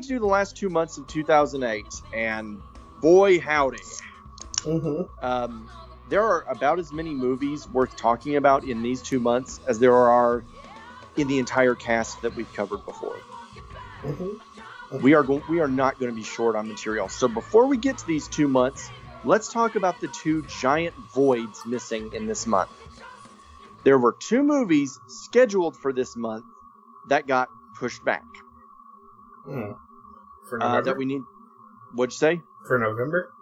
going 0.00 0.08
to 0.08 0.14
do 0.14 0.18
the 0.18 0.32
last 0.32 0.56
two 0.56 0.70
months 0.70 0.96
of 0.96 1.06
2008, 1.06 1.84
and 2.14 2.60
boy 3.02 3.38
howdy, 3.38 3.78
Mm-hmm. 4.62 5.02
um, 5.24 5.70
there 6.08 6.22
are 6.22 6.42
about 6.48 6.78
as 6.78 6.92
many 6.92 7.14
movies 7.14 7.68
worth 7.68 7.96
talking 7.96 8.36
about 8.36 8.64
in 8.64 8.82
these 8.82 9.00
two 9.00 9.20
months 9.20 9.60
as 9.66 9.78
there 9.78 9.94
are 9.94 10.44
in 11.16 11.28
the 11.28 11.38
entire 11.38 11.74
cast 11.74 12.20
that 12.22 12.34
we've 12.34 12.52
covered 12.52 12.84
before. 12.84 13.16
Mm-hmm. 14.02 15.02
We 15.02 15.14
are 15.14 15.22
going. 15.22 15.42
We 15.48 15.60
are 15.60 15.68
not 15.68 15.98
going 15.98 16.10
to 16.10 16.16
be 16.16 16.24
short 16.24 16.56
on 16.56 16.68
material. 16.68 17.08
So 17.08 17.28
before 17.28 17.66
we 17.66 17.76
get 17.76 17.98
to 17.98 18.06
these 18.06 18.26
two 18.26 18.48
months, 18.48 18.90
let's 19.24 19.52
talk 19.52 19.76
about 19.76 20.00
the 20.00 20.08
two 20.08 20.42
giant 20.60 20.94
voids 21.14 21.64
missing 21.64 22.12
in 22.12 22.26
this 22.26 22.46
month. 22.46 22.70
There 23.84 23.98
were 23.98 24.16
two 24.18 24.42
movies 24.42 24.98
scheduled 25.08 25.76
for 25.76 25.92
this 25.92 26.16
month 26.16 26.44
that 27.08 27.26
got 27.26 27.48
pushed 27.78 28.04
back. 28.04 28.24
Mm. 29.46 29.76
For 30.50 30.62
Uh, 30.62 30.80
that 30.82 30.96
we 30.98 31.06
need. 31.06 31.22
What'd 31.94 32.12
you 32.12 32.18
say? 32.18 32.42
For 32.66 32.78
November. 32.78 33.32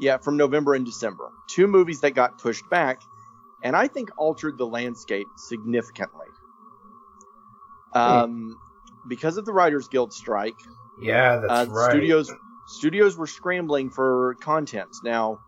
Yeah, 0.00 0.16
from 0.16 0.36
November 0.36 0.74
and 0.74 0.84
December. 0.84 1.30
Two 1.48 1.68
movies 1.68 2.00
that 2.00 2.12
got 2.14 2.38
pushed 2.38 2.68
back, 2.68 3.00
and 3.62 3.76
I 3.76 3.86
think 3.86 4.10
altered 4.16 4.58
the 4.58 4.66
landscape 4.66 5.28
significantly. 5.36 6.26
Um, 7.92 8.56
because 9.06 9.36
of 9.36 9.44
the 9.44 9.52
Writers 9.52 9.86
Guild 9.88 10.12
strike, 10.12 10.58
Yeah, 11.00 11.36
that's 11.36 11.68
uh, 11.68 11.72
right. 11.72 11.90
studios 11.90 12.32
studios 12.66 13.16
were 13.16 13.26
scrambling 13.26 13.90
for 13.90 14.34
content. 14.40 14.88
Now, 15.04 15.40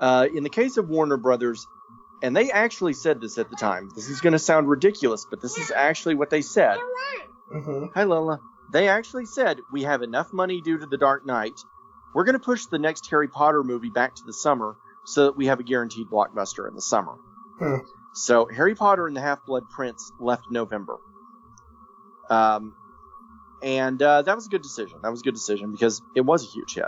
uh, 0.00 0.28
in 0.32 0.44
the 0.44 0.50
case 0.50 0.76
of 0.76 0.88
Warner 0.88 1.16
Brothers, 1.16 1.66
and 2.22 2.34
they 2.34 2.50
actually 2.50 2.94
said 2.94 3.20
this 3.20 3.36
at 3.38 3.50
the 3.50 3.56
time. 3.56 3.90
This 3.94 4.08
is 4.08 4.20
going 4.20 4.32
to 4.32 4.38
sound 4.38 4.68
ridiculous, 4.68 5.26
but 5.28 5.42
this 5.42 5.58
is 5.58 5.70
actually 5.70 6.14
what 6.14 6.30
they 6.30 6.40
said. 6.42 6.78
Mm-hmm. 7.52 7.86
Hi, 7.94 8.04
Lola. 8.04 8.40
They 8.72 8.88
actually 8.88 9.26
said 9.26 9.60
we 9.72 9.82
have 9.82 10.02
enough 10.02 10.32
money 10.32 10.60
due 10.60 10.78
to 10.78 10.86
the 10.86 10.96
Dark 10.98 11.24
Knight. 11.26 11.60
We're 12.14 12.24
going 12.24 12.38
to 12.38 12.44
push 12.44 12.66
the 12.66 12.78
next 12.78 13.08
Harry 13.10 13.28
Potter 13.28 13.62
movie 13.62 13.90
back 13.90 14.14
to 14.16 14.22
the 14.24 14.32
summer 14.32 14.76
so 15.04 15.24
that 15.26 15.36
we 15.36 15.46
have 15.46 15.60
a 15.60 15.62
guaranteed 15.62 16.08
blockbuster 16.08 16.68
in 16.68 16.74
the 16.74 16.82
summer. 16.82 17.14
Hmm. 17.58 17.76
So 18.14 18.46
Harry 18.46 18.74
Potter 18.74 19.06
and 19.06 19.16
the 19.16 19.20
Half 19.20 19.44
Blood 19.44 19.68
Prince 19.68 20.12
left 20.20 20.50
November. 20.50 20.96
Um, 22.30 22.74
and 23.62 24.00
uh, 24.00 24.22
that 24.22 24.34
was 24.34 24.46
a 24.46 24.48
good 24.48 24.62
decision. 24.62 24.98
That 25.02 25.10
was 25.10 25.20
a 25.20 25.24
good 25.24 25.34
decision 25.34 25.72
because 25.72 26.00
it 26.14 26.22
was 26.22 26.44
a 26.44 26.46
huge 26.46 26.74
hit. 26.74 26.84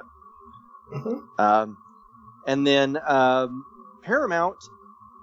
Mm-hmm. 0.95 1.41
Um, 1.41 1.79
and 2.47 2.67
then 2.67 2.99
um, 3.07 3.65
Paramount, 4.03 4.57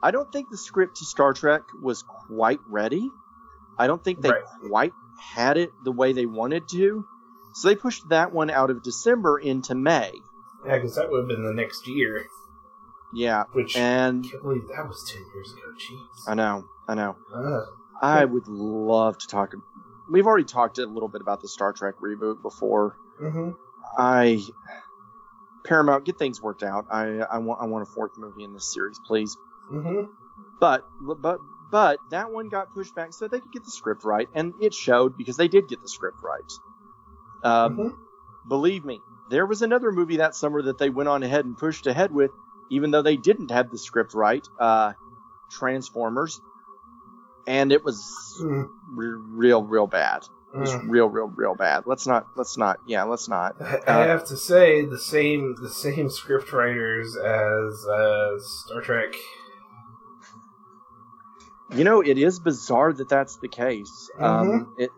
I 0.01 0.11
don't 0.11 0.31
think 0.31 0.49
the 0.49 0.57
script 0.57 0.97
to 0.97 1.05
Star 1.05 1.33
Trek 1.33 1.61
was 1.81 2.03
quite 2.03 2.59
ready. 2.67 3.09
I 3.77 3.87
don't 3.87 4.03
think 4.03 4.21
they 4.21 4.29
Right. 4.29 4.43
quite 4.67 4.93
had 5.33 5.57
it 5.57 5.71
the 5.83 5.91
way 5.91 6.13
they 6.13 6.25
wanted 6.25 6.67
to. 6.69 7.05
So 7.53 7.67
they 7.67 7.75
pushed 7.75 8.09
that 8.09 8.33
one 8.33 8.49
out 8.49 8.69
of 8.69 8.83
December 8.83 9.37
into 9.39 9.75
May. 9.75 10.11
Yeah, 10.65 10.75
because 10.75 10.95
that 10.95 11.09
would 11.09 11.19
have 11.19 11.27
been 11.27 11.43
the 11.43 11.53
next 11.53 11.87
year. 11.87 12.25
Yeah. 13.13 13.43
Which 13.53 13.77
And 13.77 14.25
I 14.25 14.29
can't 14.29 14.43
believe 14.43 14.67
that 14.75 14.87
was 14.87 15.09
ten 15.11 15.23
years 15.33 15.51
ago. 15.53 15.61
Jeez. 15.77 16.31
I 16.31 16.33
know, 16.33 16.65
I 16.87 16.95
know. 16.95 17.15
Uh, 17.33 17.65
I 18.01 18.25
would 18.25 18.47
love 18.47 19.17
to 19.19 19.27
talk. 19.27 19.53
We've 20.11 20.25
already 20.25 20.45
talked 20.45 20.79
a 20.79 20.85
little 20.85 21.09
bit 21.09 21.21
about 21.21 21.41
the 21.41 21.47
Star 21.47 21.73
Trek 21.73 21.95
reboot 22.01 22.41
before. 22.41 22.97
mm-hmm. 23.21 23.51
I 23.97 24.41
Paramount 25.63 26.05
get 26.05 26.17
things 26.17 26.41
worked 26.41 26.63
out. 26.63 26.87
I 26.91 27.19
I 27.19 27.37
want 27.37 27.61
I 27.61 27.65
want 27.65 27.87
a 27.87 27.91
fourth 27.91 28.17
movie 28.17 28.43
in 28.43 28.53
this 28.53 28.73
series, 28.73 28.99
please. 29.05 29.37
Mm-hmm. 29.71 30.11
But 30.59 30.85
but 30.99 31.39
but 31.73 31.99
that 32.11 32.29
one 32.29 32.49
got 32.49 32.71
pushed 32.71 32.93
back 32.93 33.11
so 33.13 33.27
they 33.27 33.39
could 33.39 33.51
get 33.51 33.65
the 33.65 33.71
script 33.71 34.03
right, 34.03 34.29
and 34.35 34.53
it 34.61 34.75
showed 34.75 35.17
because 35.17 35.37
they 35.37 35.47
did 35.47 35.67
get 35.67 35.81
the 35.81 35.89
script 35.89 36.19
right. 36.21 36.53
Um, 37.41 37.77
Mhm. 37.77 37.97
Believe 38.47 38.85
me, 38.85 39.01
there 39.29 39.47
was 39.47 39.63
another 39.63 39.91
movie 39.91 40.17
that 40.17 40.35
summer 40.35 40.61
that 40.61 40.77
they 40.77 40.89
went 40.91 41.09
on 41.09 41.23
ahead 41.23 41.45
and 41.45 41.57
pushed 41.57 41.87
ahead 41.87 42.11
with, 42.11 42.29
even 42.69 42.91
though 42.91 43.01
they 43.01 43.17
didn't 43.17 43.49
have 43.49 43.71
the 43.71 43.79
script 43.79 44.13
right. 44.13 44.47
Uh, 44.59 44.93
Transformers, 45.49 46.41
and 47.47 47.71
it 47.71 47.83
was 47.83 48.05
Mm. 48.39 48.69
re- 48.93 49.21
real 49.31 49.63
real 49.63 49.87
bad. 49.87 50.27
It 50.53 50.59
was 50.59 50.73
Mm. 50.73 50.89
real 50.89 51.07
real 51.09 51.31
real 51.35 51.55
bad. 51.55 51.85
Let's 51.87 52.05
not 52.05 52.27
let's 52.35 52.55
not 52.55 52.79
yeah 52.85 53.03
let's 53.03 53.27
not. 53.27 53.55
I 53.59 53.65
Uh, 53.77 53.79
I 53.87 54.05
have 54.05 54.25
to 54.27 54.37
say 54.37 54.85
the 54.85 54.99
same 54.99 55.55
the 55.55 55.69
same 55.69 56.09
script 56.11 56.53
writers 56.53 57.15
as 57.17 57.87
uh, 57.87 58.37
Star 58.39 58.81
Trek. 58.81 59.15
You 61.75 61.83
know, 61.83 62.01
it 62.01 62.17
is 62.17 62.39
bizarre 62.39 62.93
that 62.93 63.09
that's 63.09 63.37
the 63.37 63.47
case. 63.47 64.09
Um, 64.19 64.75
it, 64.77 64.89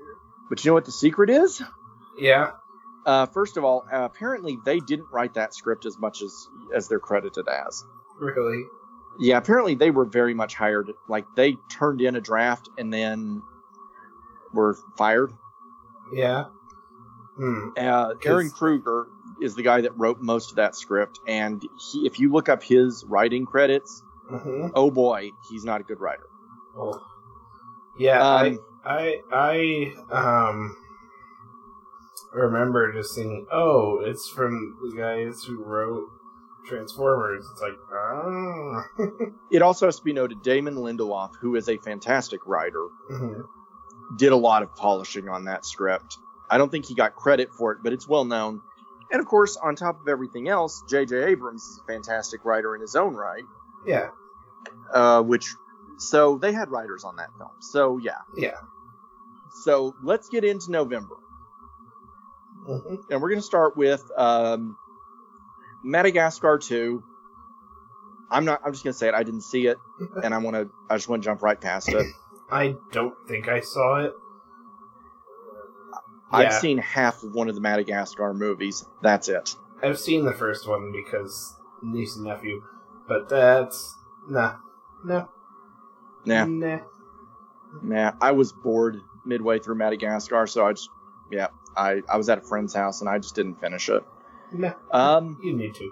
but 0.49 0.63
you 0.63 0.71
know 0.71 0.75
what 0.75 0.85
the 0.85 0.91
secret 0.91 1.29
is? 1.29 1.61
Yeah. 2.17 2.51
Uh, 3.05 3.27
first 3.27 3.57
of 3.57 3.63
all, 3.63 3.85
uh, 3.91 4.03
apparently 4.03 4.57
they 4.65 4.79
didn't 4.79 5.07
write 5.11 5.35
that 5.35 5.53
script 5.53 5.85
as 5.85 5.97
much 5.99 6.21
as 6.21 6.47
as 6.73 6.87
they're 6.87 6.99
credited 6.99 7.47
as. 7.47 7.83
Really. 8.19 8.63
Yeah, 9.19 9.37
apparently 9.37 9.75
they 9.75 9.91
were 9.91 10.05
very 10.05 10.33
much 10.33 10.55
hired. 10.55 10.91
Like 11.07 11.25
they 11.35 11.57
turned 11.71 12.01
in 12.01 12.15
a 12.15 12.21
draft 12.21 12.69
and 12.77 12.91
then 12.91 13.41
were 14.53 14.77
fired. 14.97 15.31
Yeah. 16.11 16.45
Hmm. 17.37 17.69
Uh, 17.77 18.13
Ehren 18.15 18.51
Kruger 18.51 19.07
is 19.41 19.55
the 19.55 19.63
guy 19.63 19.81
that 19.81 19.97
wrote 19.97 20.21
most 20.21 20.51
of 20.51 20.55
that 20.57 20.75
script, 20.75 21.19
and 21.27 21.61
he, 21.91 22.05
if 22.05 22.19
you 22.19 22.31
look 22.31 22.49
up 22.49 22.63
his 22.63 23.03
writing 23.07 23.45
credits, 23.45 24.01
Mm-hmm. 24.31 24.69
oh 24.73 24.89
boy, 24.89 25.29
he's 25.51 25.63
not 25.63 25.81
a 25.81 25.83
good 25.83 25.99
writer. 25.99 26.25
Oh. 26.77 26.99
Yeah. 27.97 28.19
Um, 28.21 28.59
I 28.85 29.21
I 29.31 29.93
I 30.11 30.41
um 30.47 30.75
remember 32.33 32.91
just 32.93 33.15
thinking, 33.15 33.45
oh, 33.51 33.99
it's 34.03 34.27
from 34.29 34.77
the 34.81 34.95
guys 34.97 35.43
who 35.43 35.63
wrote 35.63 36.07
Transformers. 36.67 37.45
It's 37.51 37.61
like, 37.61 37.73
oh. 37.93 38.83
It 39.51 39.61
also 39.61 39.85
has 39.85 39.97
to 39.97 40.03
be 40.03 40.13
noted 40.13 40.41
Damon 40.43 40.75
Lindelof, 40.75 41.31
who 41.39 41.55
is 41.55 41.69
a 41.69 41.77
fantastic 41.77 42.45
writer, 42.45 42.87
Mhm. 43.11 43.43
did 44.17 44.31
a 44.31 44.35
lot 44.35 44.63
of 44.63 44.75
polishing 44.75 45.29
on 45.29 45.45
that 45.45 45.65
script. 45.65 46.17
I 46.49 46.57
don't 46.57 46.69
think 46.69 46.85
he 46.85 46.95
got 46.95 47.15
credit 47.15 47.49
for 47.53 47.71
it, 47.71 47.79
but 47.83 47.93
it's 47.93 48.07
well 48.07 48.25
known. 48.25 48.61
And 49.11 49.19
of 49.21 49.27
course, 49.27 49.55
on 49.57 49.75
top 49.75 50.01
of 50.01 50.07
everything 50.07 50.47
else, 50.49 50.83
J.J. 50.89 51.23
Abrams 51.23 51.61
is 51.63 51.79
a 51.83 51.91
fantastic 51.91 52.43
writer 52.43 52.75
in 52.75 52.81
his 52.81 52.95
own 52.95 53.15
right. 53.15 53.43
yeah. 53.85 54.09
Uh, 54.91 55.21
which, 55.21 55.53
so 55.97 56.37
they 56.37 56.51
had 56.51 56.69
writers 56.69 57.03
on 57.03 57.15
that 57.17 57.29
film. 57.37 57.51
So 57.59 57.97
yeah. 57.97 58.19
Yeah. 58.35 58.57
So 59.63 59.95
let's 60.03 60.29
get 60.29 60.43
into 60.43 60.69
November, 60.71 61.15
hmm 62.65 62.95
and 63.09 63.21
we're 63.21 63.29
going 63.29 63.39
to 63.39 63.45
start 63.45 63.77
with 63.77 64.03
um, 64.17 64.77
Madagascar 65.83 66.57
2. 66.57 67.01
I'm 68.29 68.43
not. 68.43 68.61
I'm 68.65 68.73
just 68.73 68.83
going 68.83 68.93
to 68.93 68.97
say 68.97 69.07
it. 69.07 69.13
I 69.13 69.23
didn't 69.23 69.41
see 69.41 69.67
it, 69.67 69.77
and 70.23 70.33
I 70.33 70.39
want 70.39 70.55
to. 70.55 70.69
I 70.89 70.97
just 70.97 71.07
want 71.07 71.23
to 71.23 71.25
jump 71.25 71.41
right 71.41 71.59
past 71.59 71.93
it. 71.93 72.05
I 72.51 72.75
don't 72.91 73.15
think 73.27 73.47
I 73.47 73.61
saw 73.61 74.03
it. 74.03 74.13
I've 76.31 76.43
Yeah. 76.51 76.59
seen 76.59 76.77
half 76.79 77.23
of 77.23 77.33
one 77.33 77.47
of 77.49 77.55
the 77.55 77.61
Madagascar 77.61 78.33
movies. 78.33 78.83
That's 79.01 79.29
it. 79.29 79.55
I've 79.81 79.99
seen 79.99 80.25
the 80.25 80.33
first 80.33 80.67
one 80.67 80.91
because 80.91 81.55
niece 81.81 82.15
and 82.15 82.25
nephew, 82.25 82.63
but 83.07 83.29
that's 83.29 83.95
nah, 84.27 84.55
no, 85.03 85.29
Nah, 86.25 86.45
nah. 86.45 86.79
nah. 87.81 88.11
I 88.21 88.31
was 88.31 88.51
bored 88.51 89.01
midway 89.25 89.59
through 89.59 89.75
Madagascar, 89.75 90.47
so 90.47 90.65
I 90.65 90.73
just, 90.73 90.89
yeah, 91.31 91.47
I, 91.75 92.01
I 92.09 92.17
was 92.17 92.29
at 92.29 92.37
a 92.37 92.41
friend's 92.41 92.73
house 92.73 93.01
and 93.01 93.09
I 93.09 93.19
just 93.19 93.35
didn't 93.35 93.59
finish 93.59 93.89
it. 93.89 94.03
nah. 94.51 94.73
Um, 94.91 95.39
you 95.43 95.55
need 95.55 95.75
to. 95.75 95.91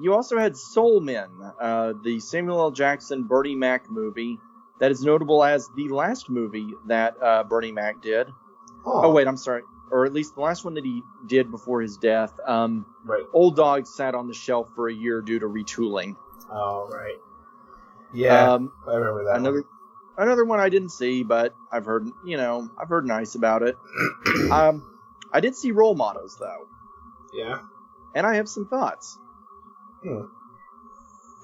you 0.00 0.14
also 0.14 0.38
had 0.38 0.56
Soul 0.56 1.00
Men, 1.00 1.28
uh, 1.60 1.94
the 2.02 2.20
Samuel 2.20 2.60
L. 2.60 2.70
Jackson 2.70 3.24
Bernie 3.24 3.54
Mac 3.54 3.90
movie 3.90 4.38
that 4.80 4.90
is 4.90 5.02
notable 5.02 5.44
as 5.44 5.68
the 5.76 5.88
last 5.88 6.28
movie 6.28 6.74
that 6.86 7.16
uh, 7.22 7.44
Bernie 7.44 7.72
Mac 7.72 8.02
did. 8.02 8.28
Oh 8.84 9.04
oh. 9.04 9.10
wait, 9.12 9.26
I'm 9.26 9.36
sorry, 9.36 9.62
or 9.90 10.04
at 10.04 10.12
least 10.12 10.34
the 10.34 10.40
last 10.40 10.64
one 10.64 10.74
that 10.74 10.84
he 10.84 11.02
did 11.26 11.50
before 11.50 11.80
his 11.80 11.96
death. 11.96 12.32
Um, 12.46 12.86
right. 13.04 13.24
Old 13.32 13.56
Dog 13.56 13.86
sat 13.86 14.14
on 14.14 14.28
the 14.28 14.34
shelf 14.34 14.68
for 14.74 14.88
a 14.88 14.94
year 14.94 15.20
due 15.22 15.38
to 15.38 15.46
retooling. 15.46 16.16
All 16.50 16.88
right. 16.88 17.16
Yeah, 18.14 18.52
Um, 18.52 18.72
I 18.88 18.94
remember 18.94 19.24
that. 19.24 19.36
another 19.36 19.64
another 20.16 20.44
one 20.44 20.60
I 20.60 20.68
didn't 20.68 20.90
see, 20.90 21.22
but 21.24 21.54
I've 21.72 21.84
heard 21.84 22.06
you 22.24 22.36
know 22.36 22.70
I've 22.80 22.88
heard 22.88 23.06
nice 23.06 23.34
about 23.34 23.62
it. 23.62 23.76
Um, 24.50 24.98
I 25.32 25.40
did 25.40 25.56
see 25.56 25.72
Role 25.72 25.94
Models 25.94 26.36
though, 26.38 26.66
yeah. 27.32 27.58
and 28.14 28.26
I 28.26 28.36
have 28.36 28.48
some 28.48 28.66
thoughts. 28.68 29.18
Hmm. 30.02 30.26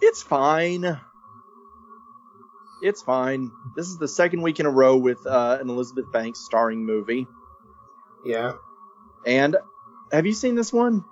It's 0.00 0.22
fine. 0.22 1.00
It's 2.82 3.02
fine. 3.02 3.50
This 3.76 3.88
is 3.88 3.98
the 3.98 4.08
second 4.08 4.42
week 4.42 4.60
in 4.60 4.66
a 4.66 4.70
row 4.70 4.96
with 4.96 5.26
uh, 5.26 5.58
an 5.60 5.68
Elizabeth 5.68 6.10
Banks 6.12 6.40
starring 6.40 6.84
movie. 6.86 7.26
Yeah. 8.24 8.52
And 9.26 9.56
have 10.12 10.26
you 10.26 10.32
seen 10.32 10.54
this 10.54 10.72
one? 10.72 11.04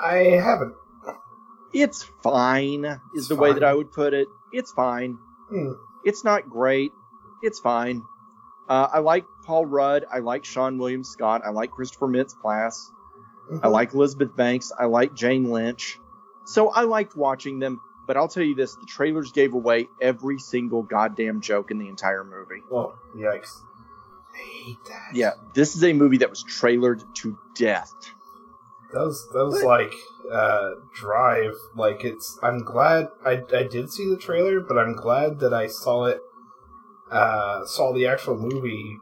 I 0.00 0.38
haven't. 0.42 0.74
It's 1.72 2.04
fine, 2.22 2.84
is 2.84 2.98
It's 3.14 3.28
the 3.28 3.34
way 3.36 3.52
that 3.52 3.64
I 3.64 3.74
would 3.74 3.90
put 3.92 4.14
it. 4.14 4.28
It's 4.54 4.72
fine. 4.72 5.18
Hmm. 5.48 5.72
It's 6.04 6.24
not 6.24 6.48
great. 6.48 6.92
It's 7.42 7.58
fine. 7.60 8.02
Uh, 8.68 8.88
I 8.92 8.98
like 9.00 9.26
Paul 9.44 9.66
Rudd. 9.66 10.06
I 10.10 10.20
like 10.20 10.44
Seann 10.44 10.78
William 10.78 11.04
Scott. 11.04 11.42
I 11.44 11.50
like 11.50 11.70
Christopher 11.70 12.06
Mintz-Plasse. 12.08 12.90
I 13.50 13.66
Mhm. 13.66 13.72
like 13.72 13.92
Elizabeth 13.92 14.34
Banks. 14.34 14.72
I 14.78 14.86
like 14.86 15.12
Jane 15.14 15.50
Lynch. 15.50 15.98
So 16.46 16.70
I 16.70 16.82
liked 16.82 17.14
watching 17.16 17.58
them. 17.58 17.80
But 18.06 18.16
I'll 18.16 18.28
tell 18.28 18.42
you 18.42 18.54
this: 18.54 18.74
the 18.76 18.86
trailers 18.86 19.32
gave 19.32 19.54
away 19.54 19.88
every 20.00 20.38
single 20.38 20.82
goddamn 20.82 21.40
joke 21.40 21.70
in 21.70 21.78
the 21.78 21.88
entire 21.88 22.22
movie. 22.24 22.62
Oh, 22.70 22.94
yikes. 23.16 23.62
I 24.34 24.38
hate 24.38 24.84
that. 24.88 25.14
Yeah, 25.14 25.32
this 25.54 25.74
is 25.76 25.84
a 25.84 25.92
movie 25.92 26.18
that 26.18 26.28
was 26.30 26.44
trailered 26.44 27.02
to 27.16 27.38
death. 27.54 27.92
That 28.94 29.04
was 29.04 29.28
that 29.32 29.44
was 29.44 29.60
But- 29.60 29.66
like 29.66 29.94
uh 30.32 30.70
Drive. 30.94 31.54
Like 31.76 32.04
it's. 32.04 32.38
I'm 32.42 32.58
glad 32.64 33.08
I 33.24 33.42
I 33.54 33.64
did 33.64 33.90
see 33.90 34.08
the 34.08 34.16
trailer, 34.16 34.60
but 34.60 34.78
I'm 34.78 34.94
glad 34.94 35.40
that 35.40 35.52
I 35.52 35.66
saw 35.66 36.04
it. 36.06 36.20
Uh, 37.10 37.64
saw 37.66 37.92
the 37.92 38.06
actual 38.06 38.36
movie 38.36 38.98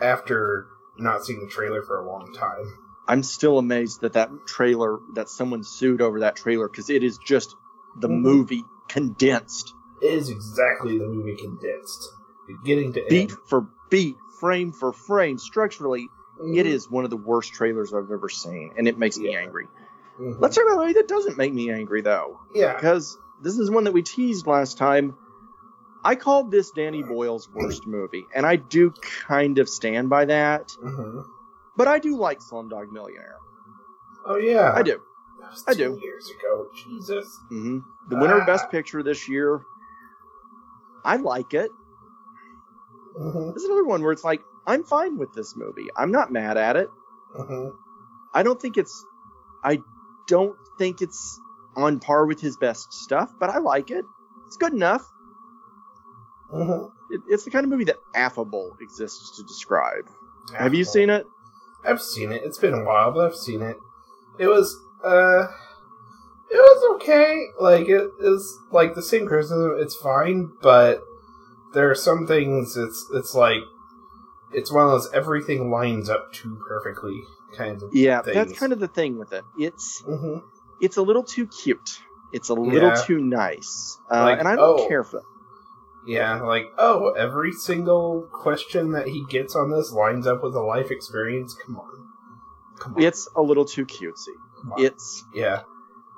after 0.00 0.66
not 0.98 1.24
seeing 1.24 1.40
the 1.40 1.46
trailer 1.50 1.82
for 1.82 2.00
a 2.00 2.06
long 2.06 2.32
time. 2.34 2.64
I'm 3.06 3.22
still 3.22 3.58
amazed 3.58 4.00
that 4.00 4.14
that 4.14 4.30
trailer 4.46 4.98
that 5.14 5.28
someone 5.28 5.62
sued 5.62 6.00
over 6.00 6.20
that 6.20 6.36
trailer 6.36 6.68
because 6.68 6.90
it 6.90 7.04
is 7.04 7.18
just 7.18 7.54
the 8.00 8.08
Mhm. 8.08 8.20
movie 8.22 8.64
condensed, 8.88 9.72
It 10.02 10.12
is 10.14 10.30
exactly 10.30 10.98
the 10.98 11.06
movie 11.06 11.36
condensed, 11.36 12.12
beginning 12.46 12.92
to 12.94 13.04
beat 13.08 13.30
end. 13.30 13.38
for 13.46 13.68
beat, 13.90 14.16
frame 14.40 14.72
for 14.72 14.92
frame, 14.92 15.38
structurally. 15.38 16.08
It 16.42 16.66
is 16.66 16.90
one 16.90 17.04
of 17.04 17.10
the 17.10 17.16
worst 17.16 17.52
trailers 17.52 17.92
I've 17.94 18.10
ever 18.10 18.28
seen, 18.28 18.72
and 18.76 18.88
it 18.88 18.98
makes 18.98 19.16
me 19.16 19.32
Yeah. 19.32 19.38
angry. 19.40 19.68
Mhm. 20.18 20.40
Let's 20.40 20.56
talk 20.56 20.64
about 20.66 20.78
movie 20.80 20.94
that 20.94 21.08
doesn't 21.08 21.36
make 21.36 21.52
me 21.52 21.70
angry 21.70 22.00
though, 22.02 22.40
Yeah. 22.54 22.74
because 22.74 23.18
this 23.40 23.58
is 23.58 23.70
one 23.70 23.84
that 23.84 23.92
we 23.92 24.02
teased 24.02 24.46
last 24.46 24.78
time. 24.78 25.16
I 26.04 26.16
called 26.16 26.50
this 26.50 26.70
Danny 26.70 27.02
Boyle's 27.02 27.48
worst 27.52 27.86
movie, 27.86 28.26
and 28.34 28.44
I 28.44 28.56
do 28.56 28.92
kind 29.26 29.58
of 29.58 29.68
stand 29.68 30.10
by 30.10 30.26
that. 30.26 30.68
Mm-hmm. 30.82 31.20
But 31.76 31.88
I 31.88 31.98
do 31.98 32.16
like 32.16 32.40
Slumdog 32.40 32.90
Millionaire. 32.92 33.38
Oh 34.26 34.36
yeah. 34.36 34.72
I 34.74 34.82
do. 34.82 35.00
I 35.66 35.72
two 35.74 35.78
do. 35.96 36.00
Years 36.02 36.30
ago. 36.30 36.66
Jesus. 36.74 37.38
Mm-hmm. 37.50 37.78
The 38.10 38.16
winner 38.16 38.36
of 38.36 38.42
Ah. 38.42 38.46
Best 38.46 38.70
Picture 38.70 39.02
this 39.02 39.28
year. 39.28 39.62
I 41.04 41.16
like 41.16 41.54
it. 41.54 41.70
Mm-hmm. 43.18 43.52
This 43.52 43.62
is 43.62 43.64
another 43.68 43.84
one 43.84 44.02
where 44.02 44.12
it's 44.12 44.24
like 44.24 44.42
I'm 44.66 44.84
fine 44.84 45.18
with 45.18 45.32
this 45.34 45.54
movie. 45.56 45.88
I'm 45.96 46.10
not 46.10 46.32
mad 46.32 46.56
at 46.56 46.76
it. 46.76 46.88
hmm 47.36 47.68
I 48.32 48.42
don't 48.42 48.60
think 48.60 48.76
it's. 48.76 49.04
I 49.62 49.80
don't 50.26 50.56
think 50.78 51.00
it's 51.02 51.40
on 51.76 52.00
par 52.00 52.26
with 52.26 52.40
his 52.40 52.56
best 52.56 52.92
stuff, 52.92 53.30
but 53.38 53.50
I 53.50 53.58
like 53.58 53.90
it. 53.90 54.04
It's 54.46 54.56
good 54.56 54.72
enough. 54.72 55.02
hmm 56.50 56.86
It, 57.10 57.20
it's 57.28 57.44
the 57.44 57.50
kind 57.50 57.64
of 57.64 57.70
movie 57.70 57.84
that 57.84 57.98
affable 58.14 58.76
exists 58.80 59.36
to 59.36 59.42
describe. 59.44 60.08
Have 60.56 60.74
you 60.74 60.84
seen 60.84 61.10
it? 61.10 61.26
I've 61.84 62.00
seen 62.00 62.32
it. 62.32 62.42
It's 62.44 62.58
been 62.58 62.74
a 62.74 62.84
while, 62.84 63.12
but 63.12 63.26
I've 63.26 63.36
seen 63.36 63.62
it. 63.62 63.76
It 64.38 64.46
was 64.48 64.76
uh 65.04 65.46
it 66.50 66.56
was 66.56 66.96
okay. 66.96 67.46
Like 67.60 67.88
it 67.88 68.10
is 68.20 68.58
like 68.70 68.94
the 68.94 69.02
same 69.02 69.26
criticism, 69.26 69.76
it's 69.78 69.96
fine, 69.96 70.50
but 70.62 71.00
there 71.72 71.90
are 71.90 71.94
some 71.94 72.26
things 72.26 72.76
it's 72.76 73.08
it's 73.12 73.34
like 73.34 73.60
it's 74.54 74.72
one 74.72 74.84
of 74.84 74.90
those 74.90 75.12
everything 75.12 75.70
lines 75.70 76.08
up 76.08 76.32
too 76.32 76.58
perfectly 76.68 77.20
kinds 77.56 77.82
of 77.82 77.90
Yeah, 77.92 78.22
things. 78.22 78.34
that's 78.34 78.58
kind 78.58 78.72
of 78.72 78.80
the 78.80 78.88
thing 78.88 79.18
with 79.18 79.32
it. 79.32 79.44
It's 79.58 80.02
hmm 80.06 80.38
it's 80.80 80.96
a 80.96 81.02
little 81.02 81.22
too 81.22 81.46
cute. 81.46 82.00
It's 82.32 82.48
a 82.48 82.54
little 82.54 82.88
Yeah. 82.88 83.02
too 83.06 83.18
nice, 83.20 83.98
uh, 84.10 84.22
Like, 84.24 84.38
and 84.40 84.48
I 84.48 84.56
don't 84.56 84.80
oh. 84.80 84.88
care 84.88 85.04
for. 85.04 85.22
Yeah, 86.06 86.42
like, 86.42 86.66
oh, 86.76 87.10
every 87.12 87.52
single 87.52 88.28
question 88.32 88.92
that 88.92 89.06
he 89.06 89.24
gets 89.30 89.54
on 89.56 89.70
this 89.70 89.90
lines 89.92 90.26
up 90.26 90.42
with 90.42 90.54
a 90.54 90.60
life 90.60 90.90
experience. 90.90 91.54
Come 91.64 91.76
on. 91.78 92.08
Come 92.78 92.94
on. 92.96 93.02
It's 93.02 93.26
a 93.36 93.40
little 93.40 93.64
too 93.64 93.86
cutesy. 93.86 94.34
It's 94.78 95.24
yeah. 95.34 95.62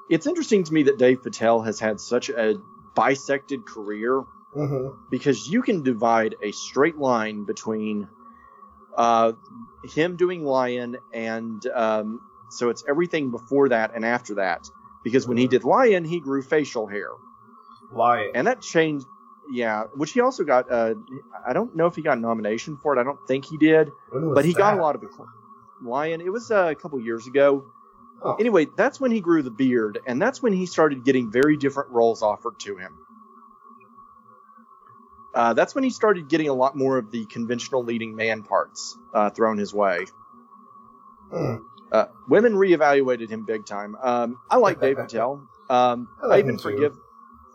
it's 0.09 0.27
interesting 0.27 0.65
to 0.65 0.73
me 0.73 0.85
that 0.85 0.99
Dev 0.99 1.23
Patel 1.23 1.61
has 1.63 1.79
had 1.79 2.01
such 2.01 2.31
a 2.31 2.61
bisected 2.95 3.67
career 3.67 4.23
hmm 4.55 4.89
because 5.11 5.49
you 5.49 5.63
can 5.63 5.83
divide 5.83 6.35
a 6.43 6.51
straight 6.53 6.97
line 6.97 7.45
between 7.45 8.09
uh, 8.97 9.33
him 9.85 10.17
doing 10.17 10.45
Lion 10.45 10.97
and 11.13 11.65
um, 11.75 12.21
so 12.51 12.71
it's 12.71 12.85
everything 12.89 13.31
before 13.31 13.69
that 13.69 13.93
and 13.95 14.05
after 14.05 14.37
that. 14.37 14.69
Because 15.05 15.29
when 15.29 15.37
he 15.37 15.47
did 15.47 15.63
Lion, 15.63 16.05
he 16.05 16.19
grew 16.19 16.43
facial 16.43 16.89
hair, 16.89 17.11
Lie. 17.93 18.33
and 18.35 18.47
that 18.49 18.61
changed. 18.61 19.07
Yeah, 19.49 19.85
which 19.95 20.11
he 20.11 20.21
also 20.21 20.43
got. 20.43 20.71
Uh, 20.73 20.95
I 21.47 21.53
don't 21.53 21.77
know 21.77 21.87
if 21.87 21.95
he 21.95 22.03
got 22.03 22.19
a 22.19 22.21
nomination 22.21 22.77
for 22.77 22.97
it. 22.97 23.01
I 23.01 23.05
don't 23.05 23.21
think 23.29 23.45
he 23.45 23.57
did, 23.57 23.93
but 24.11 24.45
he 24.45 24.53
got 24.53 24.77
a 24.77 24.83
lot 24.83 24.97
of 24.97 25.05
acclaim. 25.05 25.29
Lion. 25.81 26.21
It 26.21 26.33
was 26.33 26.51
uh, 26.51 26.69
a 26.71 26.75
couple 26.75 27.01
years 27.01 27.29
ago. 27.29 27.67
Oh. 28.21 28.35
Anyway, 28.35 28.67
that's 28.77 29.01
when 29.01 29.13
he 29.13 29.21
grew 29.21 29.43
the 29.43 29.51
beard, 29.51 30.01
and 30.07 30.21
that's 30.21 30.43
when 30.43 30.53
he 30.53 30.67
started 30.67 31.05
getting 31.05 31.31
very 31.31 31.57
different 31.57 31.91
roles 31.91 32.23
offered 32.23 32.59
to 32.61 32.77
him. 32.77 32.99
Uh, 35.37 35.53
that's 35.53 35.75
when 35.75 35.85
he 35.85 35.91
started 35.91 36.29
getting 36.29 36.49
a 36.49 36.55
lot 36.55 36.75
more 36.75 36.97
of 36.97 37.11
the 37.11 37.27
conventional 37.27 37.85
leading 37.85 38.17
man 38.17 38.43
parts 38.43 38.97
uh, 39.13 39.29
thrown 39.31 39.59
his 39.59 39.75
way. 39.75 40.07
Hmm. 41.31 41.57
Uh, 41.93 42.07
women 42.29 42.55
reevaluated 42.55 43.29
him 43.29 43.45
big 43.45 43.67
time. 43.67 43.97
Um, 44.03 44.39
I 44.51 44.57
like 44.57 44.81
Dev 44.81 44.97
Patel. 44.97 45.47
Um, 45.69 46.07
I 46.23 46.27
I, 46.27 46.29
like 46.29 46.39
even 46.45 46.51
him 46.51 46.57
too. 46.59 46.63
forgive. 46.63 46.97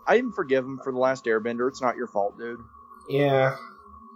I 0.06 0.18
even 0.18 0.34
forgive 0.34 0.66
him 0.66 0.82
for 0.84 0.92
the 0.92 0.98
last 1.00 1.24
Airbender. 1.24 1.70
It's 1.70 1.82
not 1.82 1.96
your 1.96 2.08
fault, 2.08 2.38
dude. 2.38 2.60
Yeah. 3.08 3.56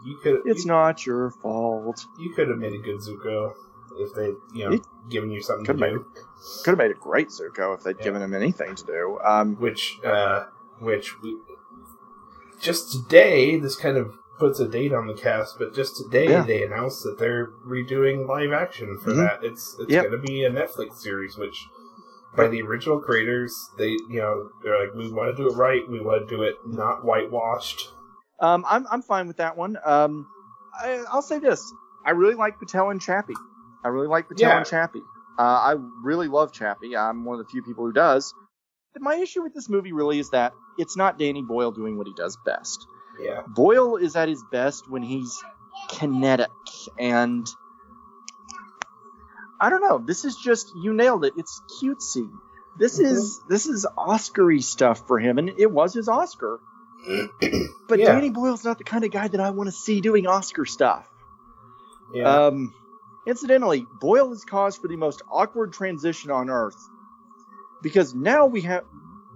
You 0.05 0.17
could. 0.21 0.41
It's 0.45 0.65
you, 0.65 0.67
not 0.71 1.05
your 1.05 1.31
fault. 1.31 2.05
You 2.19 2.33
could 2.33 2.49
have 2.49 2.57
made 2.57 2.73
a 2.73 2.77
good 2.77 2.97
Zuko 2.97 3.53
if 3.97 4.13
they, 4.13 4.33
you 4.53 4.65
know, 4.65 4.71
He- 4.71 4.81
given 5.09 5.31
you 5.31 5.41
something 5.41 5.63
to 5.67 5.73
made 5.75 5.91
do. 5.91 6.05
Could 6.65 6.71
have 6.71 6.77
made 6.77 6.91
a 6.91 6.99
great 6.99 7.29
Zuko 7.29 7.73
if 7.77 7.83
they'd 7.83 7.95
Yeah. 7.99 8.03
given 8.03 8.21
him 8.21 8.33
anything 8.33 8.75
to 8.75 8.85
do. 8.85 9.17
Um, 9.25 9.55
Which, 9.55 9.97
uh, 10.03 10.47
which 10.79 11.21
we 11.21 11.37
just 12.65 12.91
today. 12.91 13.57
This 13.59 13.75
kind 13.75 13.97
of 13.97 14.13
puts 14.39 14.59
a 14.59 14.67
date 14.67 14.91
on 14.93 15.07
the 15.07 15.13
cast, 15.13 15.57
but 15.57 15.73
just 15.73 15.95
today 15.95 16.29
Yeah. 16.29 16.41
they 16.43 16.63
announced 16.63 17.03
that 17.03 17.17
they're 17.17 17.47
redoing 17.65 18.27
live 18.27 18.51
action 18.51 18.97
for 18.97 19.11
Mhm. 19.11 19.17
that. 19.17 19.43
It's 19.43 19.77
it's 19.79 19.89
Yep. 19.91 20.09
going 20.09 20.21
to 20.21 20.27
be 20.27 20.43
a 20.43 20.49
Netflix 20.51 20.95
series, 20.97 21.37
which 21.37 21.67
by 22.35 22.47
the 22.49 22.61
original 22.61 22.99
creators, 22.99 23.69
they 23.77 23.91
you 23.91 24.19
know 24.19 24.49
they're 24.61 24.79
like 24.79 24.93
we 24.93 25.09
want 25.11 25.35
to 25.35 25.41
do 25.41 25.47
it 25.49 25.55
right, 25.55 25.87
we 25.89 26.01
want 26.01 26.27
to 26.27 26.35
do 26.35 26.41
it 26.43 26.55
not 26.65 27.05
whitewashed. 27.05 27.93
Um, 28.41 28.65
I'm 28.67 28.85
I'm 28.91 29.01
fine 29.01 29.27
with 29.27 29.37
that 29.37 29.55
one. 29.55 29.77
Um, 29.85 30.27
I, 30.77 31.01
I'll 31.09 31.21
say 31.21 31.39
this: 31.39 31.71
I 32.05 32.11
really 32.11 32.35
like 32.35 32.59
Patel 32.59 32.89
and 32.89 32.99
Chappie. 33.01 33.35
I 33.85 33.87
really 33.87 34.07
like 34.07 34.27
Patel 34.27 34.49
Yeah. 34.49 34.57
and 34.57 34.65
Chappie. 34.65 35.03
Uh, 35.39 35.41
I 35.43 35.75
really 36.03 36.27
love 36.27 36.51
Chappie. 36.51 36.97
I'm 36.97 37.23
one 37.23 37.39
of 37.39 37.45
the 37.45 37.49
few 37.49 37.61
people 37.63 37.85
who 37.85 37.93
does. 37.93 38.33
My 38.99 39.15
issue 39.15 39.43
with 39.43 39.53
this 39.53 39.69
movie 39.69 39.91
really 39.93 40.19
is 40.19 40.29
that 40.31 40.53
it's 40.77 40.95
not 40.97 41.19
Danny 41.19 41.41
Boyle 41.41 41.71
doing 41.71 41.97
what 41.97 42.07
he 42.07 42.13
does 42.13 42.37
best. 42.45 42.87
Yeah, 43.19 43.41
Boyle 43.47 43.97
is 43.97 44.15
at 44.15 44.29
his 44.29 44.43
best 44.51 44.89
when 44.89 45.03
he's 45.03 45.43
kinetic 45.89 46.49
and 46.97 47.47
I 49.59 49.69
don't 49.69 49.81
know. 49.81 49.97
This 49.99 50.25
is 50.25 50.35
just 50.35 50.73
you 50.75 50.93
nailed 50.93 51.23
it. 51.25 51.33
It's 51.37 51.61
cutesy. 51.81 52.29
This 52.77 52.99
Mhm. 52.99 53.05
is 53.05 53.41
this 53.47 53.65
is 53.67 53.87
Oscar-y 53.97 54.59
stuff 54.59 55.07
for 55.07 55.17
him, 55.17 55.37
and 55.37 55.49
it 55.57 55.71
was 55.71 55.93
his 55.93 56.07
Oscar. 56.09 56.59
But 57.87 57.99
Yeah. 57.99 58.13
Danny 58.15 58.31
Boyle's 58.31 58.63
not 58.65 58.79
the 58.79 58.83
kind 58.83 59.05
of 59.05 59.11
guy 59.11 59.27
that 59.27 59.39
I 59.39 59.51
want 59.51 59.67
to 59.67 59.71
see 59.71 60.01
doing 60.01 60.25
Oscar 60.25 60.65
stuff. 60.65 61.07
yeah. 62.11 62.47
Um, 62.47 62.73
incidentally, 63.27 63.85
Boyle 64.01 64.31
is 64.33 64.43
cause 64.43 64.75
for 64.75 64.87
the 64.87 64.95
most 64.95 65.21
awkward 65.29 65.71
transition 65.71 66.31
on 66.31 66.49
Earth 66.49 66.75
because 67.85 68.15
now 68.15 68.47
we 68.47 68.61
have, 68.61 68.83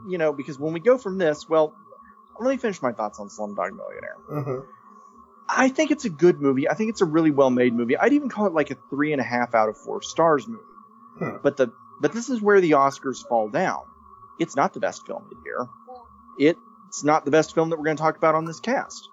you 0.08 0.18
know, 0.18 0.34
because 0.34 0.58
when 0.58 0.74
we 0.74 0.80
go 0.80 0.98
from 0.98 1.20
this, 1.20 1.48
well, 1.48 1.76
let 2.40 2.50
me 2.50 2.58
finish 2.58 2.82
my 2.82 2.92
thoughts 2.92 3.20
on 3.20 3.30
Slumdog 3.30 3.76
Millionaire. 3.78 4.16
Mhm. 4.28 4.66
I 5.48 5.70
think 5.70 5.92
it's 5.92 6.06
a 6.06 6.10
good 6.10 6.42
movie. 6.42 6.68
I 6.68 6.74
think 6.74 6.90
it's 6.90 7.02
a 7.02 7.06
really 7.06 7.30
well 7.30 7.52
made 7.52 7.76
movie. 7.76 7.96
I'd 7.96 8.14
even 8.14 8.28
call 8.28 8.48
it 8.48 8.54
like 8.54 8.72
a 8.72 8.78
three 8.90 9.12
and 9.12 9.22
a 9.22 9.24
half 9.24 9.54
out 9.54 9.70
of 9.70 9.78
four 9.78 10.02
stars 10.02 10.48
movie. 10.48 10.64
Hmm. 11.20 11.38
But 11.44 11.58
the 11.58 11.72
but 12.02 12.12
this 12.12 12.30
is 12.30 12.42
where 12.42 12.60
the 12.60 12.72
Oscars 12.72 13.24
fall 13.28 13.50
down. 13.50 13.84
It's 14.40 14.56
not 14.56 14.74
the 14.74 14.80
best 14.80 15.06
film 15.06 15.24
of 15.24 15.30
the 15.30 15.36
year. 15.46 15.68
It's 16.88 17.04
not 17.04 17.26
the 17.26 17.32
best 17.32 17.54
film 17.54 17.70
that 17.70 17.78
we're 17.78 17.86
going 17.86 17.98
to 17.98 18.02
talk 18.02 18.18
about 18.18 18.34
on 18.34 18.46
this 18.46 18.60
cast. 18.60 19.08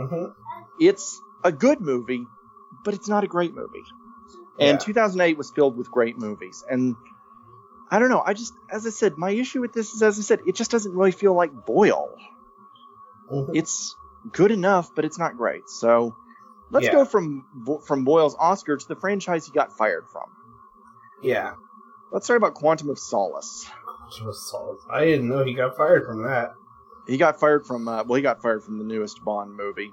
Mhm. 0.00 0.32
It's 0.80 1.20
a 1.42 1.52
good 1.52 1.82
movie, 1.82 2.26
but 2.82 2.94
it's 2.94 3.08
not 3.08 3.24
a 3.24 3.26
great 3.26 3.54
movie. 3.54 3.84
And 4.58 4.78
Yeah. 4.80 4.86
2008 4.86 5.36
was 5.36 5.50
filled 5.50 5.76
with 5.76 5.90
great 5.90 6.16
movies. 6.16 6.64
And 6.70 6.96
I 7.90 7.98
don't 7.98 8.08
know. 8.08 8.22
I 8.24 8.32
just, 8.34 8.54
as 8.70 8.86
I 8.86 8.90
said, 8.90 9.16
my 9.18 9.30
issue 9.30 9.60
with 9.60 9.72
this 9.72 9.92
is, 9.94 10.02
as 10.02 10.18
I 10.18 10.22
said, 10.22 10.40
it 10.46 10.54
just 10.54 10.70
doesn't 10.70 10.92
really 10.94 11.12
feel 11.12 11.34
like 11.34 11.52
Boyle. 11.66 12.10
Mhm. 13.30 13.50
It's 13.54 13.94
good 14.32 14.50
enough, 14.50 14.90
but 14.94 15.04
it's 15.04 15.18
not 15.18 15.36
great. 15.36 15.68
So 15.68 16.14
let's 16.70 16.86
Yeah. 16.86 16.92
go 16.92 17.04
from 17.04 17.44
from 17.84 18.04
Boyle's 18.04 18.34
Oscar 18.38 18.76
to 18.76 18.88
the 18.88 18.96
franchise 18.96 19.46
he 19.46 19.52
got 19.52 19.72
fired 19.76 20.08
from. 20.10 20.24
yeah. 21.22 21.54
Let's 22.12 22.26
talk 22.28 22.36
about 22.36 22.54
Quantum 22.54 22.90
of 22.90 22.98
Solace. 22.98 23.68
Which 24.06 24.20
was 24.22 24.48
solid. 24.50 24.78
I 24.90 25.04
didn't 25.04 25.28
know 25.28 25.42
he 25.42 25.54
got 25.54 25.76
fired 25.76 26.06
from 26.06 26.22
that. 26.24 26.52
He 27.08 27.16
got 27.16 27.40
fired 27.40 27.66
from, 27.66 27.88
uh, 27.88 28.04
well, 28.04 28.16
he 28.16 28.22
got 28.22 28.40
fired 28.40 28.62
from 28.62 28.78
the 28.78 28.84
newest 28.84 29.24
Bond 29.24 29.56
movie. 29.56 29.92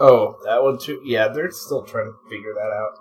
Oh, 0.00 0.36
that 0.44 0.62
one 0.62 0.78
too. 0.78 1.00
Yeah, 1.04 1.28
they're 1.28 1.50
still 1.50 1.82
trying 1.82 2.06
to 2.12 2.28
figure 2.28 2.54
that 2.54 2.70
out. 2.72 2.98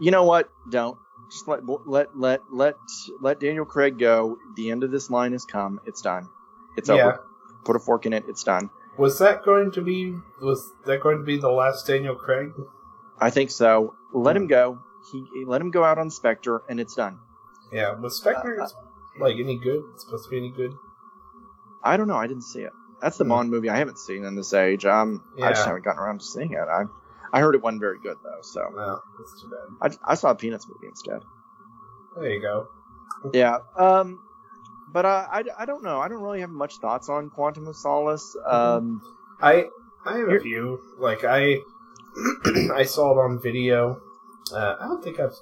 You 0.00 0.10
know 0.12 0.24
what? 0.24 0.50
Don't 0.70 0.98
just 1.32 1.48
let 1.48 1.60
let 1.86 2.16
let 2.16 2.42
let 2.50 2.76
let 3.20 3.40
Daniel 3.40 3.64
Craig 3.64 3.98
go. 3.98 4.36
The 4.56 4.70
end 4.70 4.84
of 4.84 4.90
this 4.90 5.10
line 5.10 5.32
has 5.32 5.44
come. 5.44 5.80
It's 5.86 6.02
done. 6.02 6.28
It's 6.76 6.88
Yeah. 6.88 6.94
over. 6.94 7.24
Put 7.64 7.76
a 7.76 7.78
fork 7.78 8.06
in 8.06 8.12
it. 8.12 8.24
It's 8.28 8.44
done. 8.44 8.70
Was 8.98 9.18
that 9.20 9.42
going 9.44 9.70
to 9.72 9.80
be? 9.82 10.14
Was 10.40 10.72
that 10.86 11.00
going 11.00 11.18
to 11.18 11.24
be 11.24 11.38
the 11.38 11.48
last 11.50 11.86
Daniel 11.86 12.14
Craig? 12.14 12.52
I 13.18 13.30
think 13.30 13.50
so. 13.50 13.94
Let 14.12 14.36
him 14.36 14.46
go. 14.46 14.78
He 15.10 15.24
let 15.46 15.60
him 15.60 15.70
go 15.70 15.82
out 15.84 15.98
on 15.98 16.10
Spectre, 16.10 16.62
and 16.68 16.78
it's 16.78 16.94
done. 16.94 17.18
Yeah. 17.72 17.94
Was 17.98 18.16
Spectre 18.18 18.60
Uh, 18.60 18.68
like 19.18 19.36
any 19.36 19.58
good? 19.58 19.82
Supposed 19.96 20.24
to 20.24 20.30
be 20.30 20.36
any 20.38 20.50
good? 20.50 20.72
I 21.82 21.96
don't 21.96 22.08
know. 22.08 22.16
I 22.16 22.26
didn't 22.26 22.44
see 22.44 22.60
it. 22.60 22.72
That's 23.00 23.16
the 23.18 23.24
Hmm. 23.24 23.30
Bond 23.30 23.50
movie 23.50 23.68
I 23.70 23.76
haven't 23.76 23.98
seen 23.98 24.24
in 24.24 24.36
this 24.36 24.52
age. 24.52 24.84
Um, 24.86 25.22
I 25.42 25.48
just 25.50 25.64
haven't 25.66 25.84
gotten 25.84 26.00
around 26.00 26.20
to 26.20 26.24
seeing 26.26 26.52
it. 26.52 26.58
I 26.60 26.84
I 27.32 27.40
heard 27.40 27.54
it 27.54 27.62
wasn't 27.62 27.80
very 27.80 27.98
good 27.98 28.16
though. 28.22 28.40
So 28.42 28.68
No, 28.74 29.00
that's 29.18 29.42
too 29.42 29.50
bad. 29.80 29.96
I, 30.04 30.12
I 30.12 30.14
saw 30.14 30.30
a 30.30 30.34
Peanuts 30.34 30.66
movie 30.68 30.88
instead. 30.88 31.20
There 32.16 32.30
you 32.30 32.40
go. 32.40 32.68
Yeah. 33.32 33.58
Um, 33.76 34.18
but 34.92 35.06
uh, 35.06 35.26
I 35.30 35.44
I 35.58 35.64
don't 35.64 35.82
know. 35.82 36.00
I 36.00 36.08
don't 36.08 36.22
really 36.22 36.40
have 36.40 36.50
much 36.50 36.76
thoughts 36.78 37.08
on 37.08 37.30
Quantum 37.30 37.66
of 37.66 37.76
Solace. 37.76 38.36
Mm-hmm. 38.46 38.54
Um, 38.54 39.02
I 39.40 39.66
I 40.04 40.18
have 40.18 40.28
a 40.28 40.40
few. 40.40 40.80
Like 40.98 41.24
I 41.24 41.58
I 42.74 42.84
saw 42.84 43.12
it 43.12 43.22
on 43.22 43.40
video. 43.40 44.00
Uh, 44.52 44.76
I 44.80 44.86
don't 44.88 45.02
think 45.02 45.18
I've. 45.18 45.34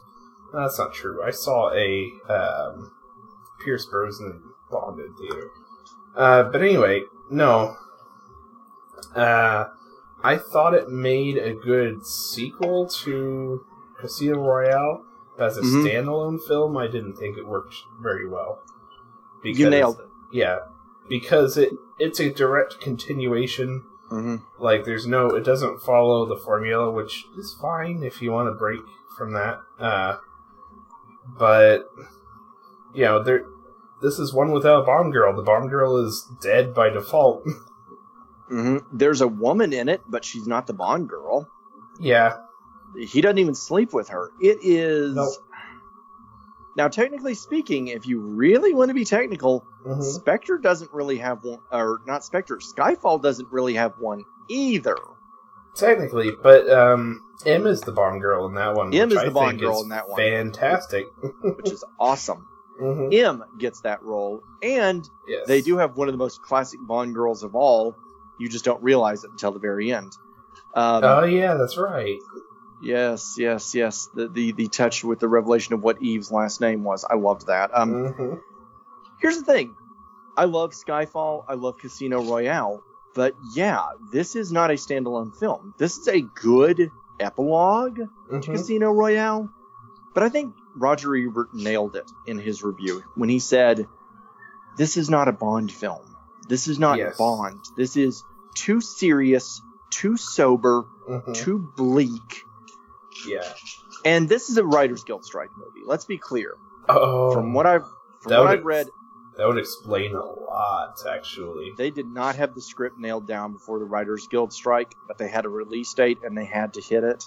no, 0.53 0.61
that's 0.61 0.79
not 0.79 0.95
true. 0.95 1.23
I 1.25 1.31
saw 1.31 1.73
a 1.73 2.13
um, 2.29 2.93
Pierce 3.65 3.87
Brosnan 3.87 4.43
Bond 4.71 5.01
in 5.01 5.15
theater. 5.17 5.49
Uh, 6.17 6.43
but 6.45 6.63
anyway, 6.63 7.03
no. 7.31 7.77
Uh, 9.15 9.65
I 10.23 10.37
thought 10.37 10.75
it 10.75 10.89
made 10.91 11.37
a 11.39 11.55
good 11.55 12.05
sequel 12.07 12.87
to 13.05 13.65
Casino 13.99 14.39
Royale. 14.41 15.05
As 15.39 15.57
a 15.57 15.62
Mhm. 15.62 15.85
standalone 15.85 16.39
film, 16.43 16.77
I 16.77 16.87
didn't 16.87 17.15
think 17.17 17.39
it 17.39 17.47
worked 17.47 17.75
very 18.00 18.29
well. 18.29 18.59
you 19.43 19.71
nailed 19.71 19.99
it. 20.00 20.09
Yeah, 20.33 20.59
because 21.09 21.57
it 21.57 21.73
it's 21.99 22.21
a 22.21 22.31
direct 22.31 22.81
continuation 22.81 23.85
hmm 24.11 24.37
like 24.59 24.85
there's 24.85 25.07
no 25.07 25.31
it 25.31 25.45
doesn't 25.45 25.81
follow 25.81 26.27
the 26.27 26.37
formula 26.37 26.91
which 26.91 27.25
is 27.39 27.55
fine 27.61 28.03
if 28.03 28.21
you 28.21 28.33
want 28.33 28.49
to 28.49 28.53
break 28.59 28.81
from 29.17 29.33
that 29.33 29.61
uh 29.79 30.17
but 31.39 31.85
you 32.95 33.05
know 33.05 33.23
there 33.23 33.45
this 34.03 34.19
is 34.19 34.33
one 34.35 34.50
without 34.50 34.83
a 34.83 34.87
Bond 34.87 35.12
girl 35.12 35.35
the 35.35 35.43
Bond 35.43 35.71
girl 35.71 35.97
is 35.97 36.27
dead 36.43 36.75
by 36.75 36.91
default 36.91 37.45
hmm 38.50 38.78
There's 38.92 39.21
a 39.21 39.28
woman 39.28 39.73
in 39.73 39.88
it, 39.88 40.02
but 40.09 40.25
she's 40.25 40.47
not 40.47 40.66
the 40.66 40.73
Bond 40.75 41.09
girl. 41.09 41.49
yeah 42.00 42.37
He 42.99 43.21
doesn't 43.21 43.38
even 43.38 43.54
sleep 43.54 43.92
with 43.92 44.09
her. 44.09 44.30
It 44.40 44.59
is. 44.62 45.14
Nope. 45.14 45.35
Now, 46.76 46.88
technically 46.88 47.35
speaking, 47.35 47.88
if 47.88 48.07
you 48.07 48.21
really 48.21 48.73
want 48.75 48.88
to 48.90 48.95
be 48.95 49.04
technical, 49.04 49.64
Mhm. 49.87 50.02
Spectre 50.02 50.57
doesn't 50.59 50.92
really 50.92 51.19
have 51.19 51.42
one, 51.45 51.59
or 51.73 52.00
not 52.07 52.25
Spectre, 52.25 52.59
Skyfall 52.59 53.21
doesn't 53.23 53.49
really 53.50 53.75
have 53.75 53.95
one 53.99 54.25
either. 54.49 54.97
technically 55.75 56.33
but 56.42 56.69
um 56.69 57.23
m 57.47 57.64
is 57.66 57.80
the 57.83 57.92
Bond 57.92 58.21
girl 58.21 58.45
in 58.47 58.54
that 58.54 58.75
one 58.75 58.92
M 58.92 59.11
is 59.12 59.19
I 59.19 59.25
the 59.26 59.30
Bond 59.30 59.61
girl 59.61 59.80
in 59.83 59.90
that 59.90 60.09
one. 60.09 60.19
fantastic 60.21 61.07
which 61.57 61.71
is 61.71 61.85
awesome. 61.99 62.49
Mhm. 62.83 63.14
M 63.14 63.45
gets 63.57 63.80
that 63.83 64.02
role, 64.02 64.42
and 64.62 65.09
yes 65.28 65.47
they 65.47 65.61
do 65.62 65.76
have 65.78 65.97
one 65.97 66.09
of 66.09 66.12
the 66.12 66.19
most 66.19 66.42
classic 66.42 66.80
Bond 66.83 67.14
girls 67.14 67.45
of 67.45 67.54
all. 67.54 67.95
You 68.41 68.49
just 68.49 68.65
don't 68.65 68.83
realize 68.83 69.23
it 69.25 69.31
until 69.31 69.53
the 69.53 69.59
very 69.61 69.93
end. 69.93 70.11
Um, 70.75 71.05
oh 71.05 71.25
yeah 71.25 71.55
that's 71.55 71.77
right 71.77 72.19
yes, 72.83 73.35
yes, 73.37 73.75
yes. 73.75 74.09
The, 74.15 74.29
the 74.29 74.53
the 74.53 74.69
touch 74.69 75.05
with 75.05 75.19
the 75.21 75.29
revelation 75.29 75.75
of 75.75 75.83
what 75.83 76.01
Eve's 76.03 76.31
last 76.33 76.61
name 76.61 76.83
was. 76.85 77.05
I 77.09 77.15
loved 77.17 77.47
that. 77.49 77.71
Um, 77.75 77.95
Mhm. 77.95 78.41
here's 79.21 79.37
the 79.39 79.45
thing. 79.45 79.75
I 80.37 80.45
love 80.47 80.71
Skyfall. 80.73 81.45
I 81.49 81.55
love 81.55 81.77
Casino 81.79 82.23
Royale. 82.23 82.83
But 83.15 83.35
yeah, 83.55 83.85
this 84.13 84.37
is 84.37 84.51
not 84.53 84.71
a 84.71 84.75
standalone 84.75 85.37
film. 85.37 85.75
This 85.79 85.99
is 85.99 86.09
a 86.09 86.21
good 86.23 86.91
epilogue 87.19 87.97
to 87.97 88.09
Mhm. 88.37 88.53
Casino 88.53 88.91
Royale. 88.93 89.51
But 90.15 90.23
I 90.23 90.29
think 90.29 90.55
Roger 90.77 91.15
Ebert 91.17 91.53
nailed 91.53 91.97
it 91.97 92.11
in 92.27 92.39
his 92.39 92.63
review 92.63 93.03
when 93.17 93.29
he 93.29 93.41
said, 93.41 93.87
This 94.77 94.97
is 94.97 95.11
not 95.11 95.29
a 95.29 95.33
Bond 95.33 95.71
film. 95.71 96.01
This 96.49 96.69
is 96.69 96.79
not 96.79 96.97
Yes. 96.99 97.19
Bond. 97.19 97.59
This 97.77 97.97
is 97.97 98.23
too 98.54 98.80
serious, 98.80 99.61
too 99.90 100.16
sober, 100.16 100.85
Mhm. 101.09 101.35
too 101.35 101.59
bleak. 101.76 102.45
yeah 103.26 103.42
And 104.04 104.28
this 104.28 104.49
is 104.49 104.57
a 104.57 104.64
Writers 104.64 105.04
Guild 105.04 105.25
strike 105.25 105.50
movie. 105.57 105.85
Let's 105.85 106.04
be 106.07 106.16
clear. 106.16 106.54
oh 106.88 107.33
From 107.33 107.52
what 107.52 107.66
I've 107.66 107.85
from 108.23 108.33
what 108.33 108.47
I've 108.49 108.64
read, 108.64 108.87
that 109.37 109.47
would 109.47 109.59
explain 109.59 110.14
a 110.14 110.25
lot 110.25 110.95
actually 111.09 111.73
they 111.76 111.90
did 111.90 112.07
not 112.07 112.37
have 112.37 112.54
the 112.54 112.61
script 112.62 112.99
nailed 112.99 113.26
down 113.26 113.52
before 113.52 113.78
the 113.78 113.85
Writers 113.85 114.26
Guild 114.30 114.52
strike, 114.52 114.95
but 115.07 115.19
they 115.19 115.28
had 115.28 115.45
a 115.45 115.49
release 115.49 115.92
date 115.95 116.19
and 116.25 116.37
they 116.37 116.45
had 116.45 116.75
to 116.75 116.80
hit 116.80 117.04
it. 117.04 117.25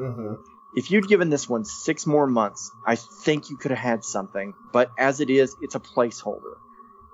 Mm-hmm. 0.00 0.34
If 0.74 0.90
you'd 0.90 1.08
given 1.08 1.30
this 1.30 1.48
one 1.48 1.64
six 1.64 2.06
more 2.06 2.26
months, 2.26 2.70
I 2.86 2.96
think 2.96 3.48
you 3.50 3.56
could 3.56 3.70
have 3.70 3.78
had 3.80 4.04
something. 4.04 4.54
But 4.72 4.90
as 4.98 5.20
it 5.20 5.30
is, 5.30 5.56
it's 5.62 5.74
a 5.74 5.80
placeholder. 5.80 6.56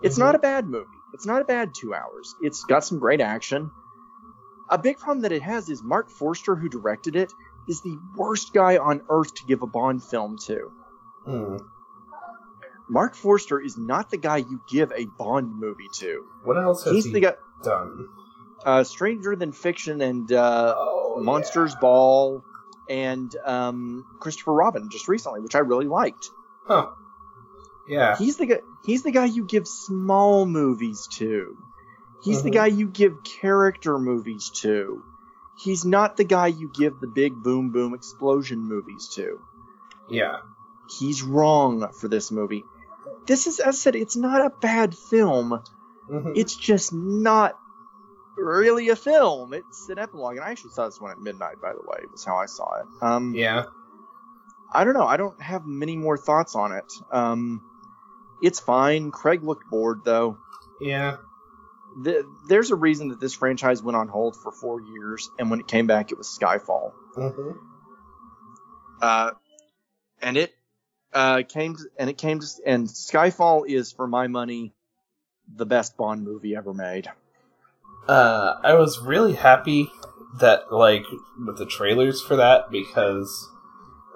It's 0.03 0.17
Mhm. 0.17 0.21
not 0.21 0.35
a 0.35 0.39
bad 0.41 0.69
movie. 0.69 0.87
It's 1.15 1.27
not 1.27 1.43
a 1.43 1.45
bad 1.45 1.73
two 1.75 1.95
hours. 1.95 2.35
It's 2.41 2.65
got 2.65 2.85
some 2.85 2.99
great 2.99 3.21
action. 3.21 3.71
A 4.71 4.79
big 4.79 4.99
problem 4.99 5.23
that 5.23 5.33
it 5.33 5.43
has 5.43 5.69
is 5.69 5.83
Marc 5.83 6.11
Forster, 6.11 6.57
who 6.57 6.69
directed 6.69 7.17
it, 7.17 7.33
is 7.69 7.83
the 7.83 7.99
worst 8.17 8.53
guy 8.55 8.79
on 8.79 9.03
earth 9.09 9.35
to 9.35 9.45
give 9.47 9.63
a 9.63 9.67
Bond 9.67 10.03
film 10.03 10.39
to. 10.47 10.73
Hmm. 11.25 11.57
Marc 12.89 13.15
Forster 13.15 13.61
is 13.61 13.77
not 13.79 14.11
the 14.11 14.17
guy 14.17 14.39
you 14.39 14.61
give 14.71 14.93
a 14.93 15.07
Bond 15.19 15.55
movie 15.59 15.89
to. 15.97 16.25
What 16.45 16.57
else 16.59 16.85
has 16.85 16.93
He's 16.95 17.05
he 17.07 17.13
the 17.13 17.21
guy. 17.21 17.35
done? 17.63 18.09
Uh, 18.65 18.85
Stranger 18.85 19.35
Than 19.37 19.53
Fiction 19.53 20.01
and 20.01 20.31
uh, 20.33 20.75
Oh, 20.77 21.21
Monsters 21.23 21.73
yeah. 21.75 21.81
Ball 21.81 22.45
and 22.89 23.35
um, 23.45 24.05
Christopher 24.21 24.53
Robin 24.53 24.89
just 24.91 25.09
recently, 25.09 25.41
which 25.41 25.55
I 25.55 25.59
really 25.61 25.87
liked. 25.87 26.29
Huh. 26.67 26.89
Yeah. 27.89 28.17
He's 28.17 28.37
the 28.37 28.47
guy. 28.47 28.61
He's 28.85 29.03
the 29.03 29.11
guy 29.13 29.25
you 29.27 29.45
give 29.45 29.67
small 29.67 30.47
movies 30.47 31.09
to. 31.15 31.57
He's 32.23 32.43
the 32.43 32.51
Mhm. 32.51 32.55
guy 32.55 32.67
you 32.67 32.87
give 32.87 33.23
character 33.25 33.99
movies 33.99 34.51
to. 34.63 35.03
He's 35.59 35.85
not 35.85 36.17
the 36.17 36.25
guy 36.25 36.47
you 36.49 36.69
give 36.73 37.01
the 37.01 37.07
big 37.09 37.35
boom 37.43 37.71
boom 37.71 37.95
explosion 37.95 38.61
movies 38.61 39.09
to. 39.15 39.41
Yeah. 40.09 40.37
He's 40.99 41.23
wrong 41.23 41.89
for 41.93 42.09
this 42.09 42.31
movie. 42.31 42.65
This 43.27 43.47
is, 43.47 43.61
as 43.61 43.75
I 43.75 43.79
said, 43.79 43.97
it's 43.97 44.17
not 44.17 44.45
a 44.45 44.51
bad 44.51 44.97
film. 44.97 45.61
Mhm. 46.11 46.33
It's 46.37 46.55
just 46.57 46.93
not 46.93 47.59
really 48.37 48.89
a 48.89 48.97
film. 48.97 49.53
It's 49.53 49.89
an 49.89 49.99
epilogue, 49.99 50.37
and 50.37 50.45
I 50.45 50.51
actually 50.51 50.71
saw 50.71 50.87
this 50.87 51.01
one 51.01 51.11
at 51.13 51.21
midnight. 51.21 51.61
By 51.61 51.73
the 51.73 51.83
way, 51.87 52.05
was 52.11 52.25
how 52.25 52.37
I 52.37 52.47
saw 52.47 52.81
it. 52.81 52.87
Um, 53.01 53.35
yeah. 53.35 53.65
I 54.73 54.85
don't 54.85 54.95
know. 54.95 55.07
I 55.07 55.17
don't 55.17 55.41
have 55.41 55.67
many 55.67 55.97
more 55.97 56.17
thoughts 56.17 56.55
on 56.57 56.73
it. 56.73 56.91
Um, 57.11 57.61
it's 58.43 58.61
fine. 58.61 59.11
Craig 59.11 59.43
looked 59.43 59.69
bored 59.71 60.01
though. 60.05 60.39
Yeah. 60.81 61.17
Th- 62.05 62.25
there's 62.49 62.71
a 62.71 62.75
reason 62.75 63.09
that 63.09 63.21
this 63.21 63.35
franchise 63.35 63.83
went 63.83 63.97
on 63.97 64.09
hold 64.09 64.37
for 64.37 64.51
four 64.51 64.81
years, 64.81 65.29
and 65.39 65.51
when 65.51 65.61
it 65.61 65.69
came 65.69 65.87
back, 65.87 66.11
it 66.11 66.19
was 66.19 66.27
Skyfall. 66.27 66.93
hmm 67.15 67.53
Uh, 69.01 69.33
and 70.21 70.37
it 70.37 70.55
uh, 71.13 71.43
came 71.47 71.77
to, 71.77 71.85
and 71.99 72.09
it 72.09 72.17
came 72.17 72.41
to, 72.41 72.47
and 72.65 72.87
Skyfall 72.89 73.69
is, 73.69 73.93
for 73.93 74.07
my 74.07 74.27
money, 74.27 74.73
the 75.55 75.67
best 75.67 75.97
Bond 75.97 76.25
movie 76.25 76.57
ever 76.57 76.73
made. 76.73 77.11
Uh, 78.09 78.55
I 78.63 78.75
was 78.75 78.99
really 79.01 79.35
happy 79.35 79.91
that 80.41 80.73
like 80.73 81.05
with 81.47 81.59
the 81.59 81.67
trailers 81.67 82.23
for 82.23 82.37
that 82.37 82.71
because, 82.71 83.51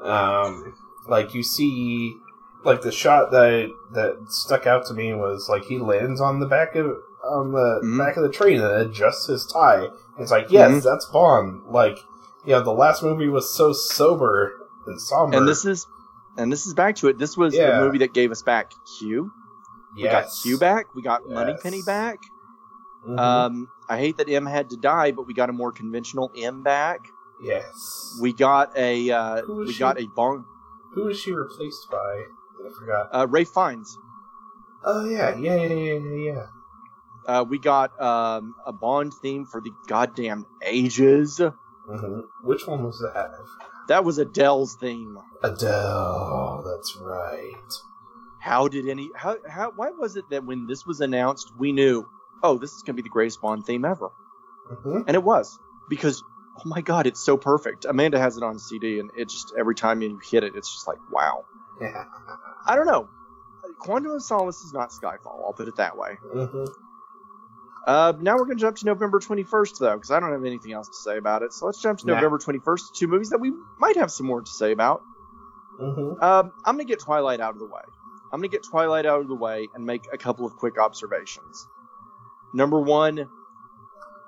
um, 0.03 0.75
like 1.09 1.35
you 1.35 1.43
see, 1.43 2.15
like 2.67 2.83
the 2.83 2.93
shot 2.93 3.31
that 3.31 3.71
that 3.93 4.17
stuck 4.29 4.67
out 4.67 4.85
to 4.87 4.95
me 4.95 5.15
was 5.15 5.49
like 5.49 5.65
he 5.65 5.79
lands 5.79 6.21
on 6.21 6.41
the 6.41 6.47
back 6.47 6.75
of 6.75 6.87
on 7.25 7.53
the 7.53 7.81
Mhm. 7.83 7.99
back 7.99 8.17
of 8.17 8.23
the 8.23 8.29
train 8.29 8.61
and 8.61 8.73
adjusts 8.83 9.27
his 9.27 9.47
tie. 9.47 9.89
It's 10.19 10.31
like 10.31 10.47
yes, 10.51 10.71
Mhm. 10.71 10.83
that's 10.83 11.07
Bond. 11.07 11.63
Like 11.69 11.99
you 12.45 12.53
know, 12.53 12.63
the 12.63 12.73
last 12.73 13.03
movie 13.03 13.29
was 13.29 13.51
so 13.53 13.73
sober 13.73 14.53
and 14.87 15.01
somber. 15.01 15.37
And 15.37 15.49
this 15.49 15.65
is, 15.65 15.87
and 16.37 16.53
this 16.53 16.65
is 16.67 16.75
back 16.75 16.95
to 16.97 17.09
it. 17.09 17.19
This 17.19 17.37
was 17.37 17.55
Yeah. 17.55 17.79
the 17.79 17.85
movie 17.85 17.99
that 17.99 18.13
gave 18.15 18.31
us 18.31 18.43
back 18.43 18.71
Q. 18.99 19.33
Yes. 19.97 20.05
We 20.05 20.09
got. 20.09 20.27
Q 20.43 20.59
back. 20.59 20.95
We 20.95 21.03
got 21.03 21.23
Yes. 21.27 21.35
Moneypenny 21.35 21.83
back. 21.83 22.19
Mhm. 23.09 23.19
Um, 23.19 23.69
I 23.89 23.99
hate 23.99 24.17
that 24.19 24.29
M 24.29 24.47
had 24.47 24.71
to 24.71 24.77
die, 24.77 25.11
but 25.13 25.27
we 25.27 25.35
got 25.35 25.49
a 25.51 25.53
more 25.53 25.73
conventional 25.73 26.31
M 26.37 26.63
back. 26.63 27.01
yes. 27.43 28.17
We 28.21 28.33
got 28.33 28.77
a 28.77 29.11
uh, 29.11 29.43
we 29.49 29.73
she? 29.73 29.79
got 29.79 30.01
a 30.01 30.07
bong 30.15 30.45
Who 30.95 31.05
was 31.05 31.19
she 31.19 31.33
replaced 31.33 31.91
by? 31.91 32.25
I 32.65 32.79
forgot. 32.79 33.09
uh, 33.13 33.27
Ralph 33.29 33.49
Fiennes. 33.49 33.99
Oh 34.85 35.05
yeah, 35.09 35.35
yeah, 35.37 35.57
yeah, 35.57 35.93
yeah, 35.99 36.33
yeah. 36.33 36.47
Uh, 37.27 37.45
we 37.49 37.59
got 37.59 38.01
um, 38.01 38.55
a 38.65 38.73
Bond 38.73 39.13
theme 39.15 39.47
for 39.47 39.61
the 39.61 39.73
goddamn 39.89 40.47
ages. 40.63 41.39
hmm 41.39 42.21
Which 42.43 42.67
one 42.67 42.85
was 42.85 42.99
that? 43.01 43.31
That 43.89 44.05
was 44.05 44.19
Adele's 44.19 44.75
theme. 44.77 45.19
Adele. 45.43 46.63
That's 46.67 46.97
right. 47.01 47.73
How 48.41 48.69
did 48.69 48.89
any? 48.89 49.11
How? 49.17 49.39
How? 49.49 49.73
Why 49.75 49.91
was 49.91 50.17
it 50.17 50.31
that 50.31 50.45
when 50.45 50.67
this 50.67 50.87
was 50.87 51.01
announced, 51.01 51.53
we 51.59 51.73
knew, 51.73 52.07
oh, 52.43 52.59
this 52.59 52.73
is 52.73 52.83
gonna 52.83 52.95
be 52.97 53.03
the 53.03 53.09
greatest 53.09 53.41
Bond 53.41 53.65
theme 53.65 53.85
ever, 53.85 54.11
hmm 54.83 54.99
and 55.07 55.15
it 55.17 55.23
was 55.23 55.59
because, 55.89 56.23
oh 56.59 56.63
my 56.69 56.81
god, 56.81 57.07
it's 57.09 57.25
so 57.25 57.37
perfect. 57.37 57.85
Amanda 57.87 58.19
has 58.21 58.37
it 58.37 58.43
on 58.45 58.59
CD, 58.59 59.01
and 59.01 59.11
it 59.17 59.29
just 59.29 59.53
every 59.59 59.75
time 59.75 60.01
you 60.01 60.21
hit 60.31 60.45
it, 60.45 60.55
it's 60.55 60.73
just 60.73 60.87
like, 60.87 60.99
wow. 61.11 61.45
Yeah. 61.81 62.05
I 62.67 62.75
don't 62.77 62.87
know. 62.87 63.09
Quantum 63.79 64.13
of 64.13 64.23
Solace 64.23 64.63
is 64.63 64.73
not 64.73 64.91
Skyfall. 64.91 65.45
I'll 65.45 65.53
put 65.53 65.69
it 65.69 65.77
that 65.77 65.97
way. 65.97 66.19
hmm 66.33 66.65
Uh, 67.87 68.13
now 68.21 68.35
we're 68.35 68.45
going 68.47 68.57
to 68.59 68.61
jump 68.63 68.77
to 68.79 68.87
November 68.87 69.21
21st, 69.21 69.79
though, 69.79 69.95
because 69.95 70.11
I 70.11 70.19
don't 70.21 70.33
have 70.33 70.45
anything 70.45 70.73
else 70.73 70.89
to 70.89 70.95
say 70.95 71.19
about 71.19 71.43
it. 71.43 71.53
So 71.53 71.67
let's 71.67 71.81
jump 71.81 71.99
to 72.01 72.07
Nah. 72.07 72.15
November 72.15 72.39
21st, 72.39 72.81
two 72.95 73.07
movies 73.07 73.31
that 73.31 73.39
we 73.39 73.53
might 73.79 73.97
have 73.97 74.11
some 74.11 74.27
more 74.27 74.41
to 74.43 74.51
say 74.51 74.73
about. 74.73 75.03
hmm 75.79 76.13
Um, 76.21 76.53
I'm 76.65 76.75
going 76.77 76.79
to 76.79 76.85
get 76.85 77.01
Twilight 77.01 77.41
out 77.41 77.51
of 77.55 77.59
the 77.61 77.67
way. 77.67 77.83
I'm 78.33 78.41
going 78.41 78.51
to 78.51 78.57
get 78.57 78.65
Twilight 78.65 79.07
out 79.07 79.21
of 79.21 79.29
the 79.29 79.37
way 79.37 79.69
and 79.75 79.85
make 79.87 80.03
a 80.13 80.19
couple 80.19 80.47
of 80.47 80.57
quick 80.57 80.79
observations. 80.81 81.67
Number 82.53 82.81
one, 82.81 83.29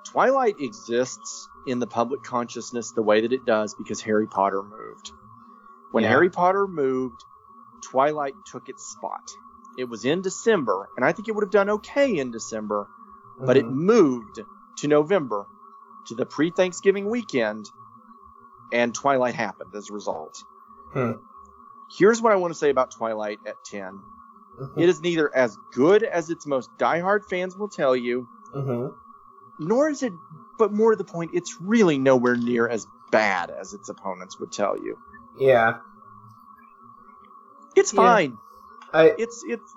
Twilight 0.05 0.55
exists 0.59 1.47
in 1.67 1.79
the 1.79 1.87
public 1.87 2.23
consciousness 2.23 2.91
the 2.91 3.01
way 3.01 3.21
that 3.21 3.33
it 3.33 3.45
does 3.45 3.75
because 3.75 4.01
Harry 4.01 4.27
Potter 4.27 4.63
moved. 4.63 5.11
When 5.91 6.03
Yeah. 6.03 6.11
Harry 6.11 6.29
Potter 6.29 6.65
moved, 6.67 7.23
Twilight 7.81 8.33
took 8.51 8.69
its 8.69 8.85
spot. 8.85 9.23
It 9.77 9.85
was 9.85 10.05
in 10.05 10.21
December, 10.21 10.89
and 10.95 11.05
I 11.05 11.11
think 11.11 11.27
it 11.27 11.35
would 11.35 11.43
have 11.43 11.51
done 11.51 11.69
okay 11.69 12.17
in 12.17 12.31
December, 12.31 12.87
but 13.39 13.57
it 13.57 13.65
Mhm. 13.65 13.73
moved 13.73 14.41
to 14.77 14.87
November, 14.87 15.47
to 16.07 16.15
the 16.15 16.25
pre 16.25 16.51
Thanksgiving 16.51 17.09
weekend, 17.09 17.69
and 18.73 18.93
Twilight 18.93 19.35
happened 19.35 19.73
as 19.75 19.89
a 19.89 19.93
result. 19.93 20.43
Hmm. 20.93 21.13
Here's 21.97 22.21
what 22.21 22.31
I 22.31 22.35
want 22.35 22.53
to 22.53 22.57
say 22.57 22.69
about 22.69 22.91
Twilight 22.91 23.39
at 23.45 23.55
10. 23.65 23.99
Mhm. 24.59 24.81
It 24.81 24.89
is 24.89 25.01
neither 25.01 25.33
as 25.33 25.57
good 25.73 26.03
as 26.03 26.29
its 26.29 26.45
most 26.45 26.69
diehard 26.77 27.25
fans 27.29 27.55
will 27.55 27.69
tell 27.69 27.95
you, 27.95 28.27
Mhm. 28.53 28.93
nor 29.59 29.89
is 29.89 30.03
it, 30.03 30.13
but 30.57 30.71
more 30.73 30.91
to 30.91 30.97
the 30.97 31.03
point, 31.03 31.31
it's 31.33 31.59
really 31.61 31.97
nowhere 31.97 32.35
near 32.35 32.67
as 32.67 32.85
bad 33.11 33.49
as 33.49 33.73
its 33.73 33.89
opponents 33.89 34.39
would 34.39 34.51
tell 34.51 34.77
you. 34.77 34.97
Yeah. 35.37 35.79
It's 37.75 37.93
Yeah. 37.93 38.01
fine. 38.01 38.37
I 38.93 39.13
It's 39.17 39.43
it's 39.47 39.75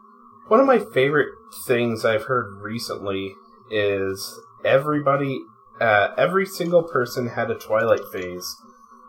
One 0.49 0.61
of 0.61 0.67
my 0.67 0.79
favorite 0.81 1.31
things 1.67 2.05
I've 2.05 2.25
heard 2.25 2.61
recently 2.61 3.37
is 3.71 4.41
everybody, 4.65 5.45
uh, 5.81 6.09
every 6.19 6.45
single 6.47 6.83
person 6.83 7.29
had 7.29 7.51
a 7.51 7.55
Twilight 7.55 8.05
phase. 8.13 8.57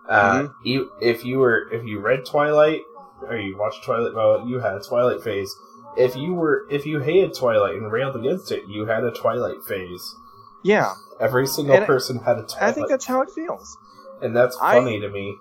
Uh, 0.08 0.34
Mhm. 0.34 0.54
you, 0.64 0.92
if 1.02 1.26
you 1.26 1.40
were, 1.40 1.68
if 1.72 1.84
you 1.86 2.00
read 2.00 2.26
Twilight 2.26 2.84
or 3.28 3.36
you 3.36 3.58
watched 3.58 3.84
Twilight, 3.84 4.14
well, 4.14 4.46
you 4.48 4.60
had 4.60 4.76
a 4.76 4.80
Twilight 4.82 5.22
phase. 5.22 5.54
If 5.98 6.16
you 6.16 6.34
were, 6.34 6.66
if 6.70 6.86
you 6.86 7.00
hated 7.00 7.34
Twilight 7.34 7.76
and 7.76 7.92
railed 7.92 8.16
against 8.16 8.52
it, 8.52 8.64
you 8.68 8.86
had 8.86 9.04
a 9.04 9.12
Twilight 9.12 9.64
phase. 9.68 10.16
yeah. 10.62 10.94
Every 11.20 11.46
single 11.48 11.76
And 11.76 11.84
I- 11.84 11.88
person 11.88 12.20
had 12.20 12.38
a 12.38 12.44
Twilight, 12.44 12.70
I 12.70 12.72
think 12.72 12.88
that's 12.90 13.06
how 13.06 13.22
it 13.22 13.30
feels. 13.32 13.78
and 14.22 14.36
that's 14.36 14.58
I- 14.62 14.76
funny 14.76 15.00
to 15.02 15.10
me. 15.10 15.38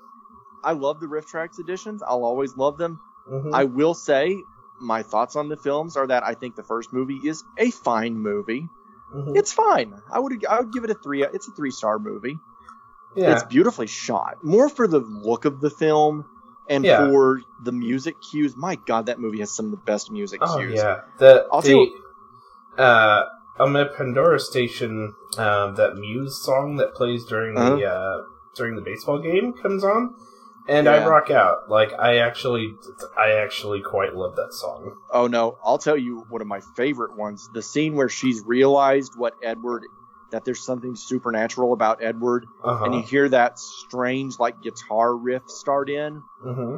I 0.65 0.73
love 0.73 1.01
the 1.01 1.07
RiffTrax 1.07 1.59
editions. 1.61 2.03
I'll 2.03 2.25
always 2.25 2.57
love 2.57 2.77
them. 2.79 3.01
Mhm. 3.31 3.51
I 3.53 3.65
will 3.65 3.95
say 3.95 4.43
my 4.81 5.03
thoughts 5.03 5.37
on 5.37 5.49
the 5.49 5.57
films 5.57 5.97
are 5.97 6.07
that 6.07 6.25
I 6.25 6.35
think 6.35 6.57
the 6.57 6.63
first 6.65 6.93
movie 6.93 7.21
is 7.25 7.45
a 7.59 7.71
fine 7.71 8.19
movie. 8.19 8.69
Mhm. 9.15 9.37
It's 9.37 9.53
fine. 9.53 9.95
I 10.11 10.19
would 10.19 10.45
I 10.47 10.61
would 10.61 10.73
give 10.73 10.85
it 10.85 10.91
a 10.91 10.95
three. 10.95 11.23
It's 11.25 11.47
a 11.49 11.53
three 11.53 11.71
star 11.71 11.99
movie. 11.99 12.39
yeah, 13.15 13.33
It's 13.35 13.43
beautifully 13.45 13.87
shot. 13.87 14.43
More 14.43 14.69
for 14.71 14.89
the 14.89 14.99
look 15.01 15.45
of 15.45 15.61
the 15.61 15.69
film 15.71 16.25
and 16.69 16.83
Yeah. 16.85 17.07
for 17.11 17.43
the 17.63 17.71
music 17.73 18.17
cues. 18.31 18.57
My 18.57 18.77
God, 18.77 19.07
that 19.07 19.21
movie 19.21 19.41
has 19.41 19.51
some 19.51 19.67
of 19.67 19.71
the 19.73 19.77
best 19.85 20.11
music 20.11 20.41
Oh 20.43 20.57
cues. 20.57 20.73
yeah, 20.77 21.03
the 21.19 21.47
I'll 21.53 21.61
the 21.61 21.71
you- 21.73 22.03
uh, 22.79 23.25
on 23.59 23.75
the 23.75 23.85
Pandora 23.85 24.41
station, 24.41 25.15
um, 25.37 25.75
that 25.75 25.97
Muse 25.97 26.43
song 26.43 26.77
that 26.77 26.95
plays 26.95 27.25
during 27.27 27.55
the 27.55 27.85
uh, 27.85 28.23
during 28.55 28.77
the 28.77 28.83
baseball 28.83 29.19
game 29.19 29.53
comes 29.53 29.85
on, 29.85 30.15
and 30.68 30.88
I 30.88 31.05
rock 31.07 31.31
out. 31.31 31.68
Like 31.68 31.92
I 31.98 32.18
actually, 32.18 32.75
I 33.16 33.33
actually 33.42 33.81
quite 33.81 34.14
love 34.14 34.37
that 34.37 34.53
song. 34.53 34.96
Oh 35.11 35.27
no, 35.27 35.59
I'll 35.64 35.79
tell 35.79 35.96
you 35.96 36.25
one 36.29 36.40
of 36.40 36.46
my 36.46 36.61
favorite 36.77 37.16
ones. 37.16 37.48
The 37.53 37.62
scene 37.62 37.94
where 37.94 38.09
she's 38.09 38.42
realized 38.44 39.12
what 39.16 39.35
Edward 39.42 39.85
that 40.31 40.44
there's 40.46 40.64
something 40.64 40.96
supernatural 40.96 41.72
about 41.75 42.03
Edward, 42.03 42.46
Uh 42.64 42.81
and 42.85 42.94
you 42.94 43.03
hear 43.03 43.29
that 43.29 43.59
strange 43.59 44.38
like 44.38 44.62
guitar 44.62 45.14
riff 45.14 45.42
start 45.48 45.90
in. 45.90 46.22
hmm 46.42 46.77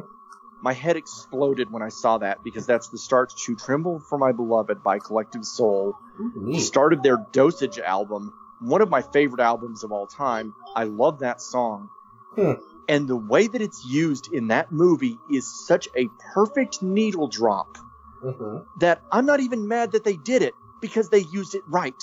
My 0.61 0.73
head 0.73 0.97
exploded 0.97 1.71
when 1.71 1.81
I 1.81 1.89
saw 1.89 2.17
that 2.17 2.43
because 2.43 2.65
that's 2.65 2.89
the 2.89 2.97
start 2.97 3.31
to 3.45 3.55
Tremble 3.55 3.99
for 4.09 4.17
My 4.17 4.31
Beloved 4.33 4.83
by 4.83 4.99
Collective 4.99 5.45
Soul, 5.45 5.95
the 6.35 6.59
start 6.59 6.91
of 6.91 7.01
their 7.03 7.17
Dosage 7.31 7.79
album, 7.79 8.33
one 8.59 8.81
of 8.81 8.89
my 8.89 9.01
favorite 9.01 9.41
albums 9.41 9.83
of 9.85 9.91
all 9.93 10.07
time. 10.07 10.53
I 10.75 10.83
love 10.85 11.19
that 11.19 11.39
song. 11.41 11.89
Hmm. 12.35 12.53
And 12.87 13.07
the 13.07 13.15
way 13.15 13.47
that 13.47 13.61
it's 13.61 13.83
used 13.85 14.31
in 14.31 14.49
that 14.49 14.71
movie 14.71 15.17
is 15.31 15.65
such 15.65 15.87
a 15.95 16.09
perfect 16.33 16.81
needle 16.81 17.27
drop 17.27 17.77
hmm 18.21 18.57
that 18.79 19.01
I'm 19.11 19.25
not 19.25 19.39
even 19.39 19.67
mad 19.67 19.93
that 19.93 20.03
they 20.03 20.17
did 20.17 20.41
it 20.41 20.53
because 20.81 21.09
they 21.09 21.19
used 21.19 21.55
it 21.55 21.63
right. 21.67 21.95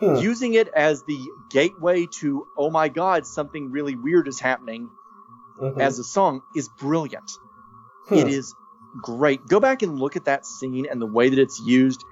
Hmm. 0.00 0.16
Using 0.16 0.54
it 0.54 0.68
as 0.68 1.02
the 1.04 1.30
gateway 1.50 2.06
to, 2.20 2.46
oh 2.56 2.70
my 2.70 2.88
god, 2.88 3.26
something 3.26 3.70
really 3.70 3.94
weird 3.94 4.26
is 4.28 4.40
happening 4.40 4.90
hmm 5.58 5.80
as 5.80 5.98
a 5.98 6.04
song 6.04 6.42
is 6.54 6.68
brilliant. 6.68 7.30
Hmm. 8.08 8.16
It 8.16 8.28
is 8.28 8.54
great. 9.02 9.46
Go 9.46 9.60
back 9.60 9.82
and 9.82 9.98
look 9.98 10.16
at 10.16 10.24
that 10.24 10.46
scene 10.46 10.86
and 10.90 11.00
the 11.00 11.06
way 11.06 11.28
that 11.28 11.38
it's 11.38 11.60
used 11.60 12.04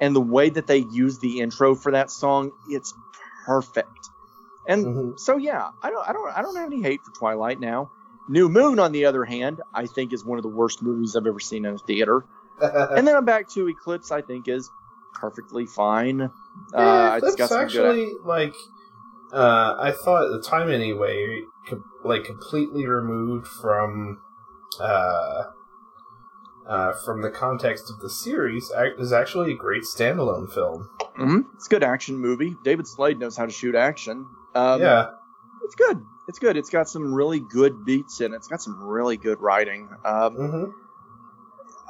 and 0.00 0.14
the 0.14 0.20
way 0.20 0.50
that 0.50 0.66
they 0.66 0.78
use 0.78 1.18
the 1.18 1.40
intro 1.40 1.74
for 1.74 1.92
that 1.92 2.10
song. 2.10 2.52
It's 2.68 2.94
perfect. 3.46 4.10
And 4.66 4.86
Mhm. 4.86 5.18
so 5.20 5.36
yeah, 5.36 5.70
I 5.82 5.90
don't 5.90 6.08
I 6.08 6.12
don't 6.12 6.36
I 6.36 6.42
don't 6.42 6.56
have 6.56 6.66
any 6.66 6.82
hate 6.82 7.00
for 7.04 7.12
Twilight 7.12 7.60
now. 7.60 7.90
New 8.28 8.48
Moon, 8.48 8.78
on 8.78 8.92
the 8.92 9.06
other 9.06 9.24
hand, 9.24 9.60
I 9.74 9.86
think 9.86 10.12
is 10.12 10.24
one 10.24 10.38
of 10.38 10.42
the 10.42 10.48
worst 10.50 10.82
movies 10.82 11.16
I've 11.16 11.26
ever 11.26 11.40
seen 11.40 11.64
in 11.64 11.74
a 11.74 11.78
theater. 11.78 12.24
and 12.60 13.06
then 13.06 13.16
I'm 13.16 13.24
back 13.24 13.48
to 13.50 13.68
Eclipse. 13.68 14.10
I 14.10 14.20
think 14.22 14.46
is 14.48 14.70
perfectly 15.14 15.66
fine. 15.66 16.20
uh, 16.22 16.30
yeah, 16.74 17.16
it's 17.16 17.22
got 17.22 17.36
that's 17.36 17.48
some 17.48 17.58
good. 17.60 17.64
actually 17.64 18.12
like. 18.24 18.54
Uh, 19.32 19.76
I 19.78 19.92
thought 19.92 20.24
at 20.24 20.30
the 20.32 20.42
time 20.42 20.70
anyway, 20.70 21.42
like 22.04 22.24
completely 22.24 22.84
removed 22.86 23.46
from, 23.46 24.20
uh, 24.80 25.44
uh, 26.66 26.92
from 27.04 27.22
the 27.22 27.30
context 27.30 27.90
of 27.90 28.00
the 28.00 28.10
series, 28.10 28.72
is 28.98 29.12
actually 29.12 29.52
a 29.52 29.56
great 29.56 29.82
standalone 29.84 30.52
film. 30.52 30.88
Mhm. 31.16 31.44
It's 31.54 31.66
a 31.66 31.70
good 31.70 31.84
action 31.84 32.18
movie. 32.18 32.56
David 32.64 32.86
Slade 32.88 33.18
knows 33.20 33.36
how 33.36 33.46
to 33.46 33.52
shoot 33.52 33.74
action. 33.76 34.26
Um, 34.54 34.80
yeah, 34.80 35.10
it's 35.64 35.74
good. 35.74 36.04
It's 36.28 36.38
good. 36.38 36.56
It's 36.56 36.70
got 36.70 36.88
some 36.88 37.12
really 37.14 37.40
good 37.40 37.84
beats 37.84 38.20
in 38.20 38.32
it. 38.32 38.36
It's 38.36 38.48
got 38.48 38.62
some 38.62 38.82
really 38.82 39.16
good 39.16 39.40
writing. 39.40 39.88
Um, 40.04 40.34
hmm 40.34 40.64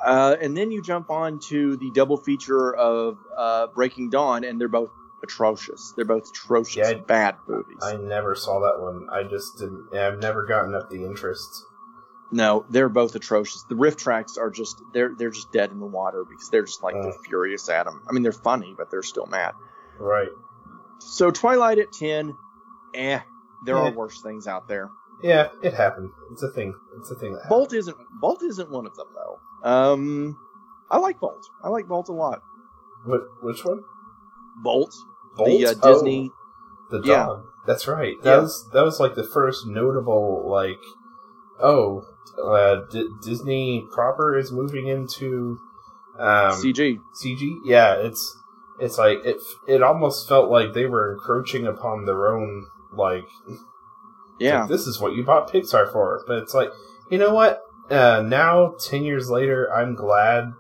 uh, 0.05 0.35
and 0.41 0.57
then 0.57 0.71
you 0.71 0.81
jump 0.81 1.11
on 1.11 1.39
to 1.39 1.77
the 1.77 1.91
double 1.91 2.17
feature 2.17 2.75
of 2.75 3.19
uh, 3.37 3.67
Breaking 3.75 4.09
Dawn, 4.09 4.45
and 4.45 4.59
they're 4.59 4.67
both 4.67 4.89
atrocious. 5.23 5.93
They're 5.95 6.07
both 6.07 6.31
atrocious, 6.31 6.77
Yeah, 6.77 6.97
I- 6.97 7.01
bad 7.01 7.37
movies. 7.47 7.77
I 7.83 7.97
never 7.97 8.35
saw 8.35 8.61
that 8.61 8.81
one. 8.83 9.09
I 9.13 9.25
just 9.25 9.59
didn't. 9.59 9.95
I've 9.95 10.19
never 10.19 10.47
gotten 10.47 10.75
up 10.75 10.89
the 10.89 11.05
interest. 11.05 11.67
No, 12.33 12.65
they're 12.71 12.89
both 12.89 13.15
atrocious. 13.15 13.65
The 13.69 13.75
RiffTrax 13.75 14.39
are 14.39 14.51
just 14.51 14.81
they're 14.95 15.13
they're 15.19 15.31
just 15.33 15.53
dead 15.53 15.71
in 15.71 15.81
the 15.81 15.87
water 15.87 16.25
because 16.25 16.49
they're 16.49 16.65
just 16.65 16.83
like 16.83 16.95
Uh. 16.95 17.03
they're 17.03 17.13
furious 17.27 17.69
at 17.69 17.85
them. 17.85 18.03
I 18.09 18.13
mean, 18.13 18.23
they're 18.23 18.33
funny, 18.33 18.73
but 18.79 18.91
they're 18.91 19.03
still 19.03 19.27
mad. 19.27 19.53
Right. 19.99 20.29
So 21.01 21.31
Twilight 21.31 21.79
at 21.79 21.93
ten, 21.93 22.35
eh. 22.95 23.21
There 23.65 23.77
Yeah. 23.77 23.89
are 23.89 23.93
worse 23.93 24.21
things 24.23 24.47
out 24.47 24.69
there. 24.69 24.91
Yeah, 25.23 25.49
it 25.63 25.75
happened. 25.75 26.11
It's 26.33 26.43
a 26.43 26.51
thing. 26.51 26.75
It's 26.99 27.11
a 27.11 27.15
thing 27.15 27.35
that. 27.35 27.49
Bolt 27.49 27.73
isn't 27.75 27.97
Bolt 28.21 28.43
isn't 28.43 28.71
one 28.71 28.87
of 28.87 28.95
them 28.97 29.09
though. 29.15 29.39
Um, 29.69 30.37
I 30.91 30.97
like 30.99 31.21
Bolt. 31.21 31.47
I 31.63 31.69
like 31.69 31.87
Bolt 31.89 32.09
a 32.09 32.13
lot. 32.13 32.41
What? 33.05 33.23
Which 33.43 33.65
one? 33.65 33.83
Bolt, 34.63 34.95
Bolt? 35.37 35.49
the 35.49 35.67
uh, 35.67 35.75
Oh, 35.83 35.93
Disney. 35.95 36.31
the 36.91 37.03
yeah. 37.05 37.27
dog. 37.27 37.45
That's 37.67 37.87
right. 37.87 38.17
That 38.23 38.31
Yeah. 38.37 38.41
was 38.41 38.69
that 38.73 38.83
was 38.83 38.99
like 38.99 39.15
the 39.15 39.23
first 39.29 39.67
notable 39.67 40.49
like, 40.51 40.81
oh, 41.63 42.03
uh, 42.43 42.83
D- 42.91 43.11
Disney 43.23 43.87
proper 43.93 44.37
is 44.39 44.51
moving 44.51 44.87
into 44.87 45.59
um, 46.19 46.53
CG. 46.53 46.99
CG. 47.23 47.57
Yeah, 47.65 47.95
it's 47.95 48.37
it's 48.79 48.97
like 48.99 49.19
it. 49.25 49.37
it 49.69 49.83
almost 49.83 50.27
felt 50.29 50.51
like 50.51 50.73
they 50.73 50.87
were 50.87 51.13
encroaching 51.13 51.67
upon 51.67 52.07
their 52.07 52.35
own 52.35 52.67
like 52.93 53.25
Yeah. 54.39 54.61
like, 54.61 54.69
this 54.71 54.87
is 54.87 55.01
what 55.01 55.15
you 55.15 55.25
bought 55.25 55.51
Pixar 55.53 55.93
for. 55.93 56.23
But 56.27 56.39
it's 56.39 56.55
like, 56.55 56.71
you 57.11 57.19
know 57.19 57.35
what? 57.35 57.61
Uh, 57.91 58.23
now, 58.25 58.75
10 58.89 59.03
years 59.05 59.29
later, 59.31 59.73
I'm 59.73 59.95
glad 59.95 60.53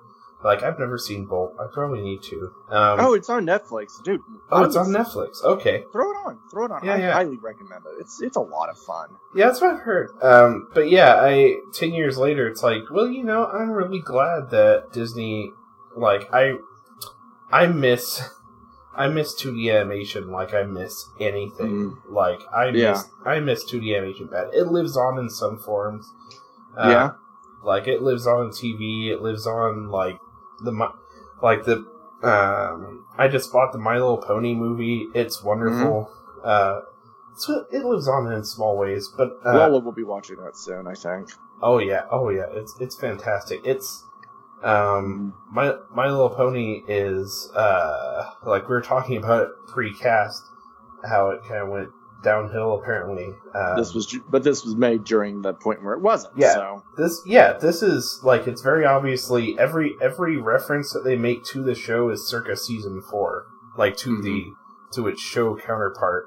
Like 0.42 0.62
I've 0.62 0.78
never 0.78 0.96
seen 0.96 1.26
Bolt. 1.26 1.52
I 1.60 1.66
probably 1.70 2.00
need 2.00 2.22
to. 2.22 2.50
Um, 2.70 2.98
oh, 2.98 3.12
it's 3.12 3.28
on 3.28 3.44
Netflix, 3.44 4.02
dude. 4.02 4.22
oh, 4.50 4.64
it's 4.64 4.74
on 4.74 4.86
Netflix. 4.86 5.44
Okay. 5.44 5.84
Throw 5.92 6.10
it 6.10 6.16
on. 6.26 6.38
Throw 6.50 6.64
it 6.64 6.70
on. 6.70 6.82
Yeah, 6.82 6.94
I 6.94 6.96
yeah. 6.98 7.12
highly 7.12 7.36
recommend 7.36 7.84
it. 7.84 8.00
It's 8.00 8.22
it's 8.22 8.36
a 8.36 8.40
lot 8.40 8.70
of 8.70 8.78
fun. 8.78 9.08
Yeah, 9.34 9.48
that's 9.48 9.60
what 9.60 9.74
I've 9.74 9.80
heard. 9.80 10.08
Um, 10.22 10.68
but 10.72 10.88
yeah, 10.88 11.16
I 11.20 11.56
ten 11.74 11.92
years 11.92 12.16
later, 12.16 12.48
it's 12.48 12.62
like, 12.62 12.84
well, 12.90 13.06
you 13.06 13.22
know, 13.22 13.44
I'm 13.46 13.70
really 13.70 14.00
glad 14.00 14.48
that 14.50 14.92
Disney, 14.94 15.52
like, 15.94 16.32
I, 16.32 16.54
I 17.52 17.66
miss, 17.66 18.22
I 18.94 19.08
miss 19.08 19.34
2D 19.40 19.70
animation 19.72 20.30
like 20.30 20.52
I 20.52 20.64
miss 20.64 21.08
anything. 21.20 21.96
Like 22.08 22.40
I 22.52 22.66
Yeah. 22.68 22.90
miss, 22.92 23.08
I 23.24 23.40
miss 23.40 23.64
2D 23.70 23.96
animation 23.96 24.26
bad. 24.26 24.48
It 24.52 24.66
lives 24.68 24.96
on 24.96 25.18
in 25.18 25.30
some 25.30 25.58
forms. 25.58 26.12
Uh, 26.76 26.88
Yeah. 26.88 27.10
like 27.64 27.86
it 27.86 28.02
lives 28.02 28.26
on 28.26 28.50
TV. 28.50 29.10
It 29.10 29.22
lives 29.22 29.46
on 29.46 29.88
like 29.90 30.18
the, 30.62 30.72
like 31.42 31.64
the. 31.64 31.84
Um, 32.22 33.06
I 33.16 33.28
just 33.28 33.50
bought 33.52 33.72
the 33.72 33.78
My 33.78 33.94
Little 33.94 34.18
Pony 34.18 34.54
movie. 34.54 35.06
It's 35.14 35.42
wonderful. 35.42 36.10
Mm-hmm. 36.10 36.40
Uh, 36.44 36.80
so 37.36 37.64
it 37.70 37.84
lives 37.84 38.06
on 38.08 38.30
in 38.32 38.44
small 38.44 38.76
ways, 38.76 39.08
but 39.16 39.38
uh, 39.46 39.54
Lola 39.56 39.78
will 39.80 39.92
be 39.92 40.02
watching 40.02 40.36
that 40.44 40.56
soon, 40.56 40.86
I 40.86 40.94
think. 40.94 41.30
Oh 41.62 41.78
yeah, 41.78 42.04
oh 42.10 42.28
yeah, 42.28 42.46
it's 42.50 42.74
it's 42.80 42.96
fantastic. 42.96 43.60
It's 43.64 44.04
um 44.62 45.34
my 45.50 45.74
My 45.94 46.08
Little 46.10 46.30
Pony 46.30 46.82
is 46.88 47.50
uh 47.54 48.30
like 48.44 48.62
we 48.68 48.74
were 48.74 48.80
talking 48.82 49.16
about 49.16 49.48
pre-cast 49.68 50.42
how 51.08 51.30
it 51.30 51.40
kind 51.48 51.62
of 51.62 51.68
went 51.68 51.88
downhill 52.22 52.74
apparently. 52.74 53.34
Um, 53.54 53.76
this 53.76 53.94
was, 53.94 54.14
but 54.28 54.44
this 54.44 54.62
was 54.62 54.76
made 54.76 55.04
during 55.04 55.40
the 55.40 55.54
point 55.54 55.82
where 55.82 55.94
it 55.94 56.02
wasn't. 56.02 56.34
Yeah. 56.36 56.52
So 56.52 56.82
this 56.98 57.22
yeah 57.24 57.54
this 57.54 57.82
is 57.82 58.20
like 58.22 58.46
it's 58.46 58.60
very 58.60 58.84
obviously 58.84 59.58
every 59.58 59.94
every 60.02 60.36
reference 60.36 60.92
that 60.92 61.04
they 61.04 61.16
make 61.16 61.44
to 61.44 61.62
the 61.62 61.74
show 61.74 62.10
is 62.10 62.28
circa 62.28 62.56
season 62.56 63.00
four 63.00 63.46
like 63.78 63.96
to 63.98 64.10
Mm-hmm. 64.10 64.22
the 64.22 64.52
to 64.92 65.08
its 65.08 65.20
show 65.22 65.56
counterpart. 65.56 66.26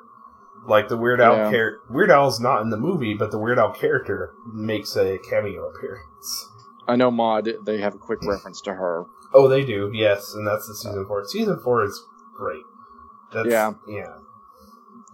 Like 0.65 0.87
the 0.87 0.95
Weird 0.97 1.19
Al 1.19 1.35
Yeah. 1.35 1.51
char- 1.51 1.77
Weird 1.89 2.09
Al's 2.09 2.39
not 2.39 2.61
in 2.61 2.69
the 2.69 2.77
movie, 2.77 3.13
but 3.13 3.31
the 3.31 3.37
Weird 3.37 3.59
Al 3.59 3.73
character 3.73 4.33
makes 4.51 4.95
a 4.95 5.17
cameo 5.29 5.67
appearance. 5.69 6.49
I 6.87 6.95
know 6.95 7.11
Maud. 7.11 7.49
They 7.65 7.79
have 7.79 7.95
a 7.95 7.97
quick 7.97 8.19
reference 8.23 8.61
to 8.61 8.73
her. 8.73 9.05
Oh, 9.33 9.47
they 9.47 9.63
do, 9.65 9.89
yes, 9.93 10.33
and 10.33 10.45
that's 10.45 10.67
the 10.67 10.75
season 10.75 11.05
four. 11.07 11.23
Season 11.25 11.59
four 11.63 11.83
is 11.83 12.03
great. 12.35 12.61
That's, 13.33 13.47
Yeah. 13.47 13.73
yeah. 13.87 14.13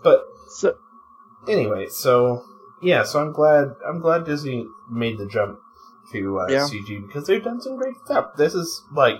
But 0.03 0.25
So 0.49 0.75
anyway, 1.47 1.87
so 1.89 2.43
yeah, 2.81 3.03
so 3.03 3.19
I'm 3.21 3.31
glad 3.31 3.75
I'm 3.87 3.99
glad 3.99 4.25
Disney 4.25 4.65
made 4.89 5.17
the 5.17 5.27
jump 5.27 5.59
to 6.11 6.39
uh, 6.39 6.47
Yeah. 6.49 6.67
CG 6.67 7.05
because 7.05 7.27
they've 7.27 7.43
done 7.43 7.61
some 7.61 7.77
great 7.77 7.95
stuff. 8.05 8.31
This 8.35 8.55
is 8.55 8.83
like, 8.93 9.17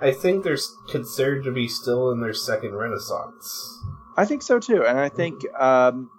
I 0.00 0.12
think 0.12 0.44
they're 0.44 0.58
considered 0.88 1.44
to 1.44 1.50
be 1.52 1.66
still 1.68 2.10
in 2.10 2.20
their 2.20 2.34
second 2.34 2.74
renaissance. 2.74 3.82
I 4.16 4.24
think 4.26 4.42
so 4.42 4.58
too, 4.58 4.84
and 4.86 4.98
I 4.98 5.08
think 5.08 5.42
um, 5.58 6.10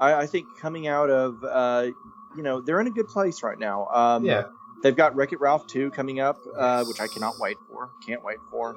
I, 0.00 0.14
I 0.14 0.26
think 0.26 0.46
coming 0.58 0.86
out 0.86 1.10
of 1.10 1.42
uh, 1.44 1.86
you 2.36 2.42
know 2.42 2.60
they're 2.60 2.80
in 2.80 2.86
a 2.86 2.90
good 2.90 3.08
place 3.08 3.42
right 3.42 3.58
now. 3.58 3.86
Um, 3.86 4.24
yeah, 4.24 4.44
they've 4.82 4.96
got 4.96 5.14
Wreck 5.16 5.32
It 5.32 5.40
Ralph 5.40 5.66
two 5.66 5.90
coming 5.90 6.20
up, 6.20 6.38
uh, 6.56 6.84
which 6.84 7.00
I 7.00 7.06
cannot 7.08 7.34
wait 7.38 7.56
for. 7.68 7.90
Can't 8.06 8.22
wait 8.24 8.38
for. 8.50 8.76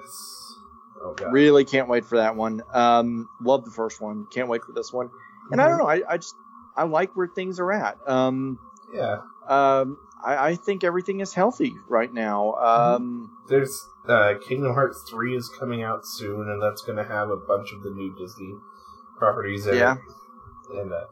oh 1.02 1.16
Really 1.32 1.66
can't 1.66 1.88
wait 1.88 2.06
for 2.06 2.18
that 2.18 2.36
one. 2.36 2.62
Um, 2.74 3.28
love 3.42 3.66
the 3.66 3.72
first 3.72 4.02
one. 4.02 4.26
Can't 4.34 4.48
wait 4.48 4.64
for 4.64 4.72
this 4.74 4.92
one. 4.92 5.10
And 5.52 5.62
I 5.62 5.68
don't 5.68 5.78
know. 5.80 5.88
I, 5.90 6.02
I 6.08 6.18
just 6.18 6.36
I 6.76 6.84
like 6.84 7.16
where 7.16 7.28
things 7.28 7.60
are 7.60 7.72
at. 7.72 7.98
Um, 8.08 8.58
yeah. 8.94 9.18
um, 9.48 9.98
I, 10.24 10.50
I 10.50 10.56
think 10.56 10.84
everything 10.84 11.20
is 11.20 11.34
healthy 11.34 11.74
right 11.90 12.14
now. 12.14 12.54
Mm-hmm. 12.58 12.94
Um, 12.96 13.38
There's 13.50 13.86
uh, 14.08 14.36
Kingdom 14.48 14.74
Hearts 14.74 15.04
three 15.10 15.36
is 15.36 15.50
coming 15.60 15.84
out 15.84 16.06
soon, 16.06 16.50
and 16.50 16.62
that's 16.62 16.82
going 16.84 16.98
to 16.98 17.04
have 17.04 17.30
a 17.30 17.38
bunch 17.38 17.74
of 17.74 17.84
the 17.84 17.90
new 17.90 18.16
Disney 18.18 18.54
properties 19.18 19.68
in 19.68 19.76
Yeah. 19.76 19.96
it. 19.96 20.78
And 20.78 20.94
uh, 20.94 21.06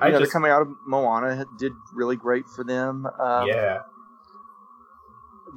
I 0.00 0.10
know 0.10 0.18
just 0.18 0.32
they're 0.32 0.40
coming 0.40 0.50
out 0.50 0.62
of 0.62 0.68
Moana. 0.86 1.46
Did 1.58 1.72
really 1.92 2.16
great 2.16 2.48
for 2.48 2.64
them. 2.64 3.06
Um, 3.20 3.46
yeah, 3.46 3.82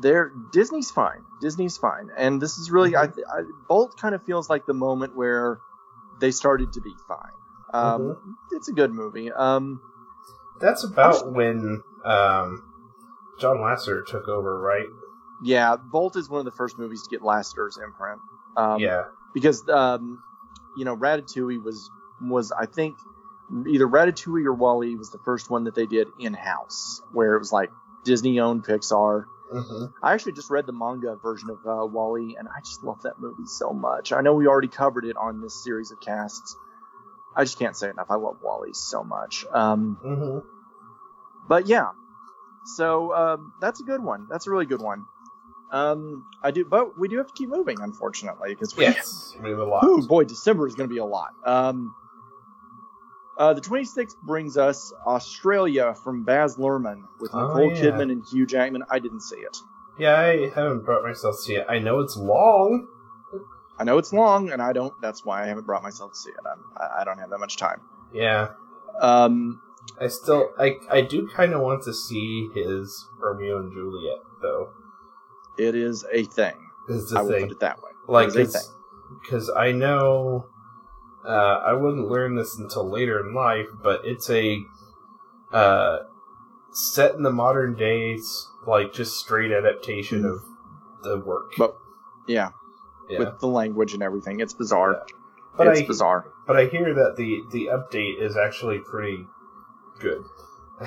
they're 0.02 0.32
Disney's 0.52 0.92
fine. 0.92 1.24
Disney's 1.42 1.78
fine, 1.78 2.10
and 2.18 2.42
this 2.42 2.58
is 2.58 2.72
really 2.72 2.96
I, 2.96 3.04
I, 3.04 3.44
Bolt 3.68 3.98
kind 4.00 4.16
of 4.16 4.24
feels 4.24 4.50
like 4.50 4.66
the 4.66 4.74
moment 4.74 5.16
where 5.16 5.60
they 6.20 6.32
started 6.32 6.74
to 6.74 6.82
be 6.82 6.94
fine. 7.08 7.32
Um, 7.74 8.02
Mm-hmm. 8.02 8.32
It's 8.56 8.68
a 8.68 8.74
good 8.74 8.92
movie. 8.92 9.32
Um, 9.32 9.82
that's 10.60 10.84
about 10.84 11.32
when 11.32 11.84
um, 12.04 12.64
John 13.40 13.58
Lasseter 13.58 14.06
took 14.06 14.28
over, 14.28 14.60
right? 14.60 14.88
yeah, 15.42 15.76
Bolt 15.78 16.16
is 16.16 16.30
one 16.30 16.40
of 16.40 16.46
the 16.46 16.52
first 16.52 16.78
movies 16.78 17.04
to 17.04 17.10
get 17.10 17.22
Lasseter's 17.22 17.78
imprint. 17.78 18.20
Um, 18.58 18.80
yeah, 18.80 19.04
because 19.34 19.68
um, 19.70 20.22
you 20.78 20.86
know 20.86 20.96
Ratatouille 20.96 21.64
was 21.64 21.90
was 22.22 22.52
I 22.52 22.66
think 22.66 22.98
either 23.68 23.88
Ratatouille 23.88 24.46
or 24.46 24.54
WALL-E 24.54 24.96
was 24.96 25.12
the 25.12 25.20
first 25.20 25.50
one 25.50 25.66
that 25.66 25.76
they 25.76 25.86
did 25.86 26.08
in 26.20 26.34
house, 26.34 27.02
where 27.12 27.36
it 27.36 27.40
was 27.40 27.52
like 27.52 27.72
Disney 28.04 28.40
owned 28.40 28.66
Pixar. 28.66 29.26
Hmm 29.52 29.86
I 30.02 30.14
actually 30.14 30.34
just 30.34 30.50
read 30.50 30.66
the 30.66 30.72
manga 30.74 31.16
version 31.16 31.50
of 31.50 31.58
uh, 31.66 31.86
WALL-E, 31.86 32.38
and 32.38 32.48
I 32.48 32.62
just 32.62 32.84
love 32.84 33.02
that 33.04 33.20
movie 33.20 33.46
so 33.46 33.72
much. 33.74 34.14
I 34.14 34.22
know 34.22 34.34
we 34.34 34.48
already 34.48 34.70
covered 34.70 35.06
it 35.06 35.18
on 35.18 35.42
this 35.42 35.62
series 35.64 35.92
of 35.92 36.00
casts. 36.00 36.56
I 37.36 37.44
just 37.44 37.60
can't 37.60 37.76
say 37.76 37.90
enough. 37.90 38.08
I 38.10 38.16
love 38.16 38.38
WALL-E 38.42 38.74
so 38.74 39.04
much. 39.04 39.46
Um, 39.52 39.98
hmm 40.02 40.40
but 41.48 41.66
yeah, 41.68 41.90
so 42.76 43.14
um, 43.14 43.54
that's 43.60 43.80
a 43.80 43.84
good 43.84 44.04
one. 44.04 44.28
That's 44.30 44.46
a 44.46 44.52
really 44.52 44.68
good 44.68 44.82
one. 44.82 45.06
Um, 45.72 46.26
I 46.44 46.52
do, 46.52 46.64
but 46.64 46.98
we 46.98 47.08
do 47.08 47.18
have 47.18 47.28
to 47.28 47.34
keep 47.34 47.50
moving, 47.50 47.82
unfortunately, 47.82 48.50
because 48.50 48.76
we. 48.76 48.84
yes, 48.84 49.36
a 49.44 49.48
lot. 49.50 49.84
Ooh, 49.84 50.08
boy, 50.08 50.24
December 50.24 50.68
is 50.68 50.76
going 50.76 50.90
to 50.90 50.94
be 50.94 51.00
a 51.00 51.06
lot. 51.06 51.32
Um, 51.44 51.94
uh, 53.40 53.54
the 53.54 53.62
26th 53.62 54.16
brings 54.24 54.58
us 54.58 54.94
Australia 55.08 55.96
from 56.04 56.24
Baz 56.24 56.58
Luhrmann 56.58 57.04
with 57.20 57.32
Oh, 57.34 57.40
Nicole 57.48 57.74
yeah. 57.74 57.82
Kidman 57.92 58.12
and 58.12 58.24
Hugh 58.32 58.46
Jackman. 58.46 58.84
I 58.92 59.00
didn't 59.00 59.22
see 59.22 59.38
it. 59.38 59.58
Yeah, 59.98 60.16
I 60.20 60.50
haven't 60.54 60.86
brought 60.86 61.04
myself 61.04 61.36
to 61.38 61.42
see 61.42 61.56
it. 61.56 61.66
I 61.68 61.80
know 61.80 62.00
it's 62.02 62.16
long. 62.16 62.88
I 63.80 63.86
know 63.86 63.98
it's 63.98 64.12
long, 64.14 64.52
and 64.52 64.62
I 64.62 64.74
don't. 64.74 64.94
That's 65.02 65.24
why 65.26 65.44
I 65.44 65.48
haven't 65.48 65.66
brought 65.66 65.84
myself 65.84 66.12
to 66.12 66.18
see 66.18 66.30
it. 66.32 66.36
I'm, 66.46 66.60
I 66.78 67.02
I 67.02 67.04
don't 67.06 67.18
have 67.18 67.30
that 67.32 67.38
much 67.40 67.56
time. 67.58 67.80
Yeah, 68.14 68.50
Um, 69.00 69.62
I 70.02 70.08
still, 70.08 70.50
I, 70.60 70.76
I 70.92 71.02
do 71.02 71.28
kind 71.34 71.54
of 71.54 71.62
want 71.62 71.84
to 71.84 71.94
see 71.94 72.50
his 72.54 73.06
Romeo 73.20 73.60
and 73.60 73.72
Juliet 73.72 74.20
though. 74.42 74.70
it 75.58 75.76
is 75.76 76.06
a 76.12 76.24
thing. 76.26 76.56
Is 76.90 77.14
I 77.14 77.20
the 77.20 77.24
will 77.24 77.32
thing 77.32 77.42
put 77.44 77.52
it 77.52 77.60
that 77.62 77.78
way. 77.84 77.92
like 78.08 78.30
it 78.30 78.36
a 78.38 78.46
thing. 78.48 78.62
because 79.22 79.50
I 79.56 79.72
know 79.72 80.46
uh, 81.26 81.30
I 81.66 81.74
wouldn't 81.74 82.08
learn 82.08 82.36
this 82.36 82.58
until 82.58 82.90
later 82.90 83.20
in 83.20 83.34
life, 83.34 83.68
but 83.84 84.02
it's 84.04 84.30
a 84.30 84.60
uh, 85.52 86.00
set 86.72 87.16
in 87.16 87.24
the 87.24 87.32
modern 87.32 87.76
days, 87.76 88.48
like 88.66 88.94
just 88.94 89.18
straight 89.18 89.52
adaptation 89.52 90.26
of 90.26 90.40
the 91.04 91.18
work. 91.20 91.52
But 91.58 91.76
yeah, 92.28 92.50
yeah. 93.10 93.20
with 93.20 93.40
the 93.40 93.48
language 93.48 93.94
and 93.94 94.04
everything, 94.04 94.40
it's 94.40 94.54
bizarre. 94.54 95.06
but 95.58 95.68
it's 95.68 95.82
I 95.82 95.86
bizarre. 95.86 96.26
but 96.48 96.58
I 96.58 96.66
hear 96.66 96.94
that 96.94 97.16
the 97.18 97.42
the 97.52 97.68
update 97.68 98.22
is 98.22 98.38
actually 98.38 98.80
pretty 98.80 99.26
good. 100.00 100.24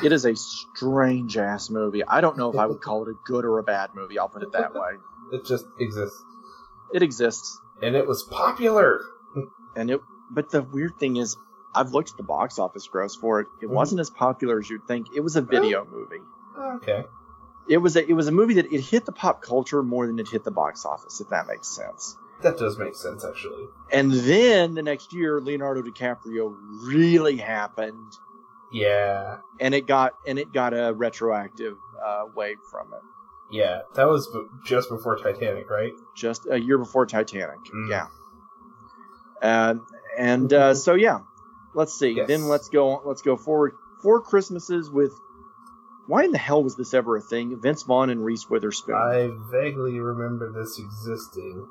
It 0.03 0.11
is 0.13 0.25
a 0.25 0.35
strange 0.35 1.37
ass 1.37 1.69
movie. 1.69 2.03
I 2.03 2.23
don't 2.23 2.39
know 2.39 2.51
if 2.51 2.57
I 2.57 2.65
would 2.65 2.81
call 2.81 3.03
it 3.03 3.11
a 3.11 3.15
good 3.27 3.45
or 3.45 3.59
a 3.59 3.63
bad 3.63 3.91
movie. 3.95 4.19
I'll 4.19 4.29
put 4.29 4.43
it 4.43 4.53
that 4.53 4.75
way. 4.75 4.93
It 5.33 5.47
just 5.47 5.65
exists, 5.81 6.23
It 6.93 7.03
exists. 7.03 7.59
and 7.81 7.97
it 7.97 8.07
was 8.07 8.23
popular. 8.23 9.01
and 9.75 9.91
it 9.91 9.99
but 10.33 10.51
the 10.51 10.63
weird 10.63 10.97
thing 10.99 11.17
is 11.17 11.37
i've 11.75 11.93
looked 11.93 12.11
at 12.11 12.17
the 12.17 12.23
box 12.23 12.59
office 12.59 12.87
gross 12.89 13.15
for 13.17 13.41
it 13.41 13.47
it 13.61 13.67
Mhm. 13.67 13.71
wasn't 13.75 14.01
as 14.01 14.11
popular 14.11 14.59
as 14.59 14.69
you'd 14.71 14.87
think 14.87 15.07
it 15.15 15.21
was 15.21 15.37
a 15.37 15.43
video 15.43 15.85
movie 15.85 16.23
Okay. 16.77 17.05
it 17.69 17.79
was 17.79 17.97
a 17.97 18.09
it 18.09 18.13
was 18.15 18.29
a 18.29 18.33
movie 18.33 18.55
that 18.55 18.73
it 18.73 18.81
hit 18.81 19.05
the 19.07 19.13
pop 19.13 19.43
culture 19.43 19.83
more 19.83 20.07
than 20.07 20.19
it 20.19 20.29
hit 20.29 20.45
the 20.45 20.51
box 20.51 20.85
office 20.85 21.21
if 21.21 21.29
that 21.29 21.47
makes 21.47 21.69
sense 21.69 22.17
That 22.43 22.59
does 22.59 22.77
make 22.79 22.97
sense, 22.97 23.25
actually. 23.25 23.67
and 23.93 24.11
then 24.13 24.75
the 24.75 24.83
next 24.83 25.13
year 25.13 25.41
leonardo 25.41 25.83
dicaprio 25.83 26.55
really 26.85 27.37
happened 27.37 28.13
Yeah, 28.73 29.39
and 29.61 29.75
it 29.75 29.87
got 29.87 30.15
and 30.27 30.39
it 30.39 30.53
got 30.53 30.73
a 30.73 30.93
retroactive 30.95 31.77
uh, 32.05 32.25
wave 32.35 32.59
from 32.71 32.93
it 32.95 33.03
yeah. 33.51 33.83
That 33.97 34.09
was 34.09 34.29
b- 34.29 34.47
just 34.65 34.89
before 34.89 35.19
Titanic, 35.19 35.69
right? 35.69 35.93
just 36.17 36.47
a 36.51 36.59
year 36.59 36.79
before 36.79 37.05
titanic 37.07 37.59
Mm. 37.75 37.91
yeah 37.91 38.07
um, 39.43 39.87
and 40.19 40.53
uh, 40.53 40.75
so 40.75 40.95
yeah 40.95 41.21
let's 41.75 41.95
see 41.99 42.11
Yes. 42.11 42.29
then 42.29 42.49
let's 42.49 42.69
go 42.69 43.03
let's 43.05 43.23
go 43.23 43.37
forward 43.37 43.73
four 44.03 44.21
christmases 44.21 44.91
with 44.91 45.13
why 46.07 46.25
in 46.25 46.33
the 46.33 46.39
hell 46.39 46.63
was 46.63 46.77
this 46.77 46.93
ever 46.95 47.17
a 47.17 47.21
thing 47.21 47.59
vince 47.61 47.83
vaughn 47.85 48.11
and 48.11 48.25
reese 48.25 48.49
witherspoon 48.51 48.95
I 48.97 49.31
vaguely 49.51 49.99
remember 50.01 50.53
this 50.53 50.79
existing. 50.79 51.67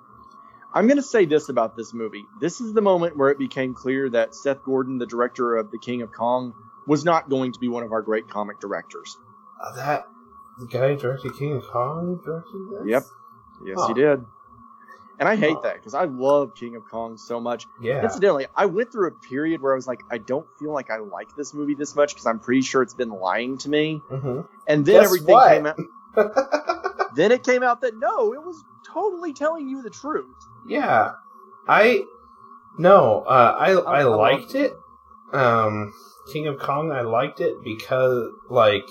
i'm 0.74 0.88
going 0.88 0.98
to 0.98 1.04
say 1.04 1.26
this 1.26 1.50
about 1.50 1.76
this 1.76 1.94
movie 1.94 2.26
this 2.40 2.62
is 2.62 2.74
the 2.74 2.82
moment 2.82 3.18
where 3.18 3.30
it 3.30 3.38
became 3.38 3.74
clear 3.74 4.10
that 4.10 4.34
seth 4.34 4.64
gordon 4.64 4.98
the 4.98 5.06
director 5.06 5.56
of 5.56 5.70
the 5.72 5.78
king 5.80 6.02
of 6.02 6.12
kong 6.12 6.54
was 6.88 7.06
not 7.06 7.30
going 7.30 7.52
to 7.54 7.60
be 7.60 7.68
one 7.68 7.84
of 7.84 7.92
our 7.92 8.02
great 8.02 8.28
comic 8.30 8.60
directors 8.60 9.18
Uh, 9.62 9.76
that 9.76 10.08
the 10.60 10.66
guy 10.68 10.90
who 10.94 10.98
directed 10.98 11.32
King 11.40 11.54
of 11.54 11.64
Kong 11.64 12.20
directed 12.24 12.70
this. 12.72 12.88
Yep. 12.92 13.04
Yes, 13.66 13.78
Huh. 13.80 13.88
he 13.88 13.94
did. 13.94 14.26
And 15.22 15.30
I 15.30 15.36
hate 15.36 15.62
that 15.62 15.76
because 15.76 15.94
I 15.94 16.06
love 16.06 16.56
King 16.56 16.76
of 16.76 16.84
Kong 16.90 17.16
so 17.16 17.40
much. 17.40 17.68
Yeah. 17.80 18.04
Incidentally, 18.04 18.48
I 18.56 18.66
went 18.66 18.92
through 18.92 19.08
a 19.08 19.12
period 19.12 19.62
where 19.62 19.72
I 19.72 19.76
was 19.76 19.86
like, 19.86 20.02
I 20.10 20.18
don't 20.18 20.48
feel 20.58 20.74
like 20.74 20.90
I 20.90 20.98
like 20.98 21.36
this 21.38 21.54
movie 21.54 21.76
this 21.76 21.96
much 21.96 22.16
because 22.16 22.26
I'm 22.26 22.40
pretty 22.40 22.64
sure 22.64 22.82
it's 22.82 22.96
been 22.96 23.12
lying 23.12 23.60
to 23.60 23.70
me. 23.70 24.02
hmm 24.10 24.42
And 24.68 24.84
then 24.84 24.96
Guess 24.96 25.06
everything 25.06 25.36
what? 25.36 25.50
came 25.50 25.66
out. 25.68 25.78
Then 27.16 27.32
it 27.32 27.44
came 27.44 27.62
out 27.62 27.82
that 27.82 27.96
no, 27.98 28.34
it 28.34 28.42
was 28.42 28.64
totally 28.92 29.32
telling 29.34 29.68
you 29.70 29.82
the 29.84 29.90
truth. 29.90 30.36
yeah. 30.68 31.12
I 31.68 32.04
no. 32.80 33.22
Uh, 33.28 33.56
I 33.60 33.72
I 33.74 34.00
I 34.00 34.04
liked 34.04 34.56
it. 34.56 34.74
Um, 35.34 35.94
King 36.32 36.48
of 36.48 36.58
Kong. 36.58 36.92
I 36.92 37.02
liked 37.02 37.42
it 37.42 37.56
because 37.64 38.32
like 38.50 38.86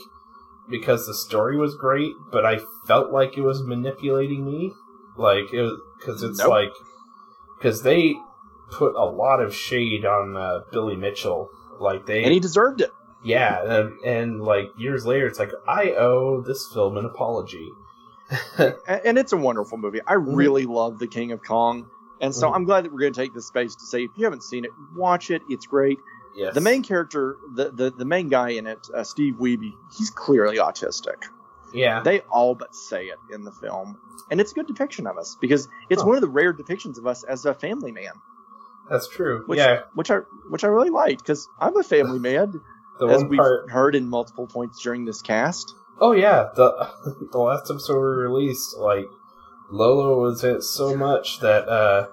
because 0.68 1.06
the 1.06 1.14
story 1.14 1.56
was 1.56 1.74
great, 1.74 2.12
but 2.30 2.44
I 2.46 2.60
felt 2.86 3.10
like 3.10 3.36
it 3.36 3.40
was 3.42 3.62
manipulating 3.62 4.44
me. 4.44 4.72
Like 5.16 5.52
it 5.52 5.62
was 5.62 5.80
because 6.00 6.22
it's 6.22 6.38
Nope. 6.38 6.48
like 6.48 6.70
because 7.58 7.82
they 7.82 8.16
put 8.72 8.94
a 8.94 9.04
lot 9.04 9.40
of 9.40 9.54
shade 9.54 10.04
on 10.04 10.36
uh, 10.36 10.60
Billy 10.72 10.96
Mitchell. 10.96 11.48
Like 11.78 12.06
they 12.06 12.24
And 12.24 12.32
he 12.32 12.40
deserved 12.40 12.80
it. 12.80 12.90
Yeah, 13.22 13.62
and, 13.80 14.04
and 14.04 14.42
like 14.42 14.66
years 14.78 15.04
later, 15.06 15.26
it's 15.26 15.38
like 15.38 15.52
I 15.68 15.90
owe 15.92 16.40
this 16.42 16.66
film 16.72 16.96
an 16.96 17.04
apology. 17.04 17.68
And 18.86 19.18
it's 19.18 19.32
a 19.32 19.36
wonderful 19.36 19.78
movie. 19.78 20.00
I 20.06 20.14
Mhm. 20.14 20.36
really 20.36 20.64
love 20.66 20.98
The 20.98 21.06
King 21.06 21.32
of 21.32 21.42
Kong. 21.42 21.86
And 22.20 22.34
so 22.34 22.48
Mhm. 22.48 22.54
I'm 22.56 22.64
glad 22.64 22.84
that 22.84 22.92
we're 22.92 23.00
going 23.00 23.12
to 23.12 23.20
take 23.20 23.34
this 23.34 23.46
space 23.46 23.74
to 23.76 23.84
say 23.84 24.04
if 24.04 24.10
you 24.16 24.24
haven't 24.24 24.42
seen 24.44 24.64
it, 24.64 24.70
watch 24.94 25.30
it. 25.30 25.42
It's 25.48 25.66
great. 25.66 25.98
Yes, 26.34 26.54
The 26.54 26.60
main 26.60 26.82
character, 26.82 27.36
the, 27.54 27.70
the, 27.70 27.90
the 27.90 28.04
main 28.04 28.28
guy 28.28 28.50
in 28.50 28.66
it, 28.66 28.78
uh, 28.94 29.02
Steve 29.02 29.34
Wiebe, 29.40 29.72
he's 29.98 30.10
clearly 30.10 30.58
autistic. 30.58 31.16
Yeah, 31.72 32.02
They 32.02 32.20
all 32.30 32.54
but 32.54 32.74
say 32.74 33.06
it 33.06 33.18
in 33.32 33.44
the 33.44 33.52
film. 33.52 33.98
And 34.30 34.40
it's 34.40 34.52
a 34.52 34.54
good 34.54 34.66
depiction 34.66 35.06
of 35.06 35.16
us 35.18 35.36
because 35.40 35.68
it's 35.88 36.02
Huh. 36.02 36.08
one 36.08 36.16
of 36.16 36.20
the 36.22 36.28
rare 36.28 36.52
depictions 36.52 36.98
of 36.98 37.06
us 37.06 37.24
as 37.24 37.44
a 37.46 37.54
family 37.54 37.90
man, 37.92 38.12
that's 38.88 39.08
true. 39.08 39.42
which 39.46 39.58
yeah, 39.58 39.80
which 39.94 40.10
I 40.10 40.18
which 40.48 40.62
I 40.64 40.68
really 40.68 40.90
liked 40.90 41.22
because 41.22 41.48
I'm 41.58 41.76
a 41.76 41.82
family 41.82 42.18
man, 42.18 42.60
the 43.00 43.06
as 43.08 43.20
one 43.22 43.28
we've 43.30 43.38
part. 43.38 43.70
heard 43.70 43.94
in 43.94 44.08
multiple 44.08 44.46
points 44.46 44.80
during 44.82 45.04
this 45.04 45.20
cast. 45.22 45.74
Oh 46.00 46.12
yeah, 46.12 46.48
the 46.54 46.88
the 47.32 47.38
last 47.38 47.70
episode 47.70 47.94
we 48.00 48.06
released, 48.22 48.76
like 48.78 49.06
Lolo 49.70 50.20
was 50.20 50.44
it 50.44 50.62
so 50.62 50.96
much 50.96 51.40
that 51.40 51.68
uh, 51.68 52.08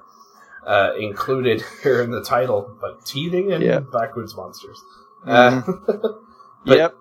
uh, 0.66 0.92
included 1.00 1.62
her 1.84 2.02
in 2.02 2.12
the 2.12 2.24
title, 2.24 2.78
like 2.82 3.04
teething 3.06 3.52
and 3.54 3.64
Yeah. 3.64 3.80
backwoods 3.80 4.36
monsters. 4.36 4.82
Uh, 5.26 5.62
But- 6.66 6.78
yep. 6.78 6.96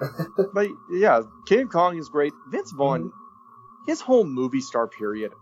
But 0.52 0.68
yeah, 0.90 1.22
King 1.46 1.68
Kong 1.68 1.96
is 1.98 2.08
great. 2.08 2.32
Vince 2.48 2.72
Vaughn, 2.72 3.04
Mm-hmm. 3.10 3.84
his 3.86 4.00
whole 4.00 4.24
movie 4.24 4.60
star 4.60 4.86
period, 4.86 5.32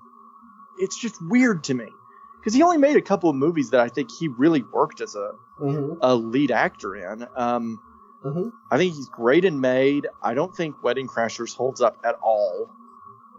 it's 0.79 0.97
just 0.99 1.17
weird 1.21 1.65
to 1.65 1.75
me 1.75 1.89
because 2.39 2.55
he 2.55 2.63
only 2.63 2.79
made 2.79 2.97
a 2.97 3.03
couple 3.03 3.29
of 3.31 3.37
movies 3.37 3.71
that 3.71 3.81
I 3.81 3.89
think 3.89 4.11
he 4.11 4.29
really 4.29 4.63
worked 4.63 5.01
as 5.01 5.15
a, 5.15 5.33
mhm, 5.61 5.99
a 6.01 6.15
lead 6.15 6.51
actor 6.51 6.95
in. 6.97 7.27
Um, 7.37 7.81
mhm. 8.25 8.53
I 8.71 8.77
think 8.79 8.95
he's 8.95 9.09
great 9.09 9.45
in 9.45 9.61
Made. 9.61 10.07
I 10.23 10.35
don't 10.35 10.55
think 10.55 10.83
Wedding 10.83 11.07
Crashers 11.09 11.55
holds 11.57 11.81
up 11.81 11.97
at 12.05 12.15
all. 12.23 12.71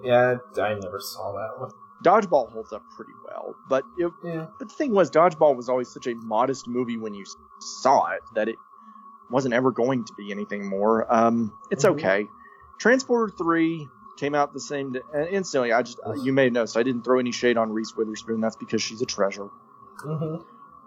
Yeah, 0.03 0.37
I 0.61 0.73
never 0.75 0.99
saw 0.99 1.31
that 1.33 1.59
one. 1.59 1.71
Dodgeball 2.03 2.51
holds 2.51 2.71
up 2.73 2.83
pretty 2.95 3.13
well, 3.25 3.55
but 3.67 3.83
it, 3.97 4.11
Yeah, 4.23 4.45
but 4.59 4.69
the 4.69 4.73
thing 4.75 4.93
was, 4.93 5.09
Dodgeball 5.09 5.55
was 5.55 5.67
always 5.67 5.89
such 5.89 6.05
a 6.05 6.13
modest 6.15 6.67
movie 6.67 6.95
when 6.97 7.15
you 7.15 7.25
saw 7.59 8.11
it 8.11 8.21
that 8.35 8.47
it 8.49 8.57
wasn't 9.29 9.53
ever 9.53 9.71
going 9.71 10.05
to 10.05 10.13
be 10.17 10.31
anything 10.31 10.65
more. 10.67 11.11
Um, 11.13 11.51
it's 11.71 11.83
Mhm. 11.85 11.91
okay. 11.91 12.27
Transporter 12.79 13.33
Three 13.37 13.87
came 14.17 14.33
out 14.35 14.53
the 14.53 14.59
same 14.59 14.93
day, 14.93 15.01
and 15.13 15.27
instantly. 15.29 15.71
I 15.73 15.81
just 15.83 15.99
you 16.23 16.33
may 16.33 16.45
have 16.45 16.53
noticed 16.53 16.77
I 16.77 16.83
didn't 16.83 17.03
throw 17.03 17.19
any 17.19 17.31
shade 17.31 17.57
on 17.57 17.71
Reese 17.71 17.95
Witherspoon. 17.95 18.41
That's 18.41 18.55
because 18.55 18.81
she's 18.81 19.01
a 19.01 19.05
treasure. 19.05 19.49
hmm 20.03 20.37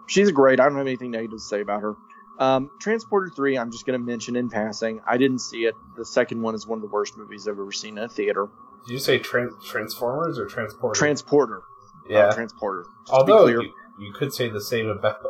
She's 0.07 0.31
great. 0.31 0.59
I 0.59 0.65
don't 0.67 0.77
have 0.77 0.87
anything 0.87 1.11
negative 1.11 1.37
to 1.37 1.39
say 1.39 1.61
about 1.61 1.81
her. 1.81 1.95
Um, 2.37 2.71
Transporter 2.81 3.29
3, 3.33 3.57
I'm 3.57 3.71
just 3.71 3.85
going 3.85 3.97
to 3.99 4.05
mention 4.05 4.35
in 4.35 4.49
passing. 4.49 4.99
I 5.07 5.17
didn't 5.17 5.39
see 5.39 5.65
it. 5.65 5.75
The 5.95 6.03
second 6.03 6.41
one 6.41 6.55
is 6.55 6.65
one 6.67 6.77
of 6.79 6.81
the 6.81 6.89
worst 6.89 7.17
movies 7.17 7.47
I've 7.47 7.53
ever 7.59 7.71
seen 7.71 7.97
in 7.97 8.03
a 8.05 8.09
theater. 8.09 8.47
Did 8.87 8.93
you 8.93 8.99
say 8.99 9.19
tran- 9.19 9.61
Transformers 9.63 10.37
or 10.39 10.47
Transporter? 10.47 10.97
Transporter. 10.97 11.57
Uh, 11.59 12.09
yeah. 12.09 12.31
Transporter. 12.33 12.83
Just 13.05 13.19
to 13.19 13.25
be 13.25 13.31
Although 13.31 13.43
clear. 13.43 13.61
you, 13.61 13.73
you 13.99 14.11
could 14.11 14.33
say 14.33 14.49
the 14.49 14.59
same 14.59 14.87
about 14.89 15.21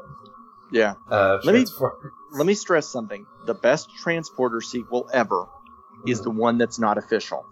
Yeah. 0.72 0.94
uh, 1.10 1.40
Let 1.44 1.54
me- 1.56 1.66
Let 2.34 2.46
me 2.46 2.54
stress 2.54 2.88
something. 2.88 3.26
The 3.46 3.54
best 3.54 3.90
Transporter 3.98 4.62
sequel 4.62 5.10
ever 5.14 5.48
is 6.08 6.22
the 6.22 6.30
one 6.32 6.58
that's 6.58 6.80
not 6.80 6.98
official. 6.98 7.46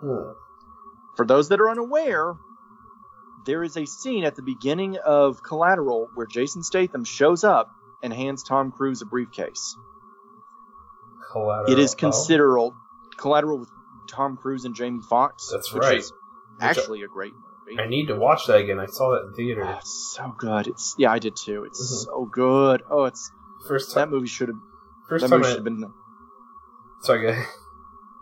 Hmm. 0.00 0.32
For 1.16 1.26
those 1.26 1.48
that 1.48 1.60
are 1.60 1.68
unaware, 1.68 2.34
there 3.44 3.62
is 3.64 3.76
a 3.76 3.84
scene 3.86 4.24
at 4.24 4.36
the 4.36 4.42
beginning 4.42 4.96
of 5.04 5.42
Collateral 5.42 6.08
where 6.14 6.26
Jason 6.26 6.62
Statham 6.62 7.04
shows 7.04 7.42
up 7.44 7.70
and 8.02 8.12
hands 8.12 8.42
Tom 8.44 8.70
Cruise 8.70 9.02
a 9.02 9.06
briefcase. 9.06 9.76
Collateral. 11.32 11.72
It 11.72 11.78
is 11.78 11.94
Oh. 12.00 12.74
Collateral 13.16 13.58
with 13.58 13.70
Tom 14.08 14.36
Cruise 14.36 14.64
and 14.64 14.74
Jamie 14.74 15.02
Foxx. 15.08 15.48
That's 15.50 15.72
which 15.72 15.82
right. 15.82 15.98
Is 15.98 16.12
actually 16.60 17.02
a 17.02 17.08
great 17.08 17.32
movie. 17.34 17.44
I 17.78 17.86
need 17.86 18.06
to 18.08 18.14
watch 18.16 18.46
that 18.46 18.58
again. 18.58 18.78
I 18.78 18.86
saw 18.86 19.10
that 19.12 19.26
in 19.28 19.34
theater. 19.34 19.64
Oh, 19.64 19.78
it's 19.78 20.14
so 20.16 20.34
good. 20.36 20.66
It's 20.66 20.94
yeah, 20.98 21.10
I 21.10 21.18
did 21.18 21.34
too. 21.36 21.64
It's 21.64 21.80
Mhm. 21.80 22.04
so 22.06 22.24
good. 22.30 22.82
Oh, 22.90 23.04
it's 23.04 23.30
First 23.66 23.94
that 23.94 24.02
time. 24.02 24.10
movie 24.10 24.26
should 24.26 24.48
have 24.48 24.58
First 25.08 25.22
that 25.24 25.30
time. 25.30 25.42
should 25.42 25.54
have 25.56 25.64
been 25.64 25.92
sorry, 27.00 27.44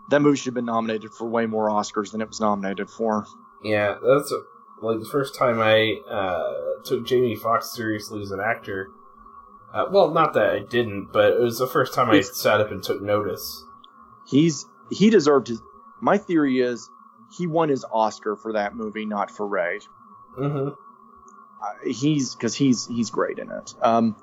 that 0.09 0.21
movie 0.21 0.37
should 0.37 0.45
have 0.47 0.53
been 0.53 0.65
nominated 0.65 1.11
for 1.11 1.27
way 1.27 1.45
more 1.45 1.69
Oscars 1.69 2.11
than 2.11 2.21
it 2.21 2.27
was 2.27 2.39
nominated 2.39 2.89
for. 2.89 3.25
Yeah, 3.63 3.97
that's 4.03 4.33
like 4.81 4.99
the 4.99 5.05
first 5.11 5.35
time 5.37 5.59
I 5.59 5.99
uh, 6.09 6.53
took 6.83 7.05
Jamie 7.05 7.35
Foxx 7.35 7.73
seriously 7.73 8.21
as 8.21 8.31
an 8.31 8.39
actor. 8.39 8.89
Uh, 9.73 9.85
well, 9.91 10.11
not 10.11 10.33
that 10.33 10.49
I 10.51 10.59
didn't, 10.59 11.09
but 11.11 11.33
it 11.33 11.39
was 11.41 11.57
the 11.57 11.67
first 11.67 11.93
time 11.93 12.09
I 12.09 12.21
sat 12.21 12.61
up 12.61 12.71
and 12.71 12.83
took 12.83 13.01
notice. 13.01 13.65
He's 14.27 14.65
he 14.91 15.09
deserved 15.09 15.47
his. 15.47 15.61
My 16.01 16.17
theory 16.17 16.59
is 16.61 16.89
he 17.37 17.47
won 17.47 17.69
his 17.69 17.85
Oscar 17.91 18.35
for 18.35 18.53
that 18.53 18.75
movie, 18.75 19.05
not 19.05 19.31
for 19.31 19.47
Ray. 19.47 19.79
hmm 20.35 20.69
Uh, 21.61 21.73
he's 21.85 22.35
because 22.35 22.53
he's 22.55 22.85
he's 22.87 23.09
great 23.09 23.39
in 23.39 23.49
it. 23.51 23.73
Um, 23.81 24.15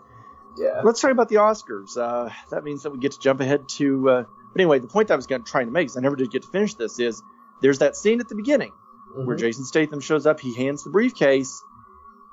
Yeah. 0.57 0.83
let's 0.85 1.01
talk 1.01 1.11
about 1.11 1.29
the 1.29 1.37
Oscars. 1.37 1.97
Uh, 1.97 2.31
that 2.51 2.65
means 2.65 2.83
that 2.83 2.91
we 2.91 2.99
get 2.99 3.13
to 3.13 3.19
jump 3.21 3.41
ahead 3.41 3.69
to. 3.79 4.11
Uh, 4.11 4.23
but 4.53 4.61
anyway, 4.61 4.79
the 4.79 4.89
point 4.89 5.09
that 5.09 5.15
I 5.15 5.17
was 5.17 5.27
going 5.27 5.43
to 5.45 5.51
try 5.51 5.65
to 5.65 5.71
make, 5.71 5.85
because 5.87 5.97
I 5.97 6.01
never 6.01 6.17
did 6.17 6.31
get 6.31 6.43
to 6.43 6.49
finish 6.49 6.75
this, 6.75 6.99
is 6.99 7.23
there's 7.63 7.79
that 7.79 7.97
scene 7.97 8.21
at 8.21 8.29
the 8.29 8.35
beginning 8.35 8.73
where 9.15 9.37
Mhm. 9.37 9.41
Jason 9.41 9.65
Statham 9.65 10.01
shows 10.01 10.27
up. 10.27 10.39
He 10.41 10.55
hands 10.55 10.85
the 10.85 10.91
briefcase. 10.91 11.63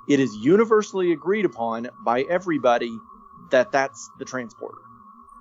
It 0.08 0.20
is 0.20 0.36
universally 0.36 1.12
agreed 1.12 1.46
upon 1.46 1.90
by 2.04 2.22
everybody 2.24 3.00
that 3.52 3.72
that's 3.72 4.10
the 4.20 4.26
transporter. 4.26 4.78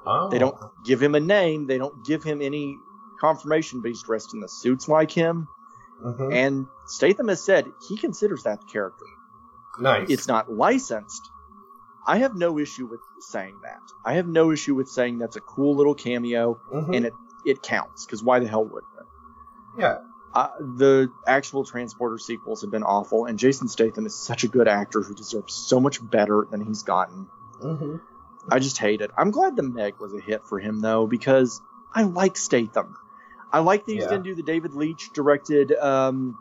Oh. 0.07 0.29
They 0.29 0.39
don't 0.39 0.57
give 0.85 1.03
him 1.03 1.15
a 1.17 1.21
name. 1.21 1.67
They 1.67 1.79
don't 1.79 2.05
give 2.05 2.23
him 2.23 2.41
any 2.43 2.79
confirmation, 3.21 3.81
but 3.83 3.89
he's 3.89 4.03
dressed 4.03 4.35
in 4.35 4.41
the 4.41 4.49
suits 4.49 4.89
like 4.89 5.11
him. 5.11 5.49
Mhm. 6.05 6.33
And 6.35 6.67
Statham 6.87 7.29
has 7.29 7.43
said 7.43 7.73
he 7.89 7.97
considers 7.97 8.43
that 8.45 8.61
the 8.61 8.67
character. 8.67 9.05
Nice. 9.81 10.09
It's 10.11 10.29
not 10.29 10.51
licensed. 10.53 11.31
I 12.07 12.19
have 12.19 12.35
no 12.37 12.59
issue 12.59 12.87
with 12.87 13.01
saying 13.21 13.57
that. 13.63 13.81
I 14.05 14.15
have 14.15 14.27
no 14.29 14.51
issue 14.53 14.75
with 14.75 14.89
saying 14.89 15.19
that's 15.19 15.37
a 15.37 15.41
cool 15.41 15.75
little 15.75 15.95
cameo 15.95 16.61
Mhm. 16.73 16.97
and 16.97 17.07
it 17.07 17.13
it 17.45 17.63
counts 17.63 18.05
because 18.05 18.25
why 18.25 18.41
the 18.41 18.47
hell 18.49 18.65
wouldn't 18.65 18.93
it? 18.99 19.07
Yeah. 19.81 19.99
Uh, 20.35 20.49
the 20.59 21.11
actual 21.27 21.65
Transporter 21.65 22.19
sequels 22.19 22.61
have 22.63 22.71
been 22.73 22.83
awful, 22.83 23.25
and 23.25 23.39
Jason 23.39 23.69
Statham 23.69 24.05
is 24.05 24.15
such 24.15 24.43
a 24.45 24.49
good 24.49 24.67
actor 24.69 25.01
who 25.01 25.15
deserves 25.15 25.55
so 25.55 25.79
much 25.81 25.99
better 26.11 26.47
than 26.51 26.61
he's 26.61 26.83
gotten. 26.83 27.29
Mhm. 27.63 28.01
I 28.51 28.59
just 28.59 28.79
hate 28.79 29.01
it. 29.01 29.11
I'm 29.17 29.31
glad 29.31 29.55
the 29.57 29.63
Meg 29.63 29.95
was 30.01 30.13
a 30.13 30.19
hit 30.21 30.45
for 30.45 30.59
him 30.59 30.81
though 30.81 31.07
because 31.07 31.61
I 31.95 32.03
like 32.03 32.37
Statham. 32.37 32.97
I 33.53 33.61
like 33.61 33.87
that 33.87 33.93
he's 33.93 34.03
Yeah. 34.05 34.11
going 34.11 34.23
to 34.25 34.29
do 34.31 34.35
the 34.35 34.43
David 34.43 34.75
Leitch 34.75 35.11
directed 35.15 35.73
um, 35.73 36.39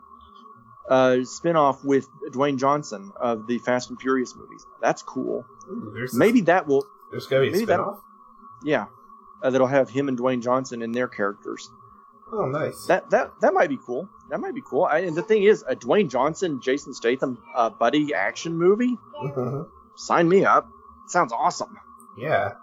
uh, 0.88 1.18
spin-off 1.24 1.84
with 1.84 2.08
Dwayne 2.30 2.56
Johnson 2.58 3.12
of 3.16 3.46
the 3.46 3.58
Fast 3.58 3.90
and 3.90 4.00
Furious 4.00 4.34
movies. 4.36 4.64
That's 4.80 5.02
cool. 5.02 5.44
Ooh, 5.70 6.06
Maybe 6.12 6.42
that 6.42 6.66
will, 6.66 6.84
there's 7.10 7.26
gotta 7.26 7.50
be 7.50 7.62
a 7.62 7.66
spinoff. 7.66 8.00
yeah, 8.62 8.86
uh, 9.42 9.50
that'll 9.50 9.66
have 9.66 9.88
him 9.90 10.08
and 10.08 10.18
Dwayne 10.18 10.42
Johnson 10.42 10.82
in 10.82 10.92
their 10.92 11.08
characters. 11.08 11.70
Oh, 12.32 12.46
nice. 12.46 12.86
That 12.86 13.08
that 13.10 13.32
that 13.40 13.54
might 13.54 13.68
be 13.68 13.78
cool. 13.84 14.08
That 14.30 14.40
might 14.40 14.54
be 14.54 14.62
cool. 14.64 14.84
I, 14.84 14.98
and 15.00 15.16
the 15.16 15.22
thing 15.22 15.44
is, 15.44 15.64
a 15.68 15.76
Dwayne 15.76 16.08
Johnson, 16.10 16.60
Jason 16.60 16.92
Statham 16.92 17.38
uh, 17.54 17.70
buddy 17.70 18.14
action 18.14 18.56
movie. 18.58 18.96
Mhm. 19.24 19.68
Sign 19.96 20.28
me 20.28 20.44
up. 20.44 20.68
Sounds 21.06 21.32
awesome. 21.32 21.76
Yeah. 22.18 22.54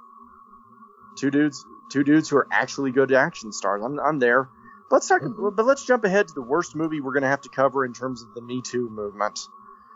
two 1.15 1.29
dudes 1.32 1.65
two 1.93 2.03
dudes 2.03 2.27
who 2.29 2.38
are 2.38 2.47
actually 2.51 2.91
good 2.91 3.12
action 3.13 3.51
stars 3.53 3.82
i'm, 3.86 3.99
I'm 3.99 4.19
there 4.19 4.49
let's 4.91 5.08
talk 5.08 5.21
Mhm. 5.21 5.56
but 5.56 5.65
let's 5.65 5.86
jump 5.86 6.03
ahead 6.03 6.27
to 6.27 6.34
the 6.34 6.41
worst 6.41 6.75
movie 6.75 6.99
we're 7.01 7.13
going 7.13 7.23
to 7.23 7.29
have 7.29 7.41
to 7.41 7.49
cover 7.49 7.86
in 7.86 7.93
terms 7.93 8.21
of 8.23 8.34
the 8.34 8.41
me 8.41 8.62
too 8.62 8.89
movement 8.89 9.39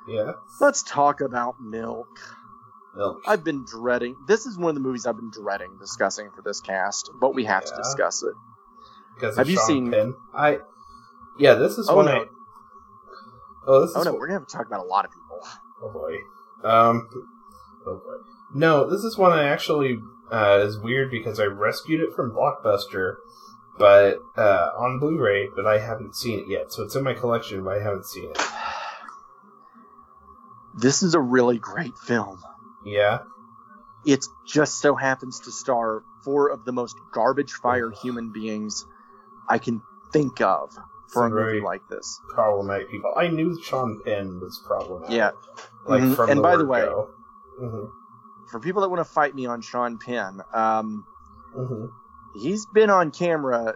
Yeah. 0.08 0.34
let's 0.62 0.84
talk 0.84 1.22
about 1.22 1.60
milk 1.62 2.08
Milk. 2.96 3.22
i've 3.28 3.44
been 3.44 3.66
dreading 3.66 4.16
this 4.28 4.46
is 4.46 4.58
one 4.58 4.70
of 4.70 4.76
the 4.76 4.82
movies 4.82 5.06
i've 5.06 5.18
been 5.18 5.32
dreading 5.32 5.78
discussing 5.80 6.30
for 6.36 6.42
this 6.42 6.62
cast 6.62 7.10
but 7.20 7.34
we 7.36 7.44
have 7.46 7.66
to 7.66 7.76
discuss 7.76 8.24
it 8.24 8.34
Because 9.16 9.36
have 9.38 9.50
you 9.50 9.58
Sean 9.58 9.68
seen- 9.68 9.92
Penn. 9.92 10.14
I. 10.34 10.60
Yeah, 11.40 11.54
this 11.56 11.78
is 11.78 11.88
Oh, 11.90 11.96
one 11.98 12.06
no. 12.06 12.12
I. 12.12 12.26
Oh, 13.68 13.82
this 13.82 13.96
Oh 13.96 14.00
is 14.02 14.06
no, 14.06 14.12
what- 14.14 14.20
we're 14.22 14.28
gonna 14.28 14.40
have 14.40 14.48
to 14.48 14.56
talk 14.58 14.66
about 14.68 14.80
a 14.86 14.90
lot 14.90 15.06
of 15.06 15.12
people. 15.12 15.40
Oh 15.84 15.92
boy. 15.92 16.14
Um. 16.64 17.08
Oh 17.86 17.96
boy. 17.96 18.18
No, 18.54 18.90
this 18.90 19.04
is 19.04 19.18
one 19.18 19.32
I 19.34 19.44
actually 19.50 20.00
uh, 20.32 20.60
is 20.64 20.78
weird 20.80 21.10
because 21.12 21.40
I 21.40 21.46
rescued 21.46 22.02
it 22.02 22.14
from 22.16 22.32
Blockbuster, 22.32 23.16
but 23.78 24.20
uh, 24.38 24.70
on 24.78 25.00
Blu-ray, 25.00 25.50
but 25.56 25.66
I 25.66 25.80
haven't 25.80 26.16
seen 26.16 26.40
it 26.40 26.48
yet. 26.50 26.72
So 26.72 26.84
it's 26.84 26.96
in 26.96 27.04
my 27.04 27.14
collection, 27.14 27.64
but 27.64 27.78
I 27.78 27.84
haven't 27.84 28.06
seen 28.06 28.30
it. 28.32 28.40
This 30.76 31.02
is 31.02 31.16
a 31.16 31.20
really 31.22 31.58
great 31.58 31.98
film. 31.98 32.42
Yeah. 32.86 33.20
It 34.06 34.26
just 34.46 34.80
so 34.80 34.96
happens 34.96 35.40
to 35.42 35.52
star 35.52 36.04
four 36.24 36.50
of 36.50 36.66
the 36.66 36.72
most 36.72 36.96
garbage 37.14 37.52
fire 37.52 37.90
human 37.92 38.32
beings 38.32 38.86
I 39.50 39.58
can 39.58 39.82
think 40.14 40.40
of 40.42 40.72
for 41.12 41.26
a 41.26 41.30
Some 41.30 41.34
very 41.34 41.54
movie 41.56 41.66
like 41.66 41.82
this. 41.90 42.20
Problematic 42.30 42.92
people. 42.92 43.12
I 43.18 43.28
knew 43.30 43.60
Sean 43.62 44.02
Penn 44.04 44.40
was 44.40 44.62
problematic. 44.68 45.16
Yeah. 45.16 45.32
Like 45.86 46.02
Mhm. 46.04 46.16
from 46.16 46.30
And 46.30 46.40
the 46.40 46.44
by 46.44 46.58
the 46.58 46.66
way- 46.66 46.82
go. 46.82 47.10
For 48.48 48.60
people 48.60 48.82
that 48.82 48.90
want 48.90 49.00
to 49.00 49.12
fight 49.12 49.36
me 49.36 49.46
on 49.46 49.62
Sean 49.62 49.98
Penn, 49.98 50.42
um, 50.54 51.06
Mhm. 51.56 51.92
he's 52.34 52.66
been 52.66 52.90
on 52.90 53.12
camera 53.12 53.76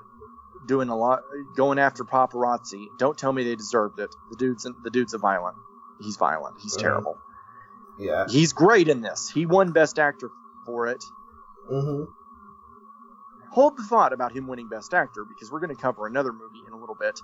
doing 0.65 0.89
a 0.89 0.95
lot, 0.95 1.21
going 1.55 1.79
after 1.79 2.03
paparazzi. 2.05 2.95
Don't 2.97 3.17
tell 3.17 3.34
me 3.34 3.43
they 3.43 3.55
deserved 3.55 3.99
it. 3.99 4.15
The 4.29 4.36
dude's 4.38 4.63
the 4.63 4.89
dude's 4.89 5.13
a 5.13 5.17
violent. 5.17 5.57
He's 5.99 6.17
violent. 6.17 6.55
He's 6.60 6.75
Mhm. 6.75 6.81
terrible. 6.81 7.21
Yeah. 7.97 8.25
He's 8.27 8.53
great 8.53 8.88
in 8.88 9.01
this. 9.01 9.29
He 9.29 9.45
won 9.45 9.71
Best 9.71 9.99
Actor 9.99 10.31
for 10.65 10.88
it. 10.88 11.03
hmm 11.69 12.03
hold 13.51 13.75
the 13.75 13.84
thought 13.84 14.13
about 14.13 14.31
him 14.31 14.47
winning 14.47 14.67
Best 14.69 14.93
Actor 14.93 15.25
because 15.25 15.51
we're 15.51 15.60
going 15.60 15.75
to 15.75 15.81
cover 15.81 16.07
another 16.07 16.31
movie 16.31 16.63
in 16.65 16.71
a 16.71 16.77
little 16.77 16.95
bit. 16.95 17.19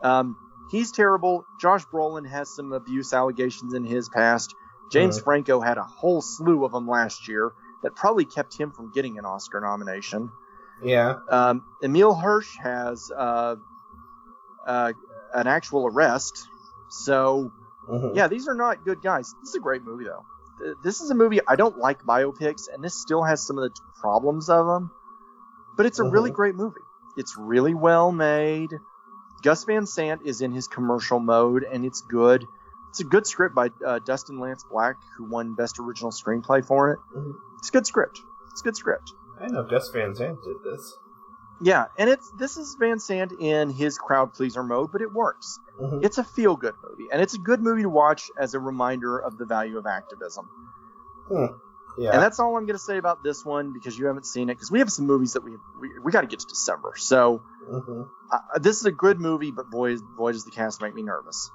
Um, 0.00 0.36
he's 0.68 0.92
terrible. 0.92 1.44
Josh 1.60 1.84
Brolin 1.88 2.24
has 2.28 2.54
some 2.54 2.72
abuse 2.72 3.12
allegations 3.12 3.74
in 3.74 3.84
his 3.84 4.08
past. 4.08 4.54
James 4.90 5.18
Mhm. 5.18 5.24
Franco 5.24 5.60
had 5.60 5.78
a 5.78 5.84
whole 5.84 6.20
slew 6.20 6.64
of 6.64 6.72
them 6.72 6.86
last 6.88 7.28
year 7.28 7.52
that 7.82 7.94
probably 7.94 8.24
kept 8.24 8.56
him 8.56 8.70
from 8.72 8.90
getting 8.92 9.18
an 9.18 9.24
Oscar 9.24 9.60
nomination. 9.60 10.30
Yeah. 10.82 11.18
Um, 11.28 11.64
Emile 11.82 12.14
Hirsch 12.14 12.56
has 12.58 13.10
uh, 13.16 13.56
uh, 14.66 14.92
an 15.34 15.46
actual 15.46 15.86
arrest. 15.86 16.46
So, 16.88 17.50
Mhm. 17.88 18.14
yeah, 18.14 18.28
these 18.28 18.48
are 18.48 18.54
not 18.54 18.84
good 18.84 19.02
guys. 19.02 19.34
This 19.40 19.50
is 19.50 19.54
a 19.56 19.60
great 19.60 19.84
movie, 19.84 20.04
though. 20.04 20.24
Th- 20.62 20.76
This 20.82 21.00
is 21.00 21.10
a 21.10 21.14
movie 21.14 21.40
I 21.46 21.56
don't 21.56 21.78
like 21.78 22.02
biopics, 22.04 22.68
and 22.72 22.84
this 22.84 22.94
still 23.00 23.22
has 23.22 23.44
some 23.44 23.58
of 23.58 23.62
the 23.64 23.70
t- 23.70 23.74
problems 24.00 24.48
of 24.50 24.66
them, 24.66 24.90
but 25.76 25.86
it's 25.86 25.98
a 25.98 26.04
really 26.04 26.30
Mhm. 26.30 26.34
great 26.34 26.54
movie. 26.54 26.80
It's 27.16 27.36
really 27.36 27.74
well 27.74 28.12
made. 28.12 28.78
Gus 29.42 29.64
Van 29.64 29.86
Sant 29.86 30.22
is 30.24 30.40
in 30.40 30.52
his 30.52 30.68
commercial 30.68 31.18
mode, 31.18 31.64
and 31.64 31.84
it's 31.84 32.00
good. 32.02 32.46
It's 32.92 33.00
a 33.00 33.04
good 33.04 33.26
script 33.26 33.54
by 33.54 33.70
uh, 33.86 34.00
Dustin 34.00 34.38
Lance 34.38 34.64
Black, 34.70 34.96
who 35.16 35.24
won 35.24 35.54
Best 35.54 35.78
Original 35.78 36.10
Screenplay 36.10 36.62
for 36.62 36.90
it. 36.92 36.98
Mhm. 37.16 37.32
It's 37.58 37.70
a 37.70 37.72
good 37.72 37.86
script. 37.86 38.20
It's 38.50 38.60
a 38.60 38.64
good 38.64 38.76
script. 38.76 39.14
I 39.40 39.46
know 39.46 39.64
Gus 39.64 39.88
Van 39.94 40.14
Sant 40.14 40.38
did 40.44 40.56
this. 40.62 40.98
Yeah, 41.62 41.86
and 41.96 42.10
it's 42.10 42.30
this 42.38 42.58
is 42.58 42.76
Van 42.78 42.98
Sant 42.98 43.32
in 43.40 43.70
his 43.70 43.96
crowd 43.96 44.34
pleaser 44.34 44.62
mode, 44.62 44.92
but 44.92 45.00
it 45.00 45.10
works. 45.10 45.58
Mhm. 45.80 46.04
It's 46.04 46.18
a 46.18 46.24
feel 46.24 46.54
good 46.54 46.74
movie, 46.86 47.08
and 47.10 47.22
it's 47.22 47.32
a 47.34 47.38
good 47.38 47.62
movie 47.62 47.82
to 47.82 47.88
watch 47.88 48.30
as 48.38 48.52
a 48.52 48.60
reminder 48.60 49.18
of 49.18 49.38
the 49.38 49.46
value 49.46 49.78
of 49.78 49.86
activism. 49.86 50.50
Yeah. 51.98 52.10
And 52.12 52.22
that's 52.22 52.40
all 52.40 52.56
I'm 52.56 52.64
going 52.66 52.74
to 52.78 52.78
say 52.78 52.96
about 52.98 53.22
this 53.22 53.44
one 53.44 53.72
because 53.72 53.98
you 53.98 54.06
haven't 54.06 54.24
seen 54.26 54.48
it. 54.48 54.54
Because 54.54 54.70
we 54.70 54.78
have 54.80 54.90
some 54.90 55.06
movies 55.06 55.34
that 55.34 55.44
we 55.44 55.52
we, 55.80 55.98
we 56.02 56.12
got 56.12 56.22
to 56.22 56.26
get 56.26 56.40
to 56.40 56.46
December. 56.46 56.92
So 56.96 57.42
Mhm. 57.70 58.08
uh, 58.30 58.58
this 58.58 58.80
is 58.80 58.86
a 58.86 58.92
good 58.92 59.20
movie, 59.20 59.50
but 59.50 59.70
boy, 59.70 59.96
boy, 59.98 60.32
does 60.32 60.44
the 60.44 60.50
cast 60.50 60.80
make 60.82 60.94
me 60.94 61.02
nervous. 61.02 61.50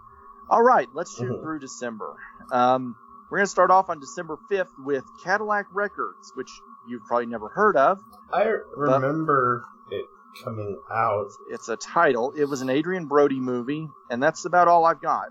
All 0.49 0.61
right, 0.63 0.87
let's 0.93 1.15
shoot 1.15 1.29
Mhm. 1.29 1.41
through 1.41 1.59
December. 1.59 2.15
Um, 2.51 2.95
we're 3.29 3.39
going 3.39 3.45
to 3.45 3.51
start 3.51 3.71
off 3.71 3.89
on 3.89 3.99
December 3.99 4.37
5th 4.49 4.71
with 4.79 5.03
Cadillac 5.23 5.65
Records, 5.73 6.31
which 6.35 6.49
you've 6.87 7.03
probably 7.03 7.25
never 7.25 7.49
heard 7.49 7.75
of. 7.75 7.99
I 8.31 8.45
remember 8.75 9.63
it 9.91 10.05
coming 10.43 10.79
out. 10.89 11.27
It's 11.49 11.67
a 11.67 11.75
title. 11.75 12.31
It 12.35 12.45
was 12.45 12.61
an 12.61 12.69
Adrien 12.69 13.07
Brody 13.07 13.39
movie, 13.41 13.89
and 14.09 14.23
that's 14.23 14.45
about 14.45 14.67
all 14.69 14.85
I've 14.85 15.01
got. 15.01 15.27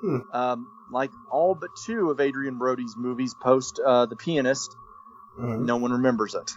Hmm. 0.00 0.18
Um, 0.32 0.68
like 0.92 1.10
all 1.30 1.56
but 1.56 1.70
two 1.84 2.10
of 2.10 2.20
Adrien 2.20 2.58
Brody's 2.58 2.94
movies 2.96 3.34
post 3.34 3.80
uh, 3.84 4.06
The 4.06 4.14
Pianist, 4.14 4.76
Mhm. 5.38 5.64
no 5.64 5.76
one 5.78 5.90
remembers 5.92 6.34
it. 6.36 6.52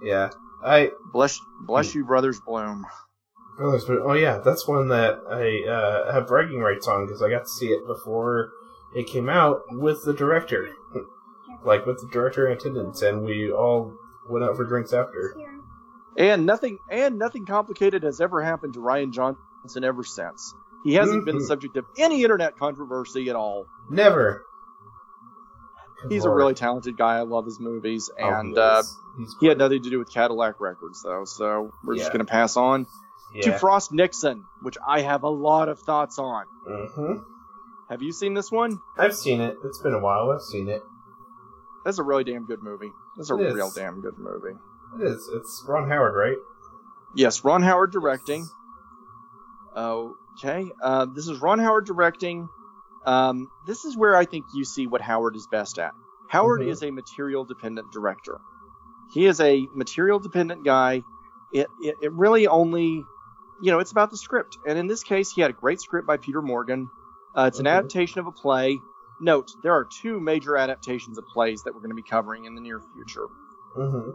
Yeah. 0.00 0.30
I 0.64 0.92
Bless, 1.12 1.38
bless 1.60 1.92
Hmm. 1.92 1.98
you, 1.98 2.04
Brothers 2.06 2.40
Bloom. 2.40 2.86
Oh, 3.58 3.70
that's- 3.70 3.88
oh 3.88 4.12
yeah, 4.14 4.38
that's 4.38 4.66
one 4.66 4.88
that 4.88 5.20
I 5.30 5.68
uh, 5.70 6.12
have 6.12 6.26
bragging 6.26 6.60
rights 6.60 6.88
on 6.88 7.06
because 7.06 7.22
I 7.22 7.30
got 7.30 7.44
to 7.44 7.48
see 7.48 7.68
it 7.68 7.86
before 7.86 8.50
it 8.94 9.06
came 9.06 9.28
out 9.28 9.62
with 9.70 10.04
the 10.04 10.12
director, 10.12 10.68
like 11.64 11.86
with 11.86 12.00
the 12.00 12.08
director 12.12 12.46
in 12.46 12.56
attendance, 12.56 13.00
and 13.02 13.24
we 13.24 13.50
all 13.52 13.92
went 14.28 14.44
out 14.44 14.56
for 14.56 14.64
drinks 14.64 14.92
after. 14.92 15.34
And 16.16 16.46
nothing, 16.46 16.78
and 16.90 17.18
nothing 17.18 17.44
complicated 17.46 18.02
has 18.04 18.20
ever 18.20 18.42
happened 18.42 18.74
to 18.74 18.80
Rian 18.80 19.12
Johnson 19.12 19.82
ever 19.84 20.04
since. 20.04 20.54
He 20.84 20.94
hasn't 20.94 21.24
been 21.24 21.38
the 21.38 21.44
Mhm. 21.44 21.48
subject 21.48 21.76
of 21.76 21.86
any 21.98 22.22
internet 22.22 22.56
controversy 22.58 23.30
at 23.30 23.36
all. 23.36 23.66
Never. 23.90 24.44
Good 26.02 26.12
He's 26.12 26.24
a 26.24 26.30
really 26.30 26.54
talented 26.54 26.96
guy. 26.96 27.16
I 27.16 27.22
love 27.22 27.46
his 27.46 27.58
movies, 27.58 28.10
Oh, 28.20 28.24
and 28.28 28.50
he 28.52 28.58
uh, 28.60 28.82
he 29.40 29.46
had 29.46 29.58
nothing 29.58 29.82
to 29.82 29.90
do 29.90 29.98
with 29.98 30.10
Cadillac 30.10 30.60
Records, 30.60 31.02
though. 31.02 31.24
So 31.24 31.70
we're 31.82 31.96
just 31.96 32.12
going 32.12 32.24
to 32.24 32.30
pass 32.30 32.56
on 32.56 32.86
to 33.42 33.58
Frost 33.58 33.92
Nixon, 33.92 34.44
which 34.62 34.76
I 34.86 35.00
have 35.02 35.22
a 35.24 35.28
lot 35.28 35.68
of 35.68 35.78
thoughts 35.80 36.18
on. 36.18 36.44
hmm 36.66 37.18
Have 37.90 38.00
you 38.02 38.12
seen 38.12 38.34
this 38.34 38.50
one? 38.50 38.78
I've 38.98 39.14
seen 39.14 39.40
it. 39.40 39.56
It's 39.64 39.78
been 39.80 39.92
a 39.94 39.98
while. 40.00 40.30
I've 40.30 40.40
seen 40.42 40.68
it. 40.68 40.82
That's 41.84 41.98
a 41.98 42.02
really 42.02 42.24
damn 42.24 42.46
good 42.46 42.62
movie. 42.62 42.90
That's 43.16 43.30
a 43.30 43.34
real 43.34 43.70
damn 43.70 44.00
good 44.00 44.18
movie. 44.18 44.56
It 45.00 45.06
is. 45.06 45.28
It's 45.34 45.64
Ron 45.68 45.88
Howard, 45.90 46.14
right? 46.14 46.36
Yes, 47.14 47.44
Ron 47.44 47.62
Howard 47.62 47.92
directing. 47.92 48.46
Okay, 49.76 50.70
uh, 50.82 51.06
this 51.14 51.28
is 51.28 51.40
Ron 51.40 51.58
Howard 51.58 51.86
directing. 51.86 52.48
Um, 53.06 53.48
this 53.66 53.84
is 53.84 53.96
where 53.96 54.16
I 54.16 54.24
think 54.24 54.46
you 54.54 54.64
see 54.64 54.86
what 54.86 55.00
Howard 55.00 55.36
is 55.36 55.46
best 55.50 55.78
at. 55.78 55.92
Howard 56.28 56.60
Mhm. 56.62 56.68
is 56.68 56.82
a 56.82 56.90
material 56.90 57.44
dependent 57.44 57.92
director. 57.92 58.40
He 59.12 59.26
is 59.26 59.40
a 59.40 59.68
material 59.74 60.18
dependent 60.18 60.64
guy. 60.64 61.02
It, 61.52 61.66
it 61.80 61.96
it 62.00 62.12
really 62.12 62.46
only, 62.46 63.04
you 63.64 63.70
know, 63.70 63.78
it's 63.78 63.92
about 63.92 64.10
the 64.10 64.18
script. 64.18 64.58
And 64.66 64.78
in 64.78 64.86
this 64.88 65.02
case, 65.02 65.30
he 65.30 65.40
had 65.40 65.50
a 65.50 65.54
great 65.54 65.80
script 65.80 66.06
by 66.06 66.18
Peter 66.18 66.42
Morgan. 66.42 66.90
Uh, 67.34 67.46
it's 67.48 67.60
an 67.60 67.66
adaptation 67.66 68.20
of 68.20 68.26
a 68.26 68.32
play. 68.32 68.78
Note, 69.20 69.48
there 69.62 69.72
are 69.72 69.86
two 70.02 70.20
major 70.20 70.54
adaptations 70.56 71.16
of 71.16 71.24
plays 71.32 71.62
that 71.62 71.72
we're 71.72 71.80
going 71.80 71.90
to 71.90 71.96
be 71.96 72.02
covering 72.02 72.44
in 72.44 72.54
the 72.54 72.60
near 72.60 72.80
future 72.92 73.26
hmm 73.74 74.10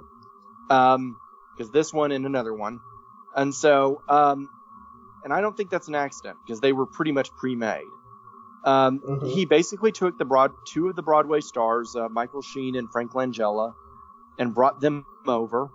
um, 0.70 1.18
because 1.58 1.72
this 1.72 1.92
one 1.92 2.12
and 2.12 2.28
another 2.28 2.54
one, 2.54 2.80
and 3.36 3.56
so 3.56 4.04
um, 4.08 4.50
and 5.24 5.34
I 5.34 5.42
don't 5.42 5.58
think 5.58 5.72
that's 5.72 5.88
an 5.88 5.96
accident 5.96 6.38
because 6.46 6.60
they 6.60 6.72
were 6.72 6.86
pretty 6.86 7.12
much 7.12 7.32
pre-made. 7.36 7.90
Um, 8.64 9.00
Mhm. 9.00 9.32
He 9.32 9.46
basically 9.46 9.92
took 9.92 10.18
the 10.20 10.26
broad 10.26 10.52
two 10.68 10.90
of 10.90 10.96
the 10.96 11.02
Broadway 11.02 11.42
stars, 11.42 11.96
uh, 11.96 12.08
Michael 12.08 12.44
Sheen 12.44 12.76
and 12.76 12.88
Frank 12.92 13.14
Langella, 13.14 13.74
and 14.38 14.54
brought 14.54 14.80
them 14.80 15.06
over. 15.26 15.72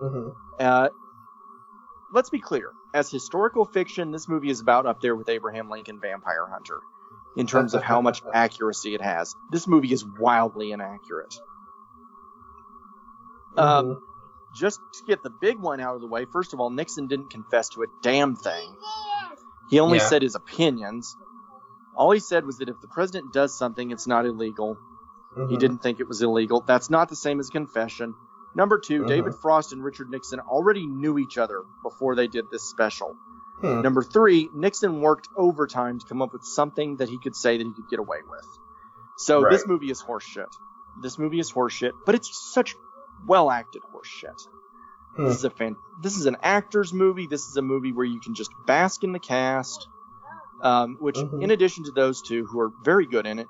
hmm 0.00 0.28
Uh, 0.60 0.90
let's 2.12 2.30
be 2.30 2.38
clear: 2.38 2.70
as 2.94 3.10
historical 3.10 3.64
fiction, 3.64 4.10
this 4.10 4.28
movie 4.28 4.50
is 4.50 4.60
about 4.60 4.86
up 4.86 5.00
there 5.00 5.14
with 5.14 5.28
Abraham 5.28 5.68
Lincoln 5.68 6.00
Vampire 6.00 6.46
Hunter 6.50 6.80
in 7.36 7.46
terms 7.46 7.74
of 7.74 7.82
how 7.82 8.00
much 8.00 8.22
accuracy 8.34 8.94
it 8.94 9.00
has. 9.02 9.34
This 9.50 9.66
movie 9.66 9.92
is 9.92 10.04
wildly 10.04 10.72
inaccurate. 10.72 11.34
Um, 13.56 14.00
just 14.54 14.80
to 14.94 15.04
get 15.06 15.22
the 15.22 15.30
big 15.30 15.58
one 15.58 15.80
out 15.80 15.94
of 15.94 16.00
the 16.00 16.06
way, 16.06 16.24
first 16.26 16.52
of 16.52 16.60
all, 16.60 16.70
Nixon 16.70 17.06
didn't 17.08 17.30
confess 17.30 17.68
to 17.70 17.82
a 17.82 17.86
damn 18.02 18.36
thing. 18.36 18.76
He 19.68 19.80
only 19.80 19.98
Yeah. 19.98 20.04
said 20.06 20.22
his 20.22 20.34
opinions. 20.34 21.16
All 21.94 22.10
he 22.12 22.20
said 22.20 22.46
was 22.46 22.58
that 22.58 22.68
if 22.68 22.80
the 22.80 22.88
president 22.88 23.32
does 23.32 23.56
something, 23.56 23.90
it's 23.90 24.06
not 24.06 24.24
illegal. 24.24 24.78
He 25.48 25.56
Mhm. 25.56 25.58
didn't 25.58 25.78
think 25.78 26.00
it 26.00 26.08
was 26.08 26.22
illegal. 26.22 26.60
That's 26.60 26.88
not 26.88 27.08
the 27.08 27.16
same 27.16 27.40
as 27.40 27.50
confession. 27.50 28.14
Number 28.54 28.78
2 28.78 29.02
Mhm. 29.02 29.06
David 29.08 29.34
Frost 29.34 29.72
and 29.72 29.82
Richard 29.84 30.10
Nixon 30.10 30.40
already 30.40 30.86
knew 30.86 31.18
each 31.18 31.38
other 31.38 31.62
before 31.82 32.14
they 32.14 32.26
did 32.26 32.50
this 32.50 32.62
special. 32.64 33.16
Hmm. 33.60 33.82
Number 33.82 34.02
three, 34.02 34.48
Nixon 34.54 35.00
worked 35.00 35.28
overtime 35.36 35.98
to 35.98 36.06
come 36.06 36.22
up 36.22 36.32
with 36.32 36.44
something 36.44 36.96
that 36.96 37.08
he 37.08 37.18
could 37.18 37.34
say 37.34 37.58
that 37.58 37.64
he 37.66 37.72
could 37.72 37.88
get 37.88 37.98
away 37.98 38.18
with. 38.28 38.46
So 39.16 39.44
this 39.50 39.66
movie 39.66 39.90
is 39.90 40.02
horseshit. 40.02 40.52
This 41.02 41.18
movie 41.18 41.40
is 41.40 41.50
horseshit, 41.52 41.92
but 42.06 42.14
it's 42.14 42.52
such 42.52 42.76
well 43.26 43.50
acted 43.50 43.82
horseshit. 43.92 44.40
Hmm. 45.16 45.24
This 45.24 45.36
is 45.38 45.44
a 45.44 45.50
fan. 45.50 45.76
This 46.00 46.16
is 46.16 46.26
an 46.26 46.36
actor's 46.42 46.92
movie. 46.92 47.26
This 47.26 47.48
is 47.48 47.56
a 47.56 47.62
movie 47.62 47.92
where 47.92 48.06
you 48.06 48.20
can 48.20 48.34
just 48.34 48.50
bask 48.66 49.02
in 49.02 49.12
the 49.12 49.18
cast. 49.18 49.88
Um, 50.60 50.96
which, 50.98 51.16
Mhm. 51.16 51.42
in 51.44 51.50
addition 51.52 51.84
to 51.84 51.92
those 51.92 52.20
two 52.20 52.44
who 52.46 52.58
are 52.60 52.70
very 52.82 53.06
good 53.06 53.26
in 53.26 53.38
it, 53.38 53.48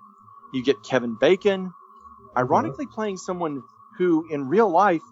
you 0.53 0.63
get 0.63 0.83
Kevin 0.83 1.15
Bacon, 1.15 1.73
ironically 2.37 2.87
playing 2.87 3.17
someone 3.17 3.63
who, 3.99 4.25
in 4.29 4.49
real 4.49 4.71
life, 4.71 5.03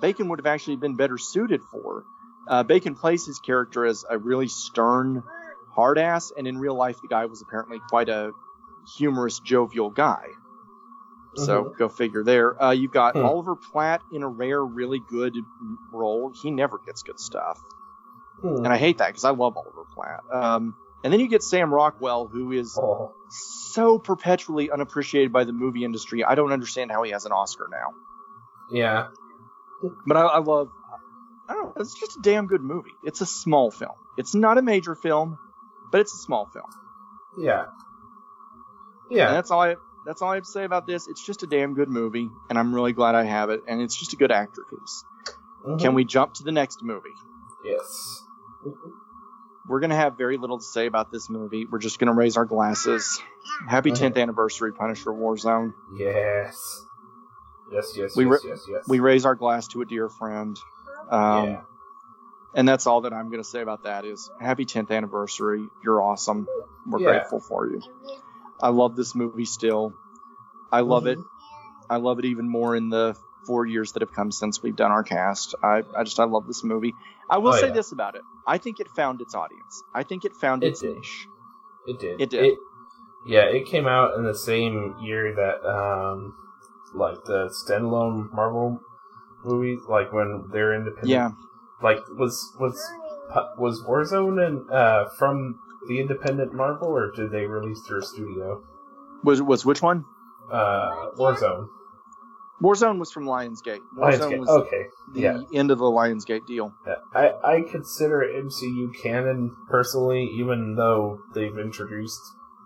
Bacon 0.00 0.28
would 0.28 0.38
have 0.38 0.46
actually 0.46 0.76
been 0.76 0.96
better 0.96 1.18
suited 1.18 1.62
for. 1.70 2.04
Uh, 2.46 2.62
Bacon 2.62 2.94
plays 2.94 3.26
his 3.26 3.38
character 3.38 3.84
as 3.86 4.04
a 4.08 4.18
really 4.18 4.48
stern, 4.48 5.22
hard 5.74 5.98
ass, 5.98 6.30
and 6.36 6.46
in 6.46 6.58
real 6.58 6.74
life, 6.76 7.00
the 7.02 7.08
guy 7.08 7.24
was 7.24 7.42
apparently 7.42 7.80
quite 7.88 8.08
a 8.08 8.32
humorous, 8.96 9.40
jovial 9.40 9.90
guy. 9.90 10.26
So 11.36 11.74
go 11.76 11.88
figure 11.88 12.22
there. 12.22 12.62
Uh, 12.62 12.70
you've 12.70 12.92
got 12.92 13.14
Hmm. 13.16 13.24
Oliver 13.24 13.56
Platt 13.56 14.02
in 14.12 14.22
a 14.22 14.28
rare, 14.28 14.64
really 14.64 15.00
good 15.00 15.34
role. 15.90 16.32
He 16.42 16.52
never 16.52 16.78
gets 16.78 17.02
good 17.02 17.18
stuff, 17.18 17.58
Hmm. 18.40 18.58
and 18.58 18.68
I 18.68 18.76
hate 18.76 18.98
that 18.98 19.08
because 19.08 19.24
I 19.24 19.30
love 19.30 19.56
Oliver 19.56 19.84
Platt. 19.94 20.20
Um, 20.32 20.76
and 21.02 21.12
then 21.12 21.18
you 21.18 21.26
get 21.28 21.42
Sam 21.42 21.74
Rockwell, 21.74 22.28
who 22.28 22.52
is 22.52 22.78
Oh, 22.80 23.10
so 23.74 23.98
perpetually 23.98 24.70
unappreciated 24.70 25.32
by 25.32 25.42
the 25.42 25.52
movie 25.52 25.84
industry. 25.84 26.22
I 26.22 26.36
don't 26.36 26.52
understand 26.52 26.92
how 26.92 27.02
he 27.02 27.10
has 27.10 27.24
an 27.26 27.32
Oscar 27.32 27.68
now. 27.68 27.94
Yeah. 28.70 29.08
But 30.06 30.16
I, 30.16 30.22
I 30.22 30.38
love. 30.38 30.68
I 31.48 31.52
don't 31.54 31.64
know. 31.66 31.72
It's 31.82 31.98
just 31.98 32.16
a 32.16 32.20
damn 32.22 32.46
good 32.46 32.62
movie. 32.62 32.92
It's 33.04 33.20
a 33.20 33.26
small 33.26 33.70
film. 33.70 33.92
It's 34.16 34.34
not 34.34 34.56
a 34.58 34.62
major 34.62 34.94
film, 34.94 35.38
but 35.92 36.00
it's 36.00 36.14
a 36.14 36.18
small 36.18 36.46
film. 36.46 36.64
Yeah. 37.38 37.64
And 39.10 39.18
Yeah. 39.18 39.32
that's 39.32 39.50
all 39.50 39.60
I. 39.62 39.76
That's 40.06 40.20
all 40.22 40.30
I 40.30 40.34
have 40.36 40.44
to 40.44 40.50
say 40.50 40.64
about 40.64 40.86
this. 40.86 41.08
It's 41.08 41.24
just 41.24 41.42
a 41.42 41.46
damn 41.46 41.74
good 41.74 41.88
movie, 41.88 42.28
and 42.50 42.58
I'm 42.58 42.74
really 42.74 42.92
glad 42.92 43.14
I 43.14 43.24
have 43.24 43.50
it. 43.50 43.60
And 43.66 43.80
it's 43.80 43.96
just 43.98 44.12
a 44.12 44.16
good 44.16 44.30
actor 44.32 44.62
piece. 44.70 45.04
Mhm. 45.66 45.80
Can 45.80 45.94
we 45.94 46.04
jump 46.04 46.34
to 46.34 46.44
the 46.44 46.52
next 46.52 46.82
movie? 46.82 47.08
Yes. 47.64 48.22
We're 49.66 49.80
gonna 49.80 49.96
have 49.96 50.18
very 50.18 50.36
little 50.36 50.58
to 50.58 50.64
say 50.64 50.86
about 50.86 51.10
this 51.10 51.30
movie. 51.30 51.66
We're 51.70 51.78
just 51.78 51.98
gonna 51.98 52.12
raise 52.12 52.36
our 52.36 52.44
glasses. 52.44 53.20
Happy 53.66 53.92
Mhm. 53.92 53.98
10th 53.98 54.18
anniversary, 54.18 54.72
Punisher 54.74 55.10
Warzone. 55.10 55.72
Yes. 55.96 56.84
Yes, 57.72 57.92
yes, 57.96 58.16
We 58.16 58.24
yes, 58.26 58.32
re- 58.44 58.50
yes, 58.50 58.66
yes. 58.68 58.84
We 58.88 59.00
raise 59.00 59.24
our 59.24 59.34
glass 59.34 59.68
to 59.68 59.80
a 59.82 59.84
dear 59.84 60.08
friend. 60.08 60.56
Um, 61.10 61.48
yeah. 61.50 61.60
And 62.54 62.68
that's 62.68 62.86
all 62.86 63.00
that 63.02 63.12
I'm 63.12 63.30
going 63.30 63.42
to 63.42 63.48
say 63.48 63.60
about 63.62 63.82
that 63.84 64.04
is 64.04 64.30
happy 64.40 64.64
10th 64.64 64.90
anniversary. 64.90 65.66
You're 65.82 66.00
awesome. 66.00 66.46
We're 66.86 67.00
Yeah. 67.00 67.06
grateful 67.06 67.40
for 67.40 67.66
you. 67.68 67.80
I 68.62 68.68
love 68.68 68.94
this 68.94 69.14
movie 69.14 69.44
still. 69.44 69.92
I 70.70 70.80
love 70.80 71.06
it. 71.06 71.18
Mhm. 71.18 71.24
I 71.90 71.96
love 71.96 72.18
it 72.20 72.26
even 72.26 72.48
more 72.48 72.76
in 72.76 72.90
the 72.90 73.16
four 73.46 73.66
years 73.66 73.92
that 73.92 74.02
have 74.02 74.12
come 74.12 74.30
since 74.30 74.62
we've 74.62 74.76
done 74.76 74.90
our 74.92 75.02
cast. 75.02 75.54
I, 75.62 75.82
I 75.96 76.04
just, 76.04 76.18
I 76.20 76.24
love 76.24 76.46
this 76.46 76.62
movie. 76.64 76.94
I 77.28 77.38
will 77.38 77.52
Oh, 77.52 77.56
say 77.56 77.66
yeah. 77.68 77.72
this 77.74 77.92
about 77.92 78.14
it. 78.14 78.22
I 78.46 78.58
think 78.58 78.80
it 78.80 78.88
found 78.88 79.20
its 79.20 79.34
audience. 79.34 79.82
I 79.92 80.02
think 80.04 80.24
it 80.24 80.34
found 80.34 80.62
It 80.62 80.68
its 80.68 80.80
did. 80.80 80.96
niche. 80.96 81.26
It 81.86 81.98
did. 81.98 82.20
It 82.20 82.30
did. 82.30 82.44
It, 82.44 82.58
yeah, 83.26 83.42
it 83.42 83.66
came 83.66 83.86
out 83.86 84.14
in 84.16 84.24
the 84.24 84.34
same 84.34 84.94
year 85.00 85.34
that, 85.34 85.66
um, 85.68 86.34
like 86.94 87.24
the 87.24 87.52
standalone 87.66 88.32
Marvel 88.32 88.80
movies, 89.44 89.80
like 89.88 90.12
when 90.12 90.48
they're 90.52 90.74
independent. 90.74 91.08
Yeah. 91.10 91.30
Like 91.82 91.98
was 92.18 92.54
was 92.58 92.80
was 93.58 93.82
Warzone 93.82 94.44
and 94.46 94.70
uh 94.70 95.06
from 95.18 95.58
the 95.88 96.00
independent 96.00 96.54
Marvel, 96.54 96.88
or 96.88 97.10
did 97.14 97.30
they 97.30 97.46
release 97.46 97.80
through 97.86 98.00
a 98.00 98.02
studio? 98.02 98.62
Was, 99.22 99.42
was 99.42 99.64
which 99.64 99.82
one? 99.82 100.04
Uh, 100.50 101.10
Warzone. 101.18 101.66
Warzone 102.62 102.98
was 102.98 103.10
from 103.10 103.24
Lionsgate. 103.24 103.80
Warzone 103.96 104.20
Lionsgate. 104.20 104.38
was 104.38 104.48
Okay. 104.48 104.84
the 105.12 105.20
yeah. 105.20 105.40
end 105.54 105.70
of 105.70 105.78
the 105.78 105.84
Lionsgate 105.84 106.46
deal. 106.46 106.72
Yeah, 106.86 106.94
I, 107.14 107.32
I 107.44 107.60
consider 107.70 108.20
MCU 108.20 108.90
canon 109.02 109.54
personally, 109.68 110.24
even 110.38 110.76
though 110.76 111.18
they've 111.34 111.58
introduced 111.58 112.20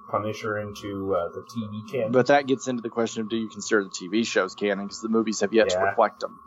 Punisher 0.08 0.58
into 0.58 1.14
uh, 1.14 1.28
the 1.28 1.42
TV 1.42 1.90
canon. 1.90 2.12
But 2.12 2.26
that 2.26 2.46
gets 2.46 2.68
into 2.68 2.82
the 2.82 2.88
question 2.88 3.22
of 3.22 3.28
do 3.28 3.36
you 3.36 3.48
consider 3.48 3.84
the 3.84 3.90
TV 3.90 4.26
shows 4.26 4.54
canon? 4.54 4.86
Because 4.86 5.00
the 5.00 5.08
movies 5.08 5.40
have 5.40 5.52
yet 5.52 5.70
to 5.70 5.78
reflect 5.78 6.20
them. 6.20 6.40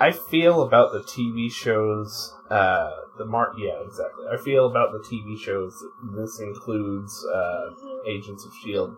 I 0.00 0.10
feel 0.10 0.62
about 0.62 0.92
the 0.92 1.00
TV 1.00 1.52
shows, 1.52 2.34
uh, 2.50 2.90
the 3.18 3.26
mar 3.26 3.52
yeah, 3.58 3.80
exactly. 3.84 4.24
I 4.32 4.36
feel 4.36 4.66
about 4.66 4.92
the 4.92 4.98
TV 4.98 5.38
shows. 5.38 5.84
This 6.16 6.40
includes 6.40 7.24
uh, 7.26 7.70
Agents 8.08 8.44
of 8.44 8.52
Shield, 8.54 8.96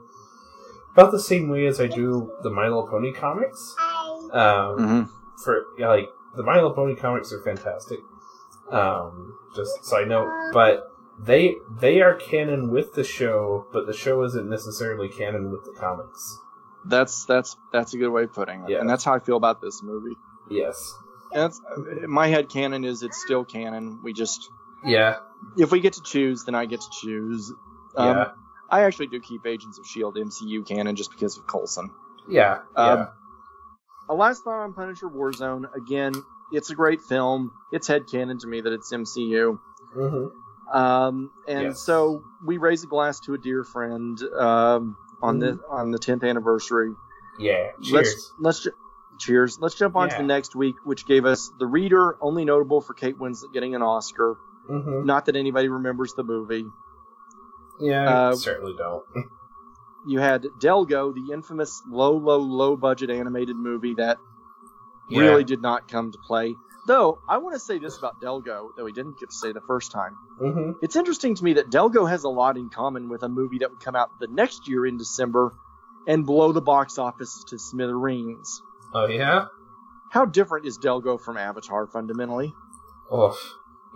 about 0.92 1.10
the 1.10 1.20
same 1.20 1.48
way 1.48 1.66
as 1.66 1.80
I 1.80 1.88
do 1.88 2.32
the 2.42 2.50
My 2.50 2.64
Little 2.64 2.86
Pony 2.86 3.12
comics. 3.12 3.74
Um, 4.32 4.78
hmm 4.78 5.02
for 5.42 5.66
yeah, 5.78 5.88
like 5.88 6.08
the 6.36 6.42
My 6.42 6.54
Little 6.54 6.72
Pony 6.72 6.94
comics 6.94 7.32
are 7.32 7.42
fantastic. 7.42 7.98
Um, 8.70 9.38
just 9.54 9.84
side 9.84 10.08
note, 10.08 10.50
but 10.52 10.84
they 11.18 11.56
they 11.80 12.00
are 12.00 12.14
canon 12.14 12.70
with 12.70 12.94
the 12.94 13.04
show, 13.04 13.66
but 13.72 13.86
the 13.86 13.92
show 13.92 14.22
isn't 14.24 14.48
necessarily 14.48 15.08
canon 15.08 15.50
with 15.50 15.64
the 15.64 15.72
comics. 15.78 16.38
That's 16.86 17.24
that's 17.24 17.56
that's 17.72 17.94
a 17.94 17.98
good 17.98 18.10
way 18.10 18.24
of 18.24 18.32
putting 18.32 18.64
it, 18.64 18.70
Yeah. 18.70 18.80
and 18.80 18.88
that's 18.90 19.04
how 19.04 19.14
I 19.14 19.18
feel 19.20 19.36
about 19.36 19.60
this 19.60 19.82
movie. 19.82 20.16
Yes. 20.50 20.92
And 21.32 21.42
that's, 21.42 21.60
my 22.06 22.28
head 22.28 22.48
canon 22.48 22.84
is 22.84 23.02
it's 23.02 23.20
still 23.20 23.44
canon. 23.44 24.00
We 24.04 24.12
just 24.12 24.48
Yeah. 24.84 25.16
if 25.56 25.72
we 25.72 25.80
get 25.80 25.94
to 25.94 26.02
choose, 26.02 26.44
then 26.44 26.54
I 26.54 26.66
get 26.66 26.80
to 26.80 26.90
choose. 27.02 27.52
Um, 27.96 28.16
yeah. 28.16 28.24
I 28.70 28.82
actually 28.82 29.06
do 29.08 29.20
keep 29.20 29.46
Agents 29.46 29.78
of 29.78 29.86
Shield 29.86 30.16
MCU 30.16 30.66
canon 30.66 30.96
just 30.96 31.10
because 31.10 31.38
of 31.38 31.46
Coulson. 31.46 31.90
Yeah. 32.28 32.60
Um, 32.76 32.98
yeah. 32.98 33.06
A 34.08 34.14
last 34.14 34.44
thought 34.44 34.62
on 34.62 34.74
Punisher 34.74 35.08
Warzone. 35.08 35.64
Again, 35.74 36.12
it's 36.52 36.70
a 36.70 36.74
great 36.74 37.00
film. 37.02 37.50
It's 37.72 37.86
head 37.88 38.02
canon 38.10 38.38
to 38.40 38.46
me 38.46 38.60
that 38.60 38.72
it's 38.72 38.92
MCU. 38.92 39.58
hmm 39.94 40.26
Um, 40.72 41.30
and 41.46 41.62
Yes. 41.68 41.80
so 41.82 42.22
we 42.44 42.56
raise 42.58 42.82
a 42.84 42.86
glass 42.86 43.20
to 43.20 43.34
a 43.34 43.38
dear 43.38 43.64
friend 43.64 44.18
um, 44.38 44.96
on 45.22 45.38
the 45.38 45.58
on 45.70 45.90
the 45.90 45.98
10th 45.98 46.28
anniversary. 46.28 46.92
Yeah. 47.38 47.70
Cheers. 47.82 47.92
Let's 47.92 48.32
let's 48.40 48.62
ju- 48.62 48.72
cheers. 49.18 49.58
Let's 49.60 49.74
jump 49.74 49.96
on 49.96 50.08
to 50.10 50.16
the 50.16 50.22
next 50.22 50.54
week, 50.56 50.76
which 50.84 51.06
gave 51.06 51.24
us 51.26 51.50
The 51.58 51.66
Reader, 51.66 52.16
only 52.20 52.44
notable 52.44 52.80
for 52.80 52.94
Kate 52.94 53.18
Winslet 53.18 53.52
getting 53.52 53.74
an 53.74 53.82
Oscar. 53.82 54.36
hmm 54.66 55.04
Not 55.04 55.26
that 55.26 55.36
anybody 55.36 55.68
remembers 55.68 56.14
the 56.14 56.24
movie. 56.24 56.64
Yeah. 57.80 58.28
Uh, 58.30 58.34
certainly 58.36 58.74
don't. 58.76 59.04
You 60.06 60.18
had 60.18 60.44
Delgo, 60.60 61.14
the 61.14 61.32
infamous 61.32 61.82
low, 61.88 62.14
low, 62.18 62.36
low 62.36 62.76
budget 62.76 63.08
animated 63.08 63.56
movie 63.56 63.94
that 63.94 64.18
Yeah. 65.08 65.20
really 65.22 65.44
did 65.44 65.62
not 65.62 65.88
come 65.88 66.12
to 66.12 66.18
play. 66.26 66.54
Though 66.86 67.18
I 67.28 67.38
want 67.38 67.54
to 67.54 67.60
say 67.60 67.78
this 67.78 67.96
about 67.98 68.20
Delgo 68.20 68.68
that 68.76 68.84
we 68.84 68.92
didn't 68.92 69.18
get 69.18 69.30
to 69.30 69.34
say 69.36 69.52
the 69.52 69.60
first 69.62 69.90
time. 69.92 70.16
hmm 70.38 70.72
It's 70.82 70.96
interesting 70.96 71.34
to 71.36 71.44
me 71.44 71.54
that 71.54 71.70
Delgo 71.70 72.08
has 72.08 72.24
a 72.24 72.28
lot 72.28 72.56
in 72.56 72.68
common 72.68 73.08
with 73.08 73.22
a 73.22 73.28
movie 73.28 73.58
that 73.58 73.70
would 73.70 73.80
come 73.80 73.96
out 73.96 74.10
the 74.20 74.26
next 74.26 74.68
year 74.68 74.84
in 74.86 74.98
December 74.98 75.52
and 76.06 76.26
blow 76.26 76.52
the 76.52 76.60
box 76.60 76.98
office 76.98 77.44
to 77.48 77.58
smithereens. 77.58 78.60
Oh 78.92 79.06
yeah. 79.06 79.46
How 80.10 80.26
different 80.26 80.66
is 80.66 80.78
Delgo 80.78 81.18
from 81.20 81.36
Avatar 81.38 81.86
fundamentally? 81.86 82.52
Oh. 83.10 83.36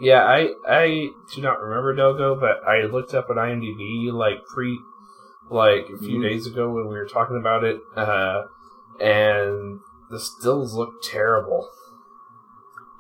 Yeah. 0.01 0.25
I 0.25 0.49
I 0.67 1.09
do 1.35 1.43
not 1.43 1.61
remember 1.61 1.95
Delgo, 1.95 2.41
but 2.41 2.67
I 2.67 2.87
looked 2.87 3.13
up 3.15 3.29
on 3.29 3.37
IMDb 3.37 4.11
like 4.13 4.45
pre, 4.47 4.79
like 5.51 5.89
a 5.95 5.99
few 5.99 6.19
Mhm. 6.19 6.23
days 6.23 6.47
ago 6.47 6.71
when 6.71 6.89
we 6.89 6.97
were 6.97 7.07
talking 7.07 7.37
about 7.37 7.65
it, 7.65 7.81
uh, 7.97 8.43
and 9.01 9.81
the 10.11 10.19
stills 10.19 10.75
look 10.75 11.03
terrible. 11.03 11.69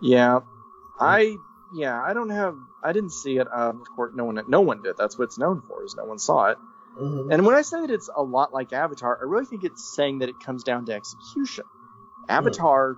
Yeah, 0.00 0.40
I 1.00 1.36
yeah 1.72 2.00
I 2.00 2.12
don't 2.14 2.30
have 2.30 2.56
I 2.82 2.92
didn't 2.92 3.12
see 3.12 3.38
it. 3.38 3.46
Um, 3.52 3.80
of 3.80 3.88
course, 3.94 4.12
no 4.14 4.24
one 4.24 4.42
no 4.46 4.60
one 4.60 4.82
did. 4.82 4.96
That's 4.96 5.18
what 5.18 5.24
it's 5.24 5.38
known 5.38 5.62
for 5.66 5.84
is 5.84 5.94
no 5.96 6.04
one 6.04 6.18
saw 6.18 6.46
it. 6.50 6.58
hmm 6.96 7.30
And 7.32 7.44
when 7.46 7.54
I 7.54 7.62
say 7.62 7.80
that 7.80 7.90
it's 7.90 8.08
a 8.14 8.22
lot 8.22 8.52
like 8.52 8.72
Avatar, 8.72 9.18
I 9.20 9.24
really 9.24 9.44
think 9.46 9.64
it's 9.64 9.94
saying 9.94 10.20
that 10.20 10.28
it 10.28 10.36
comes 10.44 10.62
down 10.64 10.86
to 10.86 10.92
execution. 10.92 11.64
Avatar 12.28 12.96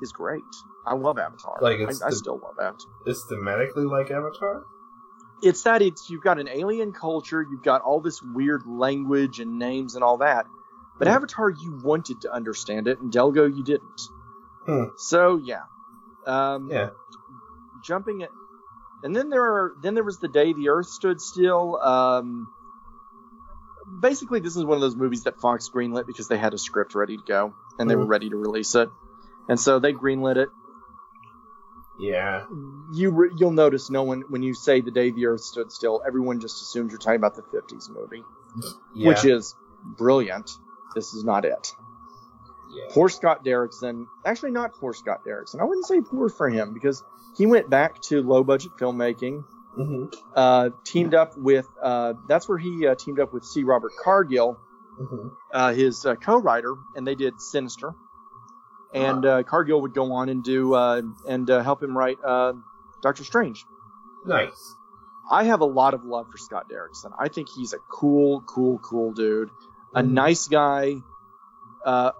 is 0.00 0.12
great. 0.12 0.42
I 0.84 0.94
love 0.94 1.18
Avatar. 1.18 1.58
Like, 1.60 1.78
I, 1.80 2.06
I 2.06 2.10
still 2.10 2.40
love 2.42 2.56
it. 2.58 2.82
It's 3.06 3.24
thematically 3.30 3.88
like 3.88 4.10
Avatar. 4.10 4.64
It's 5.42 5.62
that 5.62 5.82
it's 5.82 6.10
you've 6.10 6.22
got 6.22 6.38
an 6.38 6.48
alien 6.48 6.92
culture, 6.92 7.42
you've 7.48 7.62
got 7.62 7.82
all 7.82 8.00
this 8.00 8.20
weird 8.22 8.62
language 8.66 9.40
and 9.40 9.58
names 9.58 9.94
and 9.94 10.04
all 10.04 10.18
that. 10.18 10.46
But 10.98 11.08
Hmm. 11.08 11.14
Avatar, 11.14 11.50
you 11.50 11.80
wanted 11.82 12.20
to 12.22 12.32
understand 12.32 12.86
it, 12.88 13.00
and 13.00 13.12
Delgo, 13.12 13.52
you 13.54 13.64
didn't. 13.64 14.00
Hmm. 14.66 14.84
So 14.96 15.36
yeah, 15.42 15.62
um, 16.26 16.68
Yeah. 16.70 16.90
jumping 17.84 18.20
it, 18.20 18.30
and 19.02 19.14
then 19.14 19.28
there 19.30 19.42
are 19.42 19.74
then 19.82 19.94
there 19.94 20.04
was 20.04 20.18
the 20.18 20.28
day 20.28 20.52
the 20.52 20.68
Earth 20.70 20.86
stood 20.88 21.20
still. 21.20 21.76
Um, 21.80 22.48
basically, 24.00 24.40
this 24.40 24.56
is 24.56 24.64
one 24.64 24.76
of 24.76 24.80
those 24.80 24.96
movies 24.96 25.24
that 25.24 25.40
Fox 25.40 25.68
greenlit 25.68 26.06
because 26.06 26.28
they 26.28 26.38
had 26.38 26.54
a 26.54 26.58
script 26.58 26.94
ready 26.94 27.16
to 27.16 27.22
go 27.26 27.54
and 27.78 27.88
they 27.90 27.96
were 27.96 28.04
Mhm. 28.06 28.10
ready 28.10 28.30
to 28.30 28.36
release 28.36 28.74
it, 28.74 28.88
and 29.48 29.58
so 29.58 29.78
they 29.78 29.92
greenlit 29.92 30.36
it. 30.36 30.48
Yeah. 31.98 32.46
You 32.92 33.10
re- 33.10 33.30
you'll 33.36 33.52
notice 33.52 33.90
no 33.90 34.02
one 34.02 34.22
when 34.28 34.42
you 34.42 34.54
say 34.54 34.80
the 34.80 34.90
day 34.90 35.10
the 35.10 35.26
Earth 35.26 35.42
stood 35.42 35.70
still, 35.70 36.02
everyone 36.06 36.40
just 36.40 36.60
assumes 36.62 36.90
you're 36.90 36.98
talking 36.98 37.16
about 37.16 37.36
the 37.36 37.42
'50s 37.42 37.90
movie, 37.90 38.24
Yeah. 38.94 39.08
which 39.08 39.24
is 39.24 39.54
brilliant. 39.84 40.50
This 40.94 41.14
is 41.14 41.24
not 41.24 41.44
it. 41.44 41.74
Yeah. 42.72 42.84
Poor 42.90 43.08
Scott 43.08 43.44
Derrickson. 43.44 44.06
Actually, 44.24 44.52
not 44.52 44.74
poor 44.74 44.94
Scott 44.94 45.20
Derrickson. 45.26 45.60
I 45.60 45.64
wouldn't 45.64 45.86
say 45.86 46.00
poor 46.00 46.28
for 46.28 46.48
him 46.48 46.72
because 46.74 47.04
he 47.36 47.46
went 47.46 47.68
back 47.70 48.00
to 48.02 48.22
low 48.22 48.42
budget 48.44 48.72
filmmaking. 48.78 49.44
Mm-hmm. 49.78 50.04
Uh, 50.34 50.70
teamed 50.84 51.14
up 51.14 51.36
with 51.36 51.66
uh, 51.82 52.12
that's 52.28 52.48
where 52.48 52.58
he 52.58 52.86
uh, 52.86 52.94
teamed 52.94 53.20
up 53.20 53.32
with 53.32 53.44
C. 53.44 53.64
Robert 53.64 53.92
Cargill, 54.02 54.58
hmm 54.98 55.28
uh, 55.52 55.72
his 55.72 56.04
uh, 56.04 56.14
co-writer, 56.16 56.74
and 56.94 57.06
they 57.06 57.14
did 57.14 57.40
Sinister. 57.40 57.94
And 58.94 59.24
uh, 59.24 59.42
Cargill 59.44 59.80
would 59.82 59.94
go 59.94 60.12
on 60.12 60.28
and 60.28 60.44
do 60.44 60.74
uh, 60.74 61.00
and 61.26 61.48
uh, 61.48 61.62
help 61.62 61.82
him 61.82 61.96
write 61.96 62.18
uh, 62.22 62.52
Doctor 63.02 63.24
Strange. 63.24 63.64
Nice. 64.26 64.74
I 65.30 65.44
have 65.44 65.60
a 65.62 65.66
lot 65.66 65.94
of 65.94 66.04
love 66.04 66.26
for 66.30 66.36
Scott 66.36 66.68
Derrickson. 66.70 67.12
I 67.18 67.28
think 67.28 67.48
he's 67.48 67.72
a 67.72 67.78
cool, 67.90 68.42
cool, 68.42 68.78
cool 68.80 69.12
dude, 69.12 69.48
a 69.94 70.02
Mhm. 70.02 70.10
nice 70.10 70.48
guy, 70.48 70.96
uh, 71.86 72.10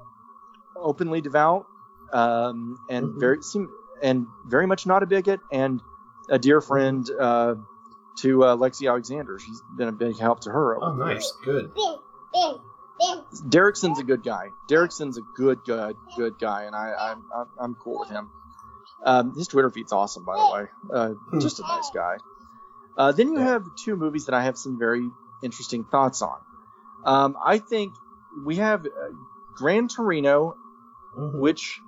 openly 0.83 1.21
devout, 1.21 1.67
um, 2.13 2.77
and 2.91 3.07
Mhm. 3.09 3.21
very 3.21 3.43
seem 3.43 3.69
and 4.03 4.27
very 4.47 4.67
much 4.67 4.87
not 4.87 5.03
a 5.03 5.07
bigot, 5.07 5.41
and 5.53 5.81
a 6.29 6.39
dear 6.39 6.61
friend 6.61 7.09
uh, 7.21 7.55
to 8.19 8.45
uh, 8.45 8.57
Lexi 8.57 8.89
Alexander. 8.89 9.39
She's 9.39 9.63
been 9.77 9.89
a 9.89 9.93
big 9.93 10.19
help 10.19 10.41
to 10.41 10.51
her. 10.51 10.83
Oh, 10.83 10.95
nice. 10.95 11.33
years. 11.47 11.69
Good. 12.35 12.61
Derrickson's 13.49 13.99
a 13.99 14.05
good 14.05 14.23
guy. 14.23 14.51
Derrickson's 14.69 15.19
a 15.19 15.23
good, 15.37 15.59
good, 15.65 15.97
good 16.17 16.39
guy, 16.39 16.65
and 16.65 16.75
I, 16.75 16.93
I'm, 16.99 17.25
I'm, 17.35 17.47
I'm 17.59 17.75
cool 17.75 17.99
with 18.01 18.11
him. 18.11 18.31
Um, 19.05 19.35
his 19.35 19.49
Twitter 19.49 19.71
feed's 19.71 19.93
awesome, 19.93 20.25
by 20.25 20.37
the 20.37 20.53
way. 20.53 20.69
Uh, 20.93 21.09
Hmm. 21.31 21.41
just 21.41 21.59
a 21.59 21.63
nice 21.63 21.91
guy. 21.95 22.17
Uh, 22.97 23.13
then 23.13 23.33
you 23.33 23.39
have 23.39 23.65
two 23.85 23.97
movies 23.97 24.27
that 24.27 24.35
I 24.35 24.43
have 24.45 24.57
some 24.59 24.79
very 24.79 25.09
interesting 25.43 25.85
thoughts 25.85 26.23
on. 26.23 26.39
Um, 27.05 27.37
I 27.45 27.59
think 27.59 27.95
we 28.45 28.57
have 28.57 28.85
uh, 28.87 28.91
Gran 29.57 29.89
Torino, 29.89 30.55
Mhm. 31.17 31.39
which 31.39 31.81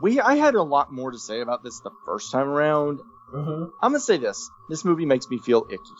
we 0.00 0.20
I 0.20 0.34
had 0.36 0.54
a 0.54 0.62
lot 0.62 0.92
more 0.92 1.10
to 1.10 1.18
say 1.18 1.40
about 1.40 1.62
this 1.62 1.80
the 1.80 1.90
first 2.04 2.30
time 2.32 2.48
around. 2.48 3.00
Mhm. 3.32 3.70
I'm 3.80 3.92
gonna 3.92 4.00
say 4.00 4.16
this: 4.18 4.50
this 4.68 4.84
movie 4.84 5.06
makes 5.06 5.28
me 5.30 5.38
feel 5.38 5.66
icky. 5.70 5.94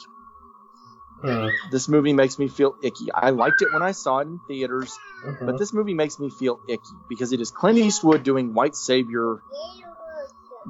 Hmm. 1.23 1.49
This 1.71 1.87
movie 1.87 2.15
makes 2.15 2.39
me 2.39 2.49
feel 2.49 2.77
icky. 2.83 3.13
I 3.13 3.31
liked 3.31 3.61
it 3.61 3.73
when 3.73 3.83
I 3.83 3.93
saw 3.93 4.19
it 4.21 4.27
in 4.29 4.41
theaters. 4.49 4.99
Mhm. 5.27 5.47
But 5.47 5.59
this 5.59 5.73
movie 5.73 5.93
makes 5.93 6.19
me 6.19 6.31
feel 6.31 6.61
icky 6.67 6.95
because 7.09 7.33
it 7.33 7.41
is 7.43 7.51
Clint 7.51 7.79
Eastwood 7.79 8.23
doing 8.23 8.55
white 8.55 8.75
savior 8.75 9.43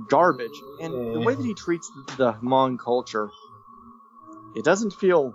garbage, 0.09 0.61
and 0.81 1.14
the 1.14 1.20
way 1.20 1.35
that 1.35 1.45
he 1.45 1.55
treats 1.55 1.91
the 2.16 2.33
Hmong 2.35 2.78
culture, 2.78 3.31
it 4.55 4.64
doesn't 4.64 4.93
feel. 4.93 5.35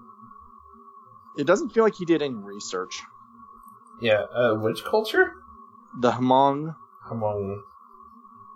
It 1.37 1.45
doesn't 1.47 1.69
feel 1.69 1.83
like 1.83 1.95
he 1.95 2.05
did 2.05 2.21
any 2.21 2.35
research. 2.35 3.01
yeah. 4.01 4.21
Uh, 4.33 4.55
which 4.55 4.83
culture? 4.83 5.33
The 5.99 6.11
Hmong, 6.11 6.75
Among. 7.09 7.63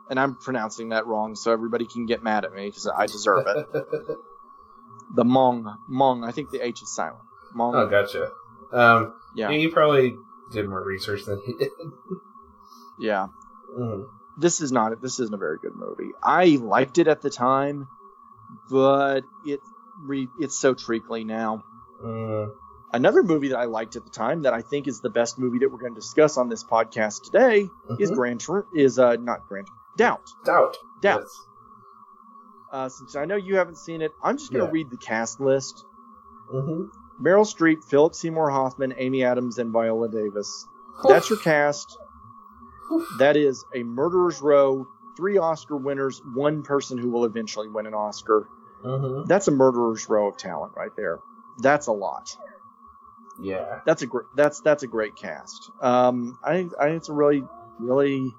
and 0.09 0.19
I'm 0.19 0.35
pronouncing 0.35 0.89
that 0.89 1.07
wrong, 1.07 1.35
so 1.35 1.51
everybody 1.51 1.85
can 1.85 2.05
get 2.05 2.23
mad 2.23 2.45
at 2.45 2.53
me 2.53 2.65
because 2.67 2.87
I 2.87 3.05
deserve 3.05 3.45
it. 3.47 3.67
The 5.15 5.23
Hmong, 5.23 5.75
Hmong. 5.89 6.27
I 6.27 6.31
think 6.31 6.51
the 6.51 6.63
H 6.63 6.83
is 6.83 6.93
silent. 6.93 7.23
Hmong. 7.55 7.73
oh, 7.73 7.87
gotcha. 7.87 8.29
Um, 8.71 9.13
yeah, 9.35 9.49
yeah. 9.49 9.57
You 9.57 9.71
probably 9.71 10.15
did 10.51 10.69
more 10.69 10.83
research 10.83 11.25
than 11.25 11.41
he 11.43 11.53
did. 11.53 11.69
yeah. 12.99 13.27
Mm. 13.75 14.05
This 14.37 14.61
is 14.61 14.71
not. 14.71 15.01
This 15.01 15.19
isn't 15.19 15.33
a 15.33 15.37
very 15.37 15.57
good 15.59 15.75
movie. 15.75 16.11
I 16.21 16.59
liked 16.61 16.99
it 16.99 17.07
at 17.07 17.21
the 17.21 17.31
time, 17.31 17.87
but 18.69 19.21
it 19.45 19.61
re, 19.99 20.27
it's 20.39 20.59
so 20.59 20.75
treacly 20.75 21.23
now. 21.23 21.63
Mm. 22.03 22.51
Another 22.91 23.21
movie 23.21 23.49
that 23.49 23.57
I 23.59 23.65
liked 23.65 23.95
at 23.95 24.03
the 24.03 24.09
time 24.09 24.41
that 24.43 24.53
I 24.53 24.61
think 24.61 24.87
is 24.87 24.99
the 25.01 25.09
best 25.11 25.37
movie 25.37 25.59
that 25.59 25.69
we're 25.71 25.77
going 25.77 25.93
to 25.93 25.99
discuss 25.99 26.37
on 26.37 26.49
this 26.49 26.63
podcast 26.63 27.23
today 27.23 27.69
is 27.99 28.11
Mhm. 28.11 28.15
Grand 28.15 28.43
is 28.73 28.97
uh 28.97 29.15
not 29.17 29.47
Grand 29.47 29.67
Doubt. 29.97 30.23
Doubt. 30.45 30.77
Doubt. 31.01 31.21
Yes. 31.21 31.45
Uh, 32.71 32.89
since 32.89 33.15
I 33.15 33.25
know 33.25 33.35
you 33.35 33.57
haven't 33.57 33.77
seen 33.77 34.01
it, 34.01 34.11
I'm 34.23 34.37
just 34.37 34.51
going 34.51 34.61
to 34.61 34.67
Yeah. 34.67 34.71
read 34.73 34.89
the 34.91 34.97
cast 34.97 35.39
list: 35.39 35.85
Mm-hmm. 36.53 37.25
Meryl 37.25 37.45
Streep, 37.45 37.83
Philip 37.83 38.15
Seymour 38.15 38.49
Hoffman, 38.49 38.93
Amy 38.97 39.23
Adams, 39.23 39.57
and 39.59 39.71
Viola 39.71 40.07
Davis. 40.09 40.65
That's 41.07 41.29
your 41.29 41.39
cast. 41.39 41.97
That 43.19 43.35
is 43.37 43.63
a 43.75 43.83
Murderer's 43.83 44.41
Row, 44.41 44.87
three 45.17 45.37
Oscar 45.37 45.75
winners, 45.77 46.21
one 46.33 46.63
person 46.63 46.97
who 46.97 47.09
will 47.09 47.25
eventually 47.25 47.67
win 47.67 47.85
an 47.85 47.93
Oscar. 47.93 48.47
Mm-hmm. 48.83 49.27
That's 49.27 49.47
a 49.47 49.51
Murderer's 49.51 50.07
Row 50.09 50.27
of 50.29 50.37
talent 50.37 50.73
right 50.75 50.95
there. 50.95 51.19
That's 51.59 51.87
a 51.87 51.91
lot. 51.91 52.35
Yeah. 53.41 53.79
that's 53.85 54.01
a 54.01 54.07
gr- 54.07 54.27
that's 54.35 54.59
that's 54.61 54.83
a 54.83 54.87
great 54.87 55.15
cast. 55.15 55.71
Um, 55.81 56.37
I 56.43 56.67
I 56.79 56.85
think 56.87 56.97
it's 56.97 57.09
a 57.09 57.13
really 57.13 57.43
really. 57.79 58.33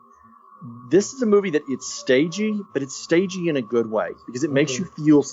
This 0.90 1.14
is 1.14 1.22
a 1.22 1.26
movie 1.26 1.51
that 1.51 1.62
it's 1.68 1.90
stagey, 1.90 2.61
but 2.74 2.82
it's 2.82 2.94
stagey 2.94 3.48
in 3.48 3.57
a 3.57 3.62
good 3.62 3.90
way 3.90 4.11
because 4.26 4.44
it 4.44 4.51
makes 4.51 4.72
Mhm. 4.72 4.78
you 4.80 4.84
feel. 5.05 5.24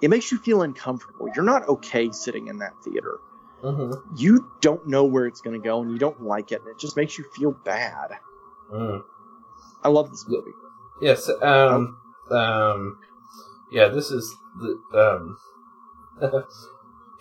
It 0.00 0.08
makes 0.08 0.30
you 0.30 0.38
feel 0.38 0.62
uncomfortable. 0.62 1.28
You're 1.34 1.44
not 1.44 1.68
okay 1.68 2.10
sitting 2.12 2.46
in 2.48 2.58
that 2.58 2.74
theater. 2.84 3.18
Mm-hmm. 3.62 4.14
You 4.16 4.50
don't 4.60 4.86
know 4.86 5.04
where 5.04 5.26
it's 5.26 5.40
going 5.40 5.60
to 5.60 5.64
go, 5.64 5.80
and 5.82 5.90
you 5.90 5.98
don't 5.98 6.22
like 6.22 6.52
it, 6.52 6.60
and 6.60 6.68
it 6.70 6.78
just 6.78 6.96
makes 6.96 7.16
you 7.18 7.24
feel 7.34 7.52
bad. 7.52 8.18
Mm. 8.72 9.02
I 9.82 9.88
love 9.88 10.10
this 10.10 10.26
movie. 10.28 10.52
Yes. 11.00 11.28
Um. 11.42 11.96
Um. 12.30 12.98
Yeah. 13.72 13.88
This 13.88 14.10
is 14.10 14.36
the 14.58 14.78
um. 14.94 15.38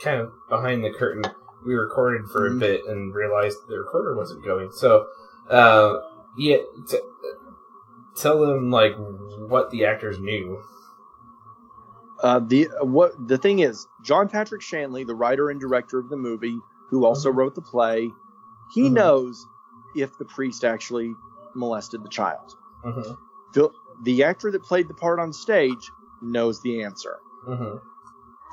kind 0.03 0.19
of 0.21 0.31
behind 0.49 0.83
the 0.83 0.91
curtain. 0.91 1.23
We 1.65 1.73
recorded 1.75 2.27
for 2.29 2.49
Mhm. 2.49 2.57
a 2.57 2.59
bit 2.59 2.85
and 2.85 3.13
realized 3.15 3.57
the 3.67 3.77
recorder 3.79 4.15
wasn't 4.15 4.43
going. 4.43 4.71
So, 4.71 5.07
uh, 5.49 5.99
yeah. 6.37 6.57
T- 6.87 6.99
tell 8.15 8.39
them 8.41 8.69
like 8.69 8.93
what 9.47 9.71
the 9.71 9.85
actors 9.85 10.19
knew. 10.19 10.61
Uh, 12.21 12.39
the 12.39 12.69
what 12.81 13.11
the 13.27 13.37
thing 13.37 13.59
is, 13.59 13.87
John 14.01 14.29
Patrick 14.29 14.61
Shanley, 14.61 15.03
the 15.03 15.15
writer 15.15 15.49
and 15.49 15.59
director 15.59 15.99
of 15.99 16.09
the 16.09 16.17
movie, 16.17 16.57
who 16.89 17.05
also 17.05 17.31
Mhm. 17.31 17.35
wrote 17.37 17.55
the 17.55 17.61
play, 17.61 18.11
he 18.71 18.89
Mhm. 18.89 18.93
knows 18.93 19.45
if 19.95 20.17
the 20.17 20.25
priest 20.25 20.63
actually 20.63 21.13
molested 21.55 22.03
the 22.03 22.09
child. 22.09 22.55
Mm-hmm. 22.85 23.13
Phil, 23.53 23.71
the 24.03 24.23
actor 24.23 24.51
that 24.51 24.63
played 24.63 24.87
the 24.87 24.93
part 24.93 25.19
on 25.19 25.33
stage 25.33 25.91
knows 26.21 26.61
the 26.61 26.83
answer. 26.83 27.19
Mm-hmm. 27.47 27.77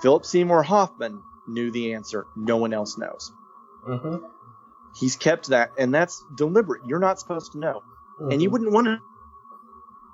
Philip 0.03 0.24
Seymour 0.24 0.62
Hoffman 0.64 1.22
knew 1.53 1.70
the 1.70 1.94
answer. 1.94 2.26
No 2.36 2.57
one 2.57 2.72
else 2.72 2.96
knows. 2.98 3.32
Mm-hmm. 3.88 4.24
He's 4.98 5.16
kept 5.16 5.48
that, 5.48 5.70
and 5.78 5.94
that's 5.94 6.24
deliberate. 6.34 6.82
You're 6.86 6.98
not 6.98 7.18
supposed 7.20 7.53
to 7.53 7.59
know, 7.59 7.82
and 8.18 8.42
you 8.42 8.51
wouldn't 8.51 8.72
want 8.72 8.86
to, 8.86 8.98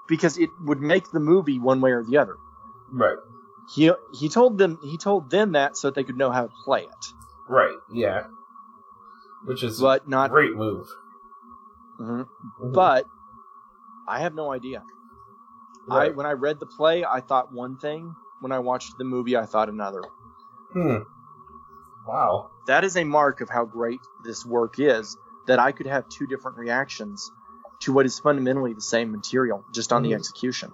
because 0.09 0.37
it 0.39 0.51
would 0.61 0.81
make 0.81 1.11
the 1.11 1.21
movie 1.21 1.59
one 1.59 1.81
way 1.81 1.93
or 1.93 2.05
the 2.05 2.19
other. 2.19 2.37
Right. 2.93 3.17
He 3.75 3.91
he 4.13 4.29
told 4.29 4.59
them 4.59 4.79
he 4.83 4.97
told 4.97 5.31
them 5.31 5.53
that 5.53 5.77
so 5.77 5.89
that 5.89 5.95
they 5.95 6.05
could 6.05 6.17
know 6.17 6.31
how 6.31 6.43
to 6.47 6.53
play 6.65 6.83
it, 6.83 7.07
Right. 7.49 7.75
Yeah. 7.93 8.25
Which 9.45 9.63
is 9.65 9.81
but 9.81 10.07
a 10.07 10.11
not. 10.11 10.31
great 10.31 10.55
move. 10.55 10.87
Mhm. 11.99 12.27
Mhm. 12.61 12.73
But 12.73 13.07
I 14.07 14.21
have 14.21 14.35
no 14.35 14.53
idea. 14.53 14.85
I 15.91 16.11
when 16.11 16.27
I 16.27 16.33
read 16.33 16.61
the 16.61 16.67
play, 16.67 17.05
I 17.05 17.21
thought 17.21 17.53
one 17.53 17.77
thing. 17.79 18.15
When 18.41 18.53
I 18.53 18.59
watched 18.59 18.99
the 18.99 19.05
movie, 19.05 19.37
I 19.37 19.47
thought 19.47 19.69
another. 19.69 20.03
Hmm. 20.73 20.99
Wow. 22.07 22.51
That 22.67 22.85
is 22.85 22.97
a 22.97 23.05
mark 23.05 23.41
of 23.41 23.49
how 23.49 23.65
great 23.65 24.01
this 24.25 24.45
work 24.45 24.79
is. 24.79 25.17
That 25.47 25.59
I 25.59 25.73
could 25.73 25.87
have 25.87 26.09
two 26.09 26.27
different 26.27 26.59
reactions 26.59 27.31
to 27.83 27.93
what 27.93 28.05
is 28.07 28.19
fundamentally 28.19 28.73
the 28.75 28.81
same 28.81 29.13
material, 29.13 29.65
just 29.73 29.93
on 29.93 30.03
the 30.03 30.11
Mhm. 30.13 30.17
execution. 30.17 30.73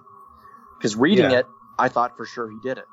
Because 0.77 0.95
reading 0.95 1.29
Yeah. 1.31 1.39
it, 1.39 1.47
I 1.77 1.89
thought 1.89 2.17
for 2.17 2.25
sure 2.25 2.49
he 2.49 2.57
did 2.59 2.77
it. 2.79 2.87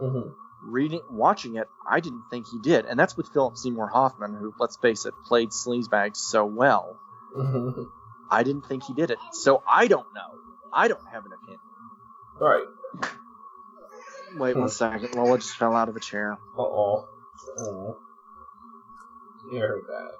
Mm-hmm. 0.00 0.30
Reading, 0.70 1.00
watching 1.10 1.56
it, 1.56 1.68
I 1.88 1.98
didn't 2.00 2.22
think 2.30 2.46
he 2.46 2.58
did, 2.60 2.86
and 2.86 2.98
that's 2.98 3.16
with 3.16 3.28
Philip 3.30 3.56
Seymour 3.56 3.88
Hoffman, 3.88 4.34
who, 4.34 4.54
let's 4.60 4.76
face 4.76 5.06
it, 5.06 5.14
played 5.24 5.50
sleazebag 5.50 6.16
so 6.16 6.44
well. 6.44 6.96
Mm-hmm. 7.36 7.82
I 8.30 8.44
didn't 8.44 8.66
think 8.66 8.84
he 8.84 8.94
did 8.94 9.10
it, 9.10 9.18
so 9.32 9.62
I 9.68 9.88
don't 9.88 10.06
know. 10.14 10.38
I 10.72 10.86
don't 10.88 11.04
have 11.10 11.26
an 11.26 11.32
opinion. 11.32 11.60
All 12.40 12.48
right. 12.48 12.66
Wait 14.36 14.56
one 14.56 14.68
second. 14.68 15.14
Lola 15.14 15.38
just 15.38 15.56
fell 15.56 15.74
out 15.74 15.88
of 15.88 15.96
a 15.96 16.00
chair. 16.00 16.38
Uh 16.56 16.62
oh. 16.62 17.08
Oh. 17.58 17.98
You 19.50 19.58
heard 19.58 19.82
that. 19.88 20.12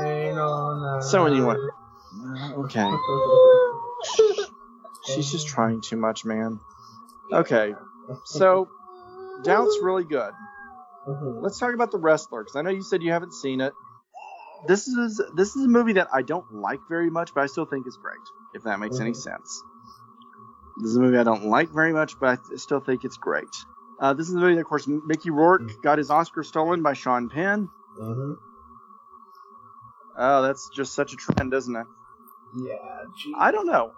Ain't 0.00 0.38
on. 0.38 1.02
So 1.02 1.26
anyway, 1.26 1.56
Uh, 2.14 2.52
okay. 2.64 2.90
She's 5.14 5.30
just 5.30 5.46
trying 5.48 5.80
too 5.80 5.96
much, 5.96 6.24
man. 6.24 6.60
Okay, 7.32 7.74
so 8.24 8.68
Doubt's 9.44 9.78
really 9.82 10.04
good. 10.04 10.32
Mhm. 11.06 11.42
Let's 11.42 11.58
talk 11.58 11.74
about 11.74 11.90
the 11.92 11.98
wrestler 11.98 12.42
because 12.42 12.56
I 12.56 12.62
know 12.62 12.70
you 12.70 12.82
said 12.82 13.02
you 13.02 13.12
haven't 13.12 13.32
seen 13.34 13.60
it. 13.60 13.72
This 14.66 14.88
is 14.88 15.20
this 15.34 15.54
is 15.54 15.64
a 15.64 15.68
movie 15.68 15.92
that 15.94 16.08
I 16.12 16.22
don't 16.22 16.50
like 16.52 16.80
very 16.88 17.10
much, 17.10 17.34
but 17.34 17.42
I 17.42 17.46
still 17.46 17.66
think 17.66 17.86
it's 17.86 17.96
great. 17.98 18.18
If 18.54 18.62
that 18.64 18.80
makes 18.80 18.98
any 19.00 19.10
Mhm. 19.12 19.16
sense. 19.16 19.62
This 20.78 20.90
is 20.90 20.96
a 20.96 21.00
movie 21.00 21.18
I 21.18 21.24
don't 21.24 21.46
like 21.46 21.70
very 21.70 21.92
much, 21.92 22.18
but 22.18 22.38
I 22.52 22.56
still 22.56 22.80
think 22.80 23.04
it's 23.04 23.16
great. 23.16 23.54
Uh, 23.98 24.12
this 24.12 24.28
is 24.28 24.34
a 24.34 24.38
movie 24.38 24.54
that, 24.54 24.60
of 24.60 24.66
course, 24.66 24.86
Mickey 24.86 25.30
Rourke 25.30 25.62
Mm. 25.62 25.82
got 25.82 25.98
his 25.98 26.10
Oscar 26.10 26.42
stolen 26.42 26.82
by 26.82 26.92
Sean 26.92 27.28
Penn. 27.28 27.70
Mhm. 28.00 28.36
Oh, 30.18 30.42
that's 30.42 30.68
just 30.70 30.94
such 30.94 31.12
a 31.12 31.16
trend, 31.16 31.52
isn't 31.52 31.76
it? 31.76 31.86
Yeah. 32.54 33.04
Gee. 33.16 33.34
I 33.36 33.50
don't 33.50 33.66
know. 33.66 33.92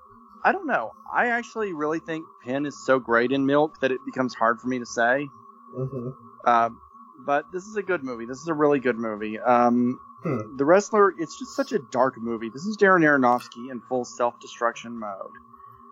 I 0.45 0.53
don't 0.53 0.67
know. 0.67 0.93
I 1.13 1.29
actually 1.29 1.73
really 1.73 1.99
think 1.99 2.25
Penn 2.45 2.65
is 2.67 2.77
so 2.85 2.99
great 2.99 3.33
in 3.33 3.45
Milk 3.47 3.79
that 3.81 3.91
it 3.93 4.01
becomes 4.05 4.35
hard 4.35 4.61
for 4.61 4.69
me 4.69 4.79
to 4.79 4.87
say. 4.87 5.29
Mhm. 5.77 6.15
Um, 6.45 6.81
but 7.27 7.51
this 7.53 7.67
is 7.67 7.77
a 7.77 7.83
good 7.83 8.05
movie. 8.05 8.25
This 8.25 8.41
is 8.41 8.49
a 8.49 8.55
really 8.55 8.79
good 8.81 8.99
movie. 8.99 9.39
Um, 9.39 9.99
Hmm. 10.25 10.57
The 10.57 10.65
Wrestler, 10.65 11.15
it's 11.17 11.39
just 11.39 11.55
such 11.55 11.71
a 11.71 11.79
dark 11.79 12.19
movie. 12.21 12.49
This 12.51 12.67
is 12.67 12.77
Darren 12.77 13.05
Aronofsky 13.05 13.71
in 13.71 13.81
full 13.83 14.05
self 14.05 14.41
destruction 14.41 14.99
mode. 14.99 15.31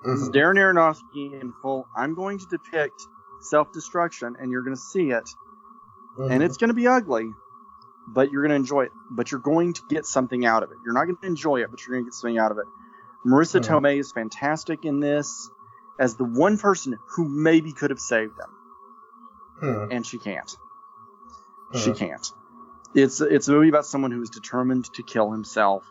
This 0.04 0.20
is 0.20 0.30
Darren 0.30 0.56
Aronofsky 0.58 1.40
in 1.40 1.52
full. 1.62 1.86
I'm 1.96 2.14
going 2.14 2.38
to 2.40 2.46
depict 2.46 3.06
self-destruction, 3.48 4.36
and 4.38 4.50
you're 4.50 4.62
going 4.62 4.76
to 4.76 4.80
see 4.82 5.10
it, 5.10 5.28
Mhm. 6.18 6.30
and 6.30 6.42
it's 6.42 6.56
going 6.56 6.68
to 6.68 6.74
be 6.74 6.86
ugly, 6.86 7.32
but 8.08 8.30
you're 8.30 8.42
going 8.42 8.50
to 8.50 8.56
enjoy 8.56 8.82
it. 8.84 8.92
But 9.10 9.30
you're 9.30 9.40
going 9.40 9.72
to 9.74 9.82
get 9.88 10.06
something 10.06 10.44
out 10.46 10.62
of 10.62 10.70
it. 10.70 10.78
You're 10.84 10.94
not 10.94 11.04
going 11.04 11.16
to 11.18 11.26
enjoy 11.26 11.62
it, 11.62 11.70
but 11.70 11.80
you're 11.86 11.94
going 11.96 12.04
to 12.04 12.10
get 12.10 12.14
something 12.14 12.38
out 12.38 12.50
of 12.52 12.58
it. 12.58 12.66
Marissa 13.26 13.64
Hmm. 13.64 13.74
Tomei 13.74 13.98
is 13.98 14.12
fantastic 14.12 14.84
in 14.84 15.00
this 15.00 15.50
as 15.98 16.16
the 16.16 16.24
one 16.24 16.58
person 16.58 16.98
who 17.16 17.28
maybe 17.28 17.72
could 17.72 17.90
have 17.90 18.00
saved 18.00 18.34
them, 18.36 18.50
Hmm. 19.60 19.92
and 19.92 20.06
she 20.06 20.18
can't. 20.18 20.56
She 21.74 21.90
Hmm. 21.90 21.96
can't. 21.96 22.32
It's 22.94 23.20
it's 23.20 23.48
a 23.48 23.52
movie 23.52 23.68
about 23.68 23.84
someone 23.86 24.10
who 24.12 24.22
is 24.22 24.30
determined 24.30 24.84
to 24.94 25.02
kill 25.02 25.30
himself, 25.32 25.84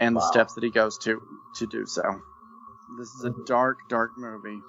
and 0.00 0.16
the 0.16 0.20
steps 0.20 0.54
that 0.54 0.62
he 0.64 0.70
goes 0.70 0.96
to 0.98 1.20
to 1.56 1.66
do 1.66 1.84
so. 1.86 2.02
This 2.98 3.12
is 3.14 3.24
a 3.24 3.30
Mhm. 3.30 3.44
dark, 3.46 3.78
dark 3.88 4.12
movie, 4.16 4.62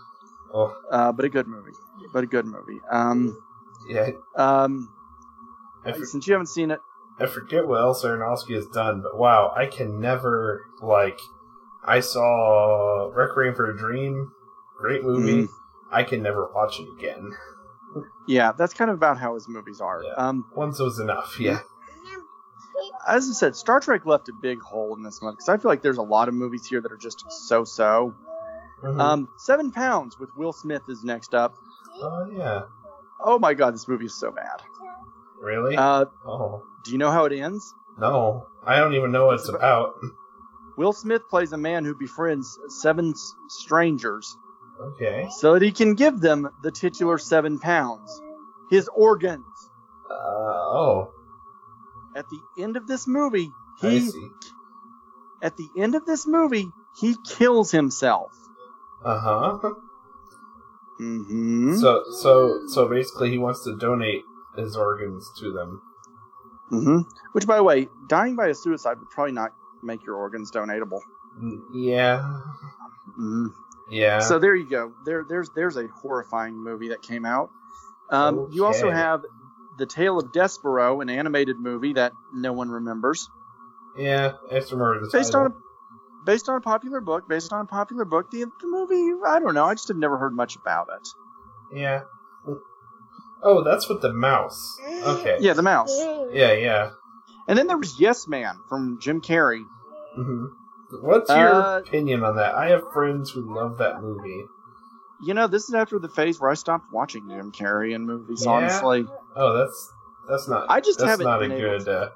Oh, 0.53 0.75
uh, 0.91 1.11
but 1.11 1.25
a 1.25 1.29
good 1.29 1.47
movie. 1.47 1.71
But 2.13 2.23
a 2.23 2.27
good 2.27 2.45
movie. 2.45 2.79
Um, 2.91 3.37
yeah. 3.89 4.09
um, 4.35 4.89
for- 5.83 6.05
since 6.05 6.27
you 6.27 6.33
haven't 6.33 6.47
seen 6.47 6.71
it, 6.71 6.79
I 7.19 7.25
forget 7.25 7.67
what 7.67 7.81
else 7.81 8.03
Aronofsky 8.03 8.55
has 8.55 8.65
done, 8.67 9.01
but 9.01 9.17
wow, 9.17 9.53
I 9.55 9.65
can 9.65 9.99
never 9.99 10.61
like. 10.81 11.19
I 11.83 11.99
saw 11.99 13.09
Requiem 13.13 13.55
for 13.55 13.69
a 13.69 13.77
Dream, 13.77 14.31
great 14.77 15.03
movie. 15.03 15.43
Mm-hmm. 15.43 15.93
I 15.93 16.03
can 16.03 16.21
never 16.21 16.49
watch 16.53 16.79
it 16.79 16.87
again. 16.97 17.31
yeah, 18.27 18.51
that's 18.53 18.73
kind 18.73 18.89
of 18.91 18.95
about 18.95 19.17
how 19.17 19.33
his 19.33 19.47
movies 19.47 19.81
are. 19.81 20.01
Yeah. 20.03 20.13
Um, 20.13 20.45
Once 20.55 20.79
was 20.79 20.99
enough. 20.99 21.37
Yeah. 21.39 21.59
as 23.07 23.29
I 23.29 23.33
said, 23.33 23.55
Star 23.55 23.79
Trek 23.79 24.05
left 24.05 24.29
a 24.29 24.33
big 24.41 24.59
hole 24.61 24.95
in 24.95 25.03
this 25.03 25.21
one 25.21 25.33
because 25.33 25.49
I 25.49 25.57
feel 25.57 25.69
like 25.71 25.81
there's 25.81 25.97
a 25.97 26.01
lot 26.03 26.27
of 26.27 26.33
movies 26.33 26.65
here 26.67 26.79
that 26.81 26.91
are 26.91 26.97
just 26.97 27.25
so-so. 27.29 28.13
Mhm. 28.83 28.99
Um, 28.99 29.29
Seven 29.37 29.71
Pounds 29.71 30.17
with 30.19 30.29
Will 30.37 30.53
Smith 30.53 30.83
is 30.87 31.03
next 31.03 31.33
up. 31.35 31.53
oh 32.01 32.25
yeah. 32.31 32.61
Oh 33.21 33.37
my 33.39 33.53
God, 33.53 33.73
this 33.73 33.87
movie 33.87 34.05
is 34.05 34.17
so 34.17 34.31
bad. 34.31 34.61
Really? 35.41 35.75
Uh, 35.77 36.05
oh 36.25 36.63
do 36.83 36.91
you 36.91 36.97
know 36.97 37.11
how 37.11 37.25
it 37.25 37.33
ends? 37.33 37.73
no, 37.97 38.45
I 38.65 38.77
don't 38.77 38.93
even 38.93 39.11
know 39.11 39.25
what 39.27 39.35
it's 39.39 39.49
about. 39.49 39.95
Will 40.77 40.93
Smith 40.93 41.27
plays 41.29 41.51
a 41.51 41.57
man 41.57 41.83
who 41.83 41.93
befriends 41.95 42.57
seven 42.69 43.09
s- 43.11 43.33
strangers 43.49 44.37
Okay. 44.81 45.27
so 45.29 45.53
that 45.53 45.61
he 45.61 45.73
can 45.73 45.95
give 45.95 46.21
them 46.21 46.49
the 46.63 46.71
titular 46.71 47.17
seven 47.17 47.59
pounds, 47.59 48.21
his 48.69 48.87
organs. 48.95 49.43
Uh, 50.09 50.13
oh, 50.15 51.11
At 52.15 52.25
the 52.29 52.39
end 52.63 52.77
of 52.77 52.87
this 52.87 53.05
movie, 53.07 53.51
I 53.83 53.89
he 53.89 53.99
see. 53.99 54.29
at 55.41 55.57
the 55.57 55.67
end 55.77 55.95
of 55.95 56.05
this 56.05 56.25
movie 56.25 56.69
he 57.01 57.15
kills 57.27 57.71
himself. 57.71 58.31
Uh 59.03 59.19
huh. 59.19 59.59
Mm-hmm. 60.99 61.75
So 61.75 62.03
so 62.11 62.61
so 62.67 62.87
basically, 62.89 63.29
he 63.29 63.37
wants 63.37 63.63
to 63.63 63.77
donate 63.77 64.23
his 64.57 64.75
organs 64.75 65.31
to 65.39 65.51
them. 65.53 65.81
hmm 66.69 66.99
Which, 67.31 67.47
by 67.47 67.55
the 67.55 67.63
way, 67.63 67.87
dying 68.07 68.35
by 68.35 68.47
a 68.47 68.53
suicide 68.53 68.99
would 68.99 69.09
probably 69.09 69.31
not 69.31 69.53
make 69.81 70.05
your 70.05 70.15
organs 70.15 70.51
donatable. 70.51 70.99
Mm, 71.41 71.61
Yeah. 71.73 72.41
hmm 73.15 73.47
Yeah. 73.89 74.19
So 74.19 74.39
there 74.39 74.55
you 74.55 74.69
go. 74.69 74.91
There, 75.05 75.25
there's 75.27 75.49
there's 75.55 75.77
a 75.77 75.87
horrifying 75.87 76.55
movie 76.61 76.89
that 76.89 77.01
came 77.01 77.25
out. 77.25 77.49
Um, 78.09 78.49
You 78.51 78.65
also 78.65 78.89
have 78.91 79.23
the 79.77 79.85
Tale 79.85 80.19
of 80.19 80.33
Despereaux, 80.33 81.01
an 81.01 81.09
animated 81.09 81.57
movie 81.57 81.93
that 81.93 82.11
no 82.33 82.51
one 82.51 82.69
remembers, 82.69 83.29
yeah. 83.95 84.33
I 84.51 84.59
just 84.59 84.71
remember 84.73 84.99
the 84.99 85.09
based 85.13 85.33
on 85.35 85.45
a 85.45 85.53
based 86.29 86.47
on 86.47 86.57
a 86.57 86.61
popular 86.61 87.01
book. 87.01 87.27
Based 87.27 87.51
on 87.51 87.61
a 87.61 87.65
popular 87.65 88.05
book, 88.05 88.29
the, 88.29 88.45
the 88.61 88.67
movie 88.67 89.19
I 89.25 89.39
don't 89.39 89.55
know. 89.55 89.65
I 89.65 89.73
just 89.73 89.87
have 89.87 89.97
never 89.97 90.15
heard 90.15 90.35
much 90.35 90.55
about 90.55 90.87
it. 90.95 91.07
Yeah. 91.75 92.01
Oh, 93.41 93.63
that's 93.63 93.89
with 93.89 94.01
the 94.01 94.13
mouse. 94.13 94.77
Okay. 95.03 95.37
Yeah, 95.39 95.53
the 95.53 95.63
mouse. 95.63 95.97
Yeah, 96.31 96.53
yeah. 96.53 96.91
And 97.47 97.57
then 97.57 97.65
there 97.65 97.77
was 97.77 97.99
Yes 97.99 98.27
Man 98.27 98.59
from 98.67 98.99
Jim 98.99 99.21
Carrey. 99.21 99.63
hmm 100.15 100.45
What's 101.01 101.29
your 101.29 101.61
Uh, 101.61 101.79
opinion 101.79 102.23
on 102.23 102.35
that? 102.35 102.53
I 102.53 102.69
have 102.69 102.83
friends 102.93 103.31
who 103.31 103.41
love 103.55 103.77
that 103.79 104.01
movie. 104.01 104.45
You 105.21 105.33
know, 105.33 105.47
this 105.47 105.67
is 105.67 105.73
after 105.73 105.97
the 105.97 106.09
phase 106.09 106.39
where 106.39 106.51
I 106.51 106.55
stopped 106.55 106.91
watching 106.91 107.27
Jim 107.27 107.51
Carrey 107.51 107.95
in 107.95 108.05
movies. 108.05 108.43
Yeah? 108.43 108.51
Honestly, 108.51 109.07
Oh, 109.35 109.57
that's 109.57 109.93
that's 110.27 110.47
not. 110.47 110.67
I 110.69 110.79
just 110.79 110.99
that's 110.99 111.09
haven't 111.09 111.25
not 111.25 111.41
a 111.41 111.47
good. 111.47 111.87
Uh, 111.87 112.09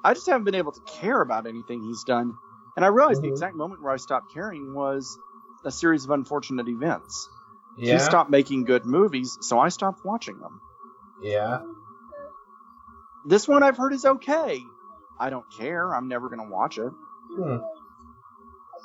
I 0.04 0.14
just 0.14 0.26
haven't 0.26 0.44
been 0.44 0.54
able 0.54 0.72
to 0.72 0.80
care 1.00 1.20
about 1.20 1.46
anything 1.46 1.82
he's 1.82 2.04
done. 2.04 2.34
And 2.76 2.84
I 2.84 2.88
realized 2.88 3.22
the 3.22 3.28
Mhm. 3.28 3.32
exact 3.32 3.56
moment 3.56 3.82
where 3.82 3.92
I 3.92 3.96
stopped 3.96 4.32
caring 4.32 4.72
was 4.74 5.18
a 5.64 5.70
series 5.72 6.04
of 6.04 6.10
unfortunate 6.10 6.68
events. 6.68 7.28
yeah. 7.76 7.94
He 7.94 7.98
stopped 8.00 8.28
making 8.30 8.64
good 8.64 8.84
movies, 8.84 9.36
so 9.40 9.58
I 9.58 9.68
stopped 9.68 10.04
watching 10.04 10.38
them. 10.40 10.60
Yeah. 11.20 11.60
This 13.24 13.46
one 13.46 13.62
I've 13.62 13.76
heard 13.76 13.92
is 13.92 14.04
okay. 14.04 14.64
I 15.18 15.30
don't 15.30 15.44
care. 15.56 15.92
I'm 15.94 16.08
never 16.08 16.28
going 16.28 16.40
to 16.40 16.52
watch 16.52 16.78
it. 16.78 16.92
Hmm. 17.36 17.56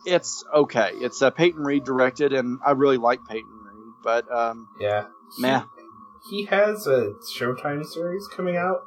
It's 0.06 0.44
okay. 0.54 0.92
It's 0.96 1.22
uh, 1.22 1.32
Peyton 1.32 1.64
Reed 1.64 1.84
directed, 1.86 2.34
and 2.34 2.60
I 2.66 2.72
really 2.72 2.98
like 2.98 3.24
Peyton 3.26 3.50
Reed, 3.64 3.94
but 4.04 4.30
um, 4.32 4.68
Yeah. 4.80 5.06
meh. 5.40 5.64
He 6.30 6.46
has 6.46 6.88
a 6.88 7.14
Showtime 7.36 7.86
series 7.86 8.28
coming 8.28 8.58
out 8.58 8.86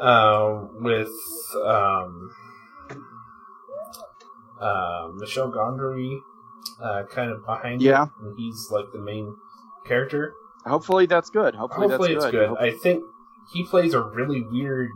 um, 0.00 0.70
with 0.82 1.10
um, 1.64 2.30
uh, 4.60 5.08
Michel 5.14 5.50
Gondry 5.50 6.18
uh, 6.82 7.02
kind 7.10 7.30
of 7.30 7.44
behind 7.44 7.80
him. 7.82 7.88
Yeah. 7.88 8.04
it. 8.04 8.10
And 8.20 8.34
he's 8.38 8.68
like 8.70 8.86
the 8.92 9.00
main 9.00 9.34
character. 9.86 10.34
Hopefully 10.64 11.06
that's 11.06 11.30
good. 11.30 11.54
Hopefully, 11.56 11.88
Hopefully 11.88 12.14
that's 12.14 12.26
it's 12.26 12.32
good. 12.32 12.48
Hope- 12.50 12.58
I 12.60 12.70
think 12.70 13.02
he 13.52 13.64
plays 13.64 13.94
a 13.94 14.00
really 14.00 14.42
weird, 14.42 14.90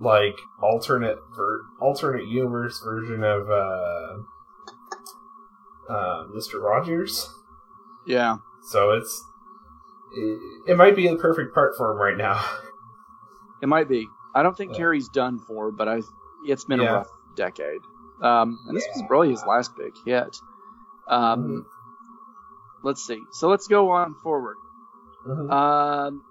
like 0.00 0.36
alternate 0.62 1.18
ver- 1.34 1.62
alternate 1.80 2.26
universe 2.28 2.80
version 2.84 3.24
of 3.24 3.48
uh, 3.50 4.18
uh, 5.92 6.24
Mister 6.34 6.60
Rogers. 6.60 7.30
yeah. 8.06 8.36
So 8.62 8.90
it's 8.90 9.24
it, 10.14 10.38
it 10.72 10.76
might 10.76 10.94
be 10.94 11.08
the 11.08 11.16
perfect 11.16 11.54
part 11.54 11.74
for 11.76 11.92
him 11.92 11.98
right 11.98 12.16
now. 12.16 12.44
It 13.60 13.66
might 13.66 13.88
be. 13.88 14.06
I 14.38 14.42
don't 14.44 14.56
think 14.56 14.72
Yeah. 14.72 14.84
Carrey's 14.84 15.08
done 15.08 15.38
for, 15.40 15.72
but 15.72 15.88
I 15.88 16.02
it's 16.44 16.64
been 16.64 16.80
Yeah. 16.80 16.90
a 16.90 16.94
rough 16.94 17.10
decade. 17.34 17.80
Um, 18.22 18.58
and 18.66 18.76
this 18.76 18.86
was 18.94 19.00
Yeah. 19.02 19.06
really 19.10 19.30
his 19.30 19.44
last 19.44 19.74
big 19.76 19.92
hit. 20.04 20.36
Um, 21.08 21.42
Mhm. 21.42 21.64
Let's 22.84 23.04
see. 23.04 23.20
So 23.32 23.48
let's 23.48 23.66
go 23.66 23.90
on 23.90 24.14
forward. 24.14 24.56
Mhm. 25.26 25.50
Um, 25.50 26.22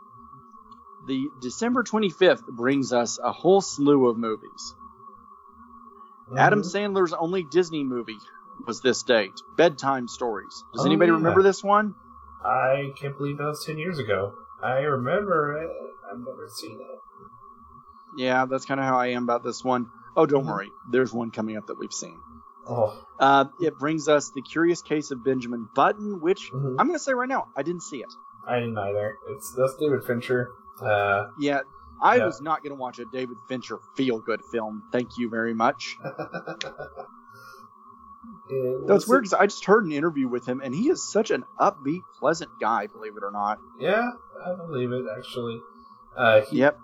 the 1.07 1.27
December 1.41 1.83
25th 1.83 2.45
brings 2.47 2.93
us 2.93 3.19
a 3.21 3.33
whole 3.33 3.59
slew 3.59 4.07
of 4.07 4.17
movies. 4.17 4.75
Adam 6.37 6.61
Mhm. 6.61 6.73
Sandler's 6.93 7.11
only 7.13 7.43
Disney 7.43 7.83
movie 7.83 8.19
was 8.65 8.79
this 8.81 9.03
date 9.03 9.33
Bedtime 9.57 10.07
Stories. 10.07 10.63
Does 10.73 10.83
Oh, 10.83 10.85
anybody 10.85 11.09
yeah. 11.11 11.17
remember 11.17 11.43
this 11.43 11.61
one? 11.63 11.95
I 12.45 12.93
can't 12.97 13.17
believe 13.17 13.37
that 13.39 13.47
was 13.47 13.65
ten 13.65 13.77
years 13.77 13.99
ago. 13.99 14.33
I 14.61 14.79
remember 14.83 15.53
it. 15.57 15.69
I've 16.09 16.19
never 16.19 16.47
seen 16.47 16.79
it. 16.79 16.99
Yeah, 18.15 18.45
that's 18.45 18.65
kind 18.65 18.79
of 18.79 18.85
how 18.85 18.97
I 18.99 19.07
am 19.07 19.23
about 19.23 19.43
this 19.43 19.63
one. 19.63 19.89
Oh, 20.15 20.25
don't 20.25 20.45
Mhm. 20.45 20.49
worry. 20.49 20.71
There's 20.89 21.13
one 21.13 21.31
coming 21.31 21.57
up 21.57 21.67
that 21.67 21.77
we've 21.77 21.91
seen. 21.93 22.19
Oh, 22.67 23.01
Uh, 23.19 23.45
it 23.61 23.77
brings 23.79 24.07
us 24.07 24.31
The 24.31 24.41
Curious 24.41 24.81
Case 24.81 25.11
of 25.11 25.23
Benjamin 25.23 25.67
Button, 25.73 26.19
which 26.21 26.51
Mhm. 26.51 26.75
I'm 26.79 26.87
going 26.87 26.93
to 26.93 26.99
say 26.99 27.13
right 27.13 27.29
now, 27.29 27.47
I 27.55 27.63
didn't 27.63 27.81
see 27.83 27.97
it. 28.01 28.13
I 28.45 28.59
didn't 28.59 28.77
either. 28.77 29.15
It's 29.29 29.51
that's 29.53 29.75
David 29.77 30.03
Fincher. 30.03 30.49
Uh, 30.81 31.27
Yeah, 31.39 31.61
I 32.01 32.17
Yeah. 32.17 32.25
was 32.25 32.41
not 32.41 32.61
going 32.63 32.71
to 32.75 32.79
watch 32.79 32.99
a 32.99 33.05
David 33.05 33.37
Fincher 33.47 33.79
feel 33.95 34.19
good 34.19 34.41
film. 34.51 34.83
Thank 34.91 35.17
you 35.17 35.29
very 35.29 35.53
much. 35.53 35.97
That's 38.87 39.07
weird 39.07 39.23
because 39.23 39.33
I 39.33 39.45
just 39.47 39.65
heard 39.65 39.85
an 39.85 39.91
interview 39.91 40.27
with 40.27 40.45
him, 40.47 40.61
and 40.63 40.73
he 40.73 40.89
is 40.89 41.03
such 41.11 41.31
an 41.31 41.43
upbeat, 41.59 42.01
pleasant 42.19 42.49
guy, 42.61 42.87
believe 42.87 43.17
it 43.17 43.23
or 43.23 43.31
not. 43.31 43.59
Yeah, 43.79 44.09
I 44.45 44.53
believe 44.55 44.91
it 44.93 45.05
actually. 45.17 45.61
Uh, 46.15 46.41
he, 46.49 46.59
Yep. 46.59 46.79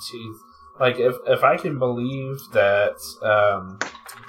Jeez. 0.00 0.36
Like 0.80 0.98
if 0.98 1.16
if 1.26 1.42
I 1.42 1.56
can 1.56 1.78
believe 1.78 2.40
that 2.52 2.96
um, 3.22 3.78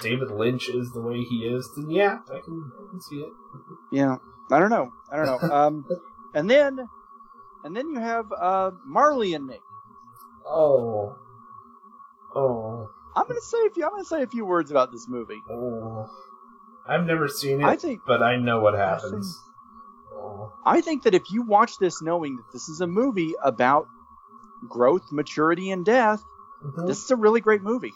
David 0.00 0.30
Lynch 0.30 0.68
is 0.68 0.92
the 0.92 1.00
way 1.00 1.22
he 1.22 1.46
is, 1.46 1.70
then 1.76 1.90
yeah, 1.90 2.18
I 2.26 2.40
can 2.40 2.70
I 2.78 2.90
can 2.90 3.00
see 3.00 3.16
it. 3.16 3.32
Yeah. 3.90 4.16
I 4.50 4.58
don't 4.58 4.70
know. 4.70 4.92
I 5.10 5.16
don't 5.16 5.26
know. 5.26 5.48
Um, 5.54 5.84
and 6.34 6.50
then, 6.50 6.78
and 7.64 7.74
then 7.74 7.88
you 7.88 7.98
have 7.98 8.26
uh, 8.32 8.72
Marley 8.84 9.32
and 9.34 9.46
Me. 9.46 9.58
Oh, 10.46 11.16
oh, 12.34 12.90
I'm 13.16 13.26
gonna 13.26 13.40
say 13.40 13.58
a 13.66 13.70
few. 13.70 13.84
I'm 13.84 13.90
gonna 13.90 14.04
say 14.04 14.22
a 14.22 14.26
few 14.26 14.44
words 14.44 14.70
about 14.70 14.92
this 14.92 15.08
movie. 15.08 15.40
oh. 15.50 16.10
I've 16.86 17.06
never 17.06 17.28
seen 17.28 17.62
it, 17.62 17.64
I 17.64 17.76
think 17.76 18.00
but 18.06 18.22
I 18.22 18.36
know 18.36 18.60
what 18.60 18.74
I 18.74 18.90
happens. 18.90 19.40
Oh. 20.12 20.52
I 20.66 20.82
think 20.82 21.04
that 21.04 21.14
if 21.14 21.30
you 21.30 21.40
watch 21.40 21.78
this 21.78 22.02
knowing 22.02 22.36
that 22.36 22.52
this 22.52 22.68
is 22.68 22.82
a 22.82 22.86
movie 22.86 23.32
about 23.42 23.88
growth, 24.68 25.10
maturity, 25.12 25.70
and 25.70 25.84
death, 25.84 26.22
Mhm. 26.64 26.86
this 26.86 27.02
is 27.04 27.10
a 27.10 27.16
really 27.16 27.40
great 27.40 27.62
movie. 27.62 27.94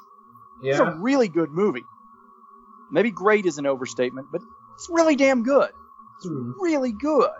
Yeah. 0.62 0.71
It's 0.73 0.81
a 0.81 0.97
really 1.01 1.29
good 1.29 1.51
movie. 1.51 1.85
Maybe 2.91 3.11
great 3.11 3.47
is 3.47 3.59
an 3.59 3.66
overstatement, 3.66 4.29
but 4.33 4.43
it's 4.75 4.89
really 4.91 5.16
damn 5.16 5.43
good. 5.43 5.71
It's 6.19 6.27
Hmm. 6.29 6.53
really 6.61 6.93
good. 6.93 7.31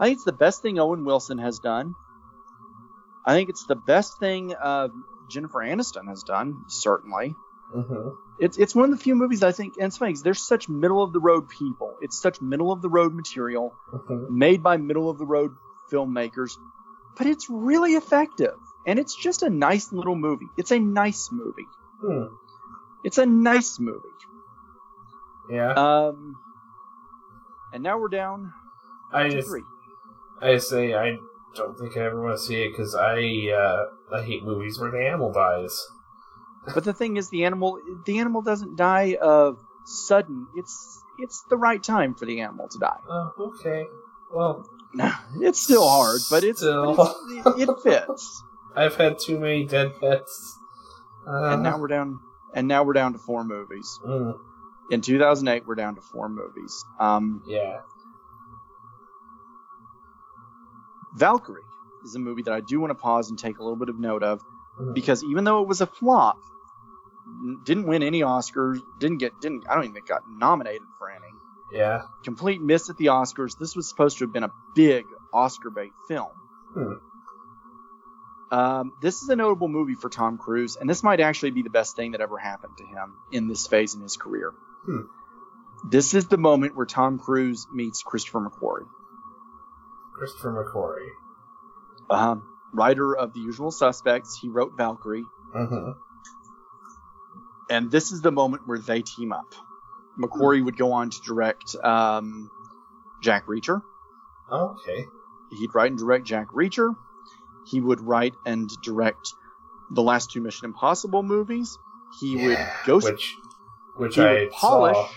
I 0.00 0.04
think 0.06 0.16
it's 0.16 0.24
the 0.24 0.32
best 0.32 0.62
thing 0.62 0.78
Owen 0.78 1.04
Wilson 1.04 1.38
has 1.38 1.58
done. 1.58 1.94
I 3.24 3.32
think 3.34 3.48
it's 3.50 3.66
the 3.66 3.76
best 3.76 4.18
thing 4.18 4.54
uh, 4.54 4.88
Jennifer 5.28 5.58
Aniston 5.60 6.06
has 6.08 6.22
done, 6.22 6.64
certainly. 6.68 7.34
Mm-hmm. 7.74 8.08
It's 8.38 8.56
it's 8.56 8.74
one 8.74 8.84
of 8.90 8.96
the 8.96 9.02
few 9.02 9.14
movies 9.14 9.42
I 9.42 9.52
think, 9.52 9.74
and 9.76 9.86
it's 9.88 9.98
funny 9.98 10.12
'cause 10.12 10.22
they're 10.22 10.32
such 10.34 10.68
middle 10.68 11.02
of 11.02 11.12
the 11.12 11.20
road 11.20 11.48
people. 11.50 11.96
It's 12.00 12.18
such 12.18 12.40
middle 12.40 12.72
of 12.72 12.80
the 12.80 12.88
road 12.88 13.12
material 13.14 13.74
Mm-hmm. 13.92 14.38
made 14.38 14.62
by 14.62 14.76
middle 14.78 15.10
of 15.10 15.18
the 15.18 15.26
road 15.26 15.50
filmmakers, 15.92 16.52
but 17.18 17.26
it's 17.26 17.50
really 17.50 17.92
effective. 17.94 18.56
And 18.88 18.98
it's 18.98 19.14
just 19.14 19.42
a 19.42 19.50
nice 19.50 19.92
little 19.92 20.16
movie. 20.16 20.46
It's 20.56 20.70
a 20.70 20.78
nice 20.78 21.28
movie. 21.30 21.66
Hmm. 22.00 22.34
It's 23.04 23.18
a 23.18 23.26
nice 23.26 23.78
movie. 23.78 24.08
Yeah. 25.50 25.72
Um, 25.74 26.36
and 27.72 27.82
now 27.82 27.98
we're 27.98 28.08
down 28.08 28.54
I 29.12 29.24
to 29.24 29.30
just 29.30 29.48
three. 29.48 29.62
I 30.40 30.54
just 30.54 30.70
say 30.70 30.94
I 30.94 31.16
don't 31.54 31.78
think 31.78 31.98
I 31.98 32.06
ever 32.06 32.22
want 32.22 32.38
to 32.38 32.42
see 32.42 32.62
it 32.62 32.70
because 32.70 32.94
I 32.94 33.52
uh, 33.52 34.16
I 34.16 34.22
hate 34.22 34.42
movies 34.42 34.80
where 34.80 34.90
the 34.90 35.06
animal 35.06 35.32
dies. 35.32 35.86
But 36.74 36.84
the 36.84 36.92
thing 36.92 37.16
is, 37.18 37.30
the 37.30 37.44
animal 37.44 37.80
the 38.04 38.18
animal 38.18 38.42
doesn't 38.42 38.76
die 38.76 39.16
of 39.20 39.58
sudden. 39.84 40.46
It's 40.56 41.02
it's 41.18 41.42
the 41.50 41.56
right 41.56 41.82
time 41.82 42.14
for 42.14 42.24
the 42.24 42.40
animal 42.40 42.68
to 42.68 42.78
die. 42.78 42.98
Oh, 43.08 43.32
okay. 43.58 43.84
Well, 44.32 44.66
It's 45.40 45.62
still 45.62 45.88
hard, 45.88 46.20
but 46.30 46.44
it's, 46.44 46.60
Still. 46.60 46.94
but 46.94 47.14
it's 47.30 47.60
it, 47.62 47.68
it 47.68 47.80
fits. 47.82 48.42
I've 48.76 48.96
had 48.96 49.18
too 49.18 49.38
many 49.38 49.64
dead 49.64 49.98
pets. 50.00 50.56
Uh, 51.26 51.52
and 51.54 51.62
now 51.62 51.78
we're 51.78 51.88
down. 51.88 52.20
And 52.54 52.66
now 52.68 52.82
we're 52.84 52.92
down 52.94 53.12
to 53.12 53.18
four 53.18 53.44
movies. 53.44 53.98
mm, 54.04 54.34
In 54.90 55.00
2008, 55.02 55.66
we're 55.66 55.74
down 55.74 55.94
to 55.96 56.00
four 56.00 56.28
movies. 56.28 56.84
Um, 56.98 57.42
yeah. 57.46 57.80
Valkyrie 61.16 61.62
is 62.04 62.14
a 62.14 62.18
movie 62.18 62.42
that 62.42 62.54
I 62.54 62.60
do 62.60 62.80
want 62.80 62.90
to 62.90 62.94
pause 62.94 63.30
and 63.30 63.38
take 63.38 63.58
a 63.58 63.62
little 63.62 63.76
bit 63.76 63.88
of 63.88 63.98
note 63.98 64.22
of 64.22 64.40
Mm. 64.80 64.94
because 64.94 65.24
even 65.24 65.42
though 65.42 65.60
it 65.62 65.66
was 65.68 65.80
a 65.80 65.86
flop, 65.86 66.36
didn't 67.64 67.86
win 67.88 68.02
any 68.04 68.20
Oscars, 68.20 68.78
didn't 69.00 69.18
get 69.18 69.32
didn't 69.40 69.64
I 69.68 69.74
don't 69.74 69.82
even 69.84 69.94
think 69.94 70.06
got 70.06 70.22
nominated 70.30 70.86
for 70.98 71.10
any. 71.10 71.26
Yeah. 71.72 72.02
Complete 72.22 72.62
miss 72.62 72.88
at 72.88 72.96
the 72.96 73.06
Oscars. 73.06 73.58
This 73.58 73.74
was 73.74 73.88
supposed 73.88 74.18
to 74.18 74.24
have 74.24 74.32
been 74.32 74.44
a 74.44 74.52
big 74.76 75.04
Oscar 75.32 75.70
bait 75.70 75.90
film. 76.06 76.30
Hmm. 76.74 76.92
Um, 78.50 78.92
this 79.02 79.22
is 79.22 79.28
a 79.28 79.36
notable 79.36 79.68
movie 79.68 79.94
for 79.94 80.08
Tom 80.08 80.38
Cruise, 80.38 80.76
and 80.76 80.88
this 80.88 81.02
might 81.02 81.20
actually 81.20 81.50
be 81.50 81.62
the 81.62 81.70
best 81.70 81.96
thing 81.96 82.12
that 82.12 82.20
ever 82.20 82.38
happened 82.38 82.78
to 82.78 82.84
him 82.84 83.14
in 83.30 83.46
this 83.48 83.66
phase 83.66 83.94
in 83.94 84.00
his 84.00 84.16
career. 84.16 84.52
Hmm. 84.86 85.02
This 85.90 86.14
is 86.14 86.26
the 86.28 86.38
moment 86.38 86.74
where 86.74 86.86
Tom 86.86 87.18
Cruise 87.18 87.66
meets 87.72 88.02
Christopher 88.02 88.40
McQuarrie. 88.40 88.88
Christopher 90.14 90.64
McQuarrie. 90.64 91.10
um, 92.10 92.42
writer 92.72 93.14
of 93.16 93.32
The 93.34 93.40
Usual 93.40 93.70
Suspects. 93.70 94.38
He 94.40 94.48
wrote 94.48 94.72
Valkyrie, 94.76 95.24
Mm-hmm. 95.54 95.92
and 97.70 97.90
this 97.90 98.12
is 98.12 98.20
the 98.22 98.32
moment 98.32 98.66
where 98.66 98.78
they 98.78 99.02
team 99.02 99.32
up. 99.32 99.54
McQuarrie 100.18 100.64
would 100.64 100.76
go 100.76 100.92
on 100.92 101.10
to 101.10 101.20
direct 101.24 101.76
um, 101.76 102.50
Jack 103.22 103.46
Reacher. 103.46 103.82
Okay. 104.50 105.04
He'd 105.58 105.74
write 105.74 105.90
and 105.90 105.98
direct 105.98 106.24
Jack 106.26 106.48
Reacher. 106.48 106.94
He 107.70 107.80
would 107.80 108.00
write 108.00 108.34
and 108.46 108.68
direct 108.82 109.34
the 109.90 110.02
last 110.02 110.30
two 110.30 110.40
Mission 110.40 110.66
Impossible 110.66 111.22
movies. 111.22 111.78
He 112.20 112.36
would 112.36 112.52
Yeah, 112.58 112.72
ghost. 112.86 113.04
which 113.06 113.34
which 113.96 114.14
he 114.14 114.22
I 114.22 114.32
would 114.44 114.50
polish. 114.52 114.96
saw. 114.96 115.08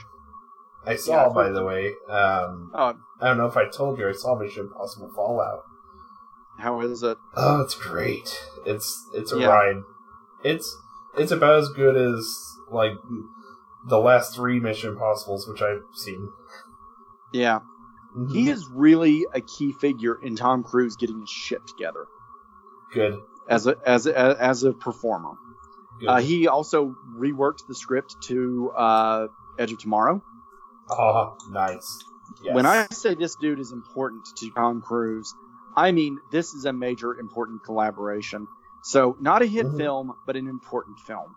I 0.85 0.95
saw, 0.95 1.11
Yeah, 1.27 1.29
by 1.33 1.49
the 1.49 1.63
way. 1.63 1.93
Um, 2.09 2.71
Uh, 2.73 2.93
I 3.19 3.27
don't 3.27 3.37
know 3.37 3.45
if 3.45 3.55
I 3.55 3.69
told 3.69 3.99
you 3.99 4.07
I 4.09 4.13
saw 4.13 4.35
Mission 4.35 4.63
Impossible 4.67 5.11
Fallout. 5.15 5.63
how 6.57 6.81
is 6.81 7.01
it? 7.03 7.17
Oh, 7.35 7.61
it's 7.61 7.75
great. 7.75 8.29
It's 8.65 9.07
it's 9.13 9.31
a 9.31 9.39
Yeah. 9.39 9.47
ride. 9.49 9.83
It's 10.43 10.75
it's 11.15 11.31
about 11.31 11.55
as 11.59 11.69
good 11.69 11.95
as 11.95 12.23
like 12.71 12.93
the 13.87 13.99
last 13.99 14.35
three 14.35 14.59
Mission 14.59 14.91
Impossibles, 14.91 15.47
which 15.47 15.61
I've 15.61 15.83
seen. 15.93 16.29
Yeah, 17.31 17.59
Mhm. 18.17 18.31
he 18.31 18.49
is 18.49 18.67
really 18.69 19.25
a 19.33 19.41
key 19.41 19.71
figure 19.71 20.15
in 20.21 20.35
Tom 20.35 20.63
Cruise 20.63 20.95
getting 20.95 21.21
his 21.21 21.29
shit 21.29 21.65
together 21.67 22.07
good. 22.93 23.19
as 23.47 23.67
a 23.67 23.75
as 23.85 24.05
a, 24.07 24.37
as 24.41 24.63
a 24.63 24.73
performer. 24.73 25.33
Uh, 26.07 26.19
he 26.19 26.47
also 26.47 26.95
reworked 27.15 27.67
the 27.67 27.75
script 27.75 28.15
to 28.23 28.71
uh, 28.75 29.27
Edge 29.59 29.71
of 29.71 29.77
Tomorrow. 29.79 30.21
oh, 30.89 31.37
nice. 31.51 31.99
Yes. 32.41 32.55
When 32.55 32.65
I 32.65 32.87
say 32.91 33.13
this 33.13 33.35
dude 33.35 33.59
is 33.59 33.71
important 33.71 34.25
to 34.37 34.49
Tom 34.51 34.81
Cruise, 34.81 35.31
I 35.75 35.91
mean 35.91 36.19
this 36.31 36.53
is 36.53 36.65
a 36.65 36.73
major 36.73 37.13
important 37.19 37.63
collaboration. 37.63 38.47
So 38.83 39.15
not 39.19 39.41
a 39.43 39.45
hit 39.45 39.67
Mhm. 39.67 39.77
film, 39.77 40.13
but 40.25 40.35
an 40.35 40.47
important 40.47 40.97
film. 40.99 41.35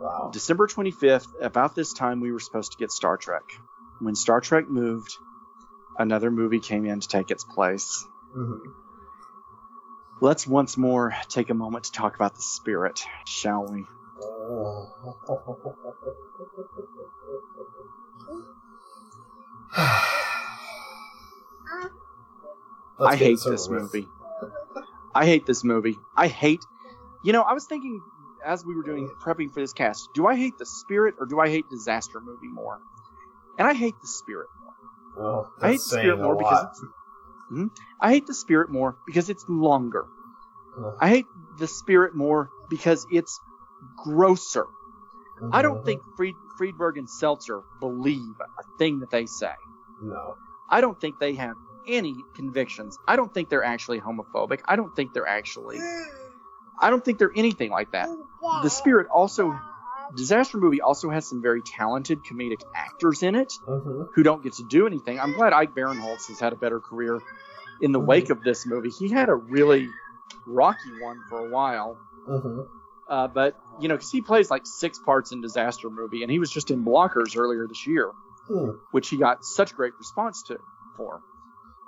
wow. 0.00 0.30
December 0.32 0.66
25th, 0.66 1.28
about 1.40 1.74
this 1.74 1.92
time 1.94 2.20
we 2.20 2.32
were 2.32 2.40
supposed 2.40 2.72
to 2.72 2.78
get 2.78 2.90
Star 2.92 3.16
Trek. 3.16 3.44
When 4.00 4.14
Star 4.14 4.40
Trek 4.40 4.68
moved, 4.68 5.16
another 5.98 6.30
movie 6.30 6.60
came 6.60 6.84
in 6.84 7.00
to 7.00 7.08
take 7.08 7.30
its 7.30 7.44
place. 7.44 8.06
Mhm. 8.36 8.58
Let's 10.20 10.46
once 10.46 10.76
more 10.76 11.14
take 11.28 11.50
a 11.50 11.54
moment 11.54 11.84
to 11.84 11.92
talk 11.92 12.14
about 12.14 12.34
the 12.34 12.42
spirit, 12.42 13.02
shall 13.26 13.66
we? 13.66 13.84
I 22.98 23.14
hate 23.16 23.38
this 23.44 23.68
with. 23.68 23.82
movie. 23.82 24.08
I 25.14 25.26
hate 25.26 25.44
this 25.44 25.62
movie. 25.64 25.98
I 26.16 26.28
hate. 26.28 26.64
You 27.22 27.32
know, 27.32 27.42
I 27.42 27.52
was 27.52 27.66
thinking 27.66 28.00
as 28.44 28.64
we 28.64 28.74
were 28.74 28.82
doing 28.84 29.10
prepping 29.22 29.52
for 29.52 29.60
this 29.60 29.72
cast, 29.72 30.08
do 30.14 30.26
I 30.26 30.36
hate 30.36 30.56
the 30.58 30.66
spirit 30.66 31.16
or 31.18 31.26
do 31.26 31.40
I 31.40 31.48
hate 31.48 31.68
disaster 31.68 32.20
movie 32.20 32.48
more? 32.48 32.78
And 33.58 33.66
I 33.66 33.74
hate 33.74 33.94
the 34.00 34.08
spirit 34.08 34.48
more. 34.62 34.74
Well, 35.16 35.52
I 35.60 35.68
hate 35.68 35.76
the 35.76 35.98
spirit 35.98 36.20
more 36.20 36.36
because 36.36 36.64
it's, 36.70 36.84
Mhm. 37.50 37.70
I 38.00 38.10
hate 38.10 38.26
the 38.26 38.34
spirit 38.34 38.70
more 38.70 38.96
because 39.06 39.30
it's 39.30 39.44
longer. 39.48 40.06
Ugh. 40.78 40.94
I 41.00 41.08
hate 41.08 41.26
the 41.58 41.66
spirit 41.66 42.14
more 42.14 42.50
because 42.68 43.06
it's 43.10 43.40
grosser. 43.96 44.66
I 45.52 45.62
don't 45.62 45.80
Mhm. 45.82 45.84
think 45.84 46.02
Fried, 46.16 46.36
Friedberg 46.56 46.96
and 46.98 47.08
Seltzer 47.08 47.62
believe 47.80 48.34
a 48.40 48.62
thing 48.78 49.00
that 49.00 49.10
they 49.10 49.26
say. 49.26 49.54
No. 50.00 50.36
I 50.68 50.80
don't 50.80 50.98
think 50.98 51.18
they 51.18 51.34
have 51.34 51.56
any 51.86 52.24
convictions. 52.34 52.98
I 53.06 53.16
don't 53.16 53.32
think 53.32 53.48
they're 53.48 53.62
actually 53.64 54.00
homophobic. 54.00 54.60
I 54.64 54.76
don't 54.76 54.94
think 54.96 55.12
they're 55.12 55.28
actually. 55.28 55.78
I 56.78 56.90
don't 56.90 57.04
think 57.04 57.18
they're 57.18 57.32
anything 57.34 57.70
like 57.70 57.92
that. 57.92 58.08
The 58.62 58.70
Spirit 58.70 59.06
also. 59.08 59.54
Disaster 60.14 60.58
movie 60.58 60.80
also 60.80 61.10
has 61.10 61.28
some 61.28 61.42
very 61.42 61.62
talented 61.62 62.22
comedic 62.24 62.62
actors 62.74 63.22
in 63.22 63.34
it 63.34 63.52
hmm 63.66 64.02
who 64.14 64.22
don't 64.22 64.42
get 64.42 64.54
to 64.54 64.62
do 64.62 64.86
anything. 64.86 65.20
I'm 65.20 65.32
glad 65.32 65.52
Ike 65.52 65.74
Barinholtz 65.74 66.28
has 66.28 66.40
had 66.40 66.52
a 66.54 66.56
better 66.56 66.80
career 66.80 67.20
in 67.80 67.92
the 67.92 68.00
Mhm. 68.00 68.06
wake 68.06 68.30
of 68.30 68.42
this 68.42 68.64
movie. 68.64 68.88
He 68.88 69.08
had 69.10 69.28
a 69.28 69.34
really 69.34 69.90
rocky 70.46 70.98
one 71.00 71.22
for 71.28 71.38
a 71.38 71.48
while. 71.50 71.98
hmm 72.26 72.62
Uh, 73.08 73.28
but 73.28 73.56
you 73.78 73.88
know, 73.88 73.94
because 73.94 74.10
he 74.10 74.20
plays 74.22 74.50
like 74.50 74.62
six 74.64 74.98
parts 74.98 75.30
in 75.32 75.40
Disaster 75.40 75.90
movie, 75.90 76.22
and 76.22 76.30
he 76.32 76.38
was 76.38 76.50
just 76.50 76.70
in 76.70 76.84
Blockers 76.84 77.36
earlier 77.36 77.66
this 77.68 77.86
year, 77.86 78.10
Hmm. 78.48 78.70
which 78.90 79.08
he 79.08 79.16
got 79.18 79.44
such 79.44 79.74
great 79.74 79.92
response 79.98 80.42
to 80.44 80.58
for. 80.96 81.20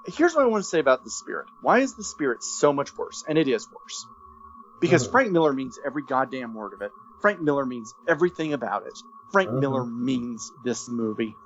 Here's 0.05 0.35
what 0.35 0.45
I 0.45 0.47
want 0.49 0.63
to 0.63 0.69
say 0.69 0.79
about 0.81 1.03
the 1.05 1.11
Spirit. 1.11 1.49
Why 1.61 1.79
is 1.81 1.95
the 1.95 2.05
Spirit 2.05 2.43
so 2.43 2.73
much 2.73 2.97
worse? 2.97 3.25
And 3.27 3.37
it 3.39 3.49
is 3.49 3.67
worse 3.73 4.07
because 4.81 5.07
Mhm. 5.07 5.11
Frank 5.11 5.33
Miller 5.33 5.53
means 5.53 5.79
every 5.85 6.03
goddamn 6.03 6.55
word 6.55 6.73
of 6.75 6.83
it. 6.83 6.93
Frank 7.21 7.41
Miller 7.41 7.67
means 7.67 7.95
everything 8.07 8.53
about 8.53 8.87
it. 8.87 8.99
Frank 9.33 9.51
Mhm. 9.51 9.61
Miller 9.61 9.85
means 9.85 10.53
this 10.65 10.89
movie, 10.89 11.37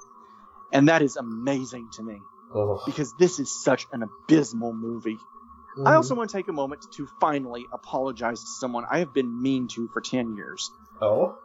and 0.73 0.89
that 0.89 1.03
is 1.03 1.17
amazing 1.17 1.89
to 1.93 2.03
me 2.03 2.23
Oh. 2.55 2.81
because 2.87 3.15
this 3.19 3.39
is 3.41 3.51
such 3.51 3.87
an 3.93 4.03
abysmal 4.03 4.73
movie. 4.73 5.17
Mm-hmm. 5.17 5.87
I 5.87 5.95
also 5.95 6.15
want 6.15 6.31
to 6.31 6.37
take 6.37 6.49
a 6.49 6.53
moment 6.53 6.87
to 6.93 7.07
finally 7.19 7.67
apologize 7.73 8.41
to 8.41 8.47
someone 8.47 8.85
I 8.91 8.99
have 8.99 9.13
been 9.15 9.41
mean 9.43 9.69
to 9.69 9.89
for 9.89 10.01
10 10.03 10.37
years. 10.37 10.71
Oh. 11.01 11.39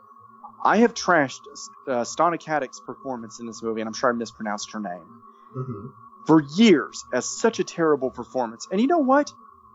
I 0.64 0.78
have 0.78 0.94
trashed 0.94 1.42
uh, 1.88 2.02
Stana 2.04 2.38
Katic's 2.40 2.80
performance 2.82 3.40
in 3.40 3.46
this 3.46 3.64
movie, 3.64 3.80
and 3.82 3.88
I'm 3.88 3.94
sure 3.94 4.10
I 4.10 4.14
mispronounced 4.14 4.72
her 4.74 4.80
name, 4.80 5.22
hmm 5.54 5.88
for 6.26 6.42
years 6.42 7.06
as 7.14 7.26
such 7.26 7.60
a 7.60 7.64
terrible 7.64 8.12
performance. 8.12 8.68
And 8.70 8.82
you 8.82 8.88
know 8.88 8.98
what? 8.98 9.32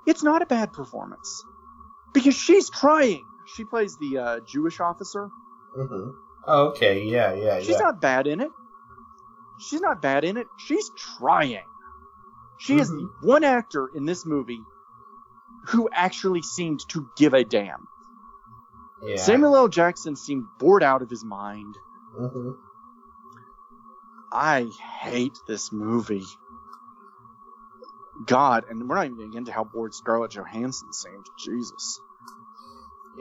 It's 0.07 0.23
not 0.23 0.43
a 0.43 0.47
bad 0.47 0.75
performance 0.75 1.43
because 2.13 2.35
she's 2.35 2.69
trying. 2.69 3.25
She 3.47 3.65
plays 3.65 3.97
the 3.99 4.19
uh, 4.19 4.41
Jewish 4.41 4.81
officer. 4.81 5.31
Mm-hmm. 5.77 6.11
Okay. 6.49 7.05
Yeah. 7.05 7.35
Yeah. 7.35 7.59
She's 7.61 7.71
yeah. 7.71 7.79
not 7.79 8.01
bad 8.01 8.27
in 8.27 8.41
it. 8.41 8.51
She's 9.59 9.81
not 9.81 10.03
bad 10.03 10.25
in 10.25 10.37
it. 10.37 10.47
She's 10.59 10.91
trying. 11.19 11.65
She 12.59 12.79
is 12.79 12.89
the 12.89 13.09
one 13.23 13.45
actor 13.45 13.89
in 13.95 14.07
this 14.07 14.25
movie 14.25 14.61
who 15.67 15.89
actually 15.93 16.43
seemed 16.43 16.81
to 16.89 17.09
give 17.17 17.35
a 17.35 17.45
damn. 17.45 17.89
Yeah. 19.03 19.17
Samuel 19.17 19.57
L. 19.57 19.69
Jackson 19.69 20.17
seemed 20.17 20.45
bored 20.59 20.83
out 20.83 21.03
of 21.03 21.11
his 21.11 21.25
mind. 21.25 21.75
Mm-hmm. 22.19 22.51
I 24.33 24.69
hate 25.01 25.37
this 25.47 25.73
movie. 25.73 26.25
God, 28.27 28.65
and 28.69 28.89
we're 28.89 28.95
not 28.95 29.07
even 29.07 29.19
getting 29.19 29.35
into 29.35 29.53
how 29.53 29.65
bored 29.65 29.95
Scarlett 29.95 30.31
Johansson 30.31 30.93
seemed. 30.93 31.27
Jesus. 31.39 32.01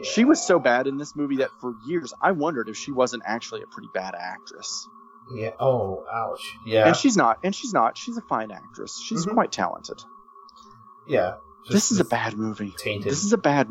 She 0.03 0.25
was 0.25 0.45
so 0.45 0.57
bad 0.59 0.87
in 0.87 0.97
this 0.97 1.15
movie 1.15 1.37
that 1.37 1.49
for 1.59 1.75
years 1.85 2.13
I 2.21 2.31
wondered 2.31 2.69
if 2.69 2.77
she 2.77 2.91
wasn't 2.91 3.23
actually 3.25 3.61
a 3.61 3.67
pretty 3.67 3.89
bad 3.93 4.15
actress. 4.17 4.87
Yeah. 5.33 5.51
Oh, 5.59 6.05
ouch. 6.11 6.55
Yeah. 6.65 6.87
And 6.87 6.95
she's 6.95 7.15
not. 7.17 7.39
And 7.43 7.53
she's 7.55 7.73
not. 7.73 7.97
She's 7.97 8.17
a 8.17 8.21
fine 8.21 8.51
actress. 8.51 8.99
She's 9.01 9.25
Mhm. 9.25 9.33
quite 9.33 9.51
talented. 9.51 10.01
yeah. 11.07 11.35
this 11.69 11.91
is 11.91 11.99
a 11.99 12.05
bad 12.05 12.35
movie. 12.37 12.73
tainted. 12.77 13.11
This 13.11 13.23
is 13.23 13.33
a 13.33 13.37
bad. 13.37 13.69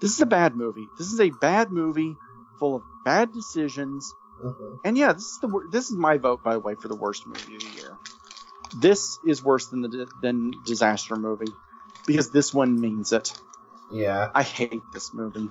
This 0.00 0.12
is 0.12 0.20
a 0.20 0.26
bad 0.26 0.54
movie. 0.56 0.88
This 0.98 1.12
is 1.12 1.20
a 1.20 1.30
bad 1.30 1.72
movie 1.72 2.16
full 2.60 2.76
of 2.76 2.82
bad 3.04 3.32
decisions. 3.32 4.14
Mhm. 4.44 4.78
And 4.84 4.96
yeah, 4.98 5.12
this 5.12 5.24
is 5.24 5.38
the 5.40 5.68
this 5.72 5.90
is 5.90 5.96
my 5.96 6.18
vote 6.18 6.42
by 6.44 6.52
the 6.54 6.60
way 6.60 6.74
for 6.76 6.86
the 6.88 6.94
worst 6.94 7.26
movie 7.26 7.56
of 7.56 7.62
the 7.62 7.80
year. 7.80 7.98
This 8.80 9.18
is 9.26 9.42
worse 9.42 9.66
than 9.66 9.80
the 9.82 10.06
than 10.22 10.52
disaster 10.64 11.16
movie 11.16 11.52
because 12.06 12.30
this 12.30 12.54
one 12.54 12.80
means 12.80 13.12
it. 13.12 13.32
Yeah. 13.92 14.30
I 14.34 14.42
hate 14.42 14.82
this 14.92 15.12
movie. 15.14 15.50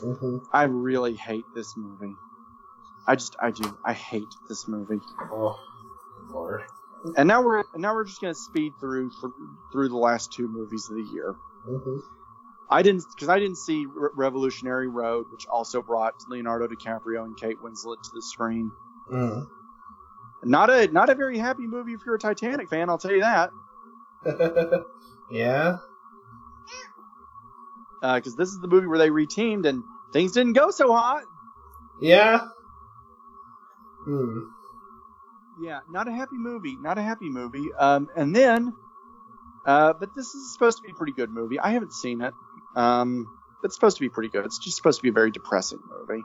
hmm 0.00 0.38
I 0.52 0.64
really 0.64 1.14
hate 1.14 1.44
this 1.54 1.76
movie. 1.76 2.14
I 3.06 3.16
just 3.16 3.36
I 3.40 3.50
do. 3.50 3.76
I 3.84 3.92
hate 3.92 4.28
this 4.48 4.68
movie. 4.68 5.00
Oh, 5.32 5.58
Lord. 6.28 6.62
And 7.16 7.26
now 7.26 7.42
we're 7.42 7.64
now 7.74 7.94
we're 7.94 8.04
just 8.04 8.20
gonna 8.20 8.34
speed 8.34 8.74
through 8.78 9.10
th- 9.10 9.32
through 9.72 9.88
the 9.88 9.96
last 9.96 10.32
two 10.32 10.48
movies 10.48 10.88
of 10.90 10.96
the 10.96 11.02
year. 11.12 11.34
hmm 11.64 11.98
I 12.72 12.82
didn't 12.82 13.04
because 13.14 13.28
I 13.28 13.40
didn't 13.40 13.56
see 13.56 13.86
Re- 13.92 14.10
Revolutionary 14.14 14.86
Road, 14.86 15.26
which 15.32 15.46
also 15.48 15.82
brought 15.82 16.14
Leonardo 16.28 16.68
DiCaprio 16.68 17.24
and 17.24 17.36
Kate 17.36 17.56
Winslet 17.60 18.00
to 18.00 18.10
the 18.14 18.22
screen. 18.22 18.70
Mm. 19.12 19.46
Not 20.44 20.70
a 20.70 20.86
not 20.86 21.10
a 21.10 21.14
very 21.16 21.36
happy 21.38 21.66
movie 21.66 21.94
if 21.94 22.00
you're 22.06 22.14
a 22.14 22.18
Titanic 22.18 22.68
fan. 22.70 22.88
I'll 22.88 22.98
tell 22.98 23.10
you 23.10 23.22
that. 23.22 23.50
yeah. 25.30 25.78
Because 28.00 28.34
this 28.36 28.48
is 28.48 28.58
the 28.60 28.68
movie 28.68 28.86
where 28.86 28.98
they 28.98 29.10
reteamed 29.10 29.66
and 29.66 29.82
things 30.12 30.32
didn't 30.32 30.54
go 30.54 30.70
so 30.70 30.92
hot. 30.92 31.22
Yeah. 32.00 32.40
Hmm. 34.04 34.40
Yeah, 35.62 35.80
not 35.90 36.08
a 36.08 36.12
happy 36.12 36.36
movie. 36.38 36.76
Not 36.80 36.96
a 36.98 37.02
happy 37.02 37.28
movie. 37.28 37.68
Um, 37.78 38.08
and 38.16 38.34
then, 38.34 38.72
uh, 39.66 39.92
but 39.92 40.14
this 40.14 40.34
is 40.34 40.52
supposed 40.54 40.78
to 40.78 40.82
be 40.82 40.90
a 40.92 40.94
pretty 40.94 41.12
good 41.12 41.30
movie. 41.30 41.58
I 41.60 41.70
haven't 41.72 41.92
seen 41.92 42.22
it. 42.22 42.32
Um, 42.74 43.26
it's 43.62 43.74
supposed 43.74 43.98
to 43.98 44.00
be 44.00 44.08
pretty 44.08 44.30
good. 44.30 44.46
It's 44.46 44.58
just 44.58 44.76
supposed 44.78 44.98
to 45.00 45.02
be 45.02 45.10
a 45.10 45.12
very 45.12 45.30
depressing 45.30 45.80
movie. 45.90 46.22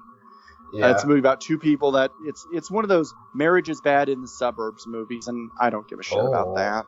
Yeah. 0.73 0.85
Uh, 0.87 0.91
it's 0.91 1.03
a 1.03 1.07
movie 1.07 1.19
about 1.19 1.41
two 1.41 1.57
people 1.59 1.91
that 1.91 2.11
it's 2.23 2.47
it's 2.53 2.71
one 2.71 2.85
of 2.85 2.89
those 2.89 3.13
marriage 3.33 3.69
is 3.69 3.81
bad 3.81 4.07
in 4.09 4.21
the 4.21 4.27
suburbs 4.27 4.87
movies, 4.87 5.27
and 5.27 5.51
I 5.59 5.69
don't 5.69 5.87
give 5.87 5.99
a 5.99 6.03
shit 6.03 6.17
Oh. 6.17 6.27
about 6.27 6.55
that. 6.55 6.85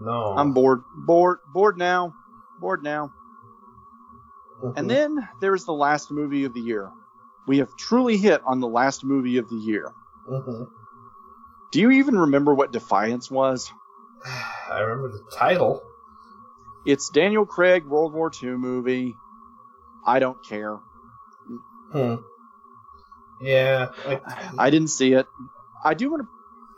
no. 0.00 0.34
I'm 0.36 0.54
bored, 0.54 0.82
bored, 0.96 1.38
bored 1.52 1.76
now, 1.76 2.14
bored 2.58 2.82
now. 2.82 3.12
And 4.76 4.88
then 4.90 5.28
there's 5.40 5.64
the 5.64 5.72
last 5.72 6.10
movie 6.10 6.44
of 6.44 6.54
the 6.54 6.60
year. 6.60 6.90
We 7.46 7.58
have 7.58 7.74
truly 7.76 8.16
hit 8.16 8.42
on 8.44 8.60
the 8.60 8.68
last 8.68 9.04
movie 9.04 9.38
of 9.38 9.48
the 9.48 9.56
year. 9.56 9.92
Mhm. 10.28 10.68
Do 11.72 11.80
you 11.80 11.90
even 11.92 12.18
remember 12.18 12.54
what 12.54 12.72
Defiance 12.72 13.30
was? 13.30 13.72
I 14.70 14.80
remember 14.80 15.08
the 15.16 15.24
title. 15.36 15.82
It's 16.86 17.10
Daniel 17.10 17.46
Craig 17.46 17.84
World 17.86 18.12
War 18.12 18.30
II 18.42 18.50
movie. 18.50 19.16
I 20.06 20.18
don't 20.18 20.42
care. 20.44 20.78
Hmm. 21.92 22.16
Yeah. 23.40 23.88
Like, 24.06 24.22
I 24.58 24.70
didn't 24.70 24.88
see 24.88 25.12
it. 25.12 25.26
I 25.84 25.94
do 25.94 26.10
want 26.10 26.22
to. 26.22 26.28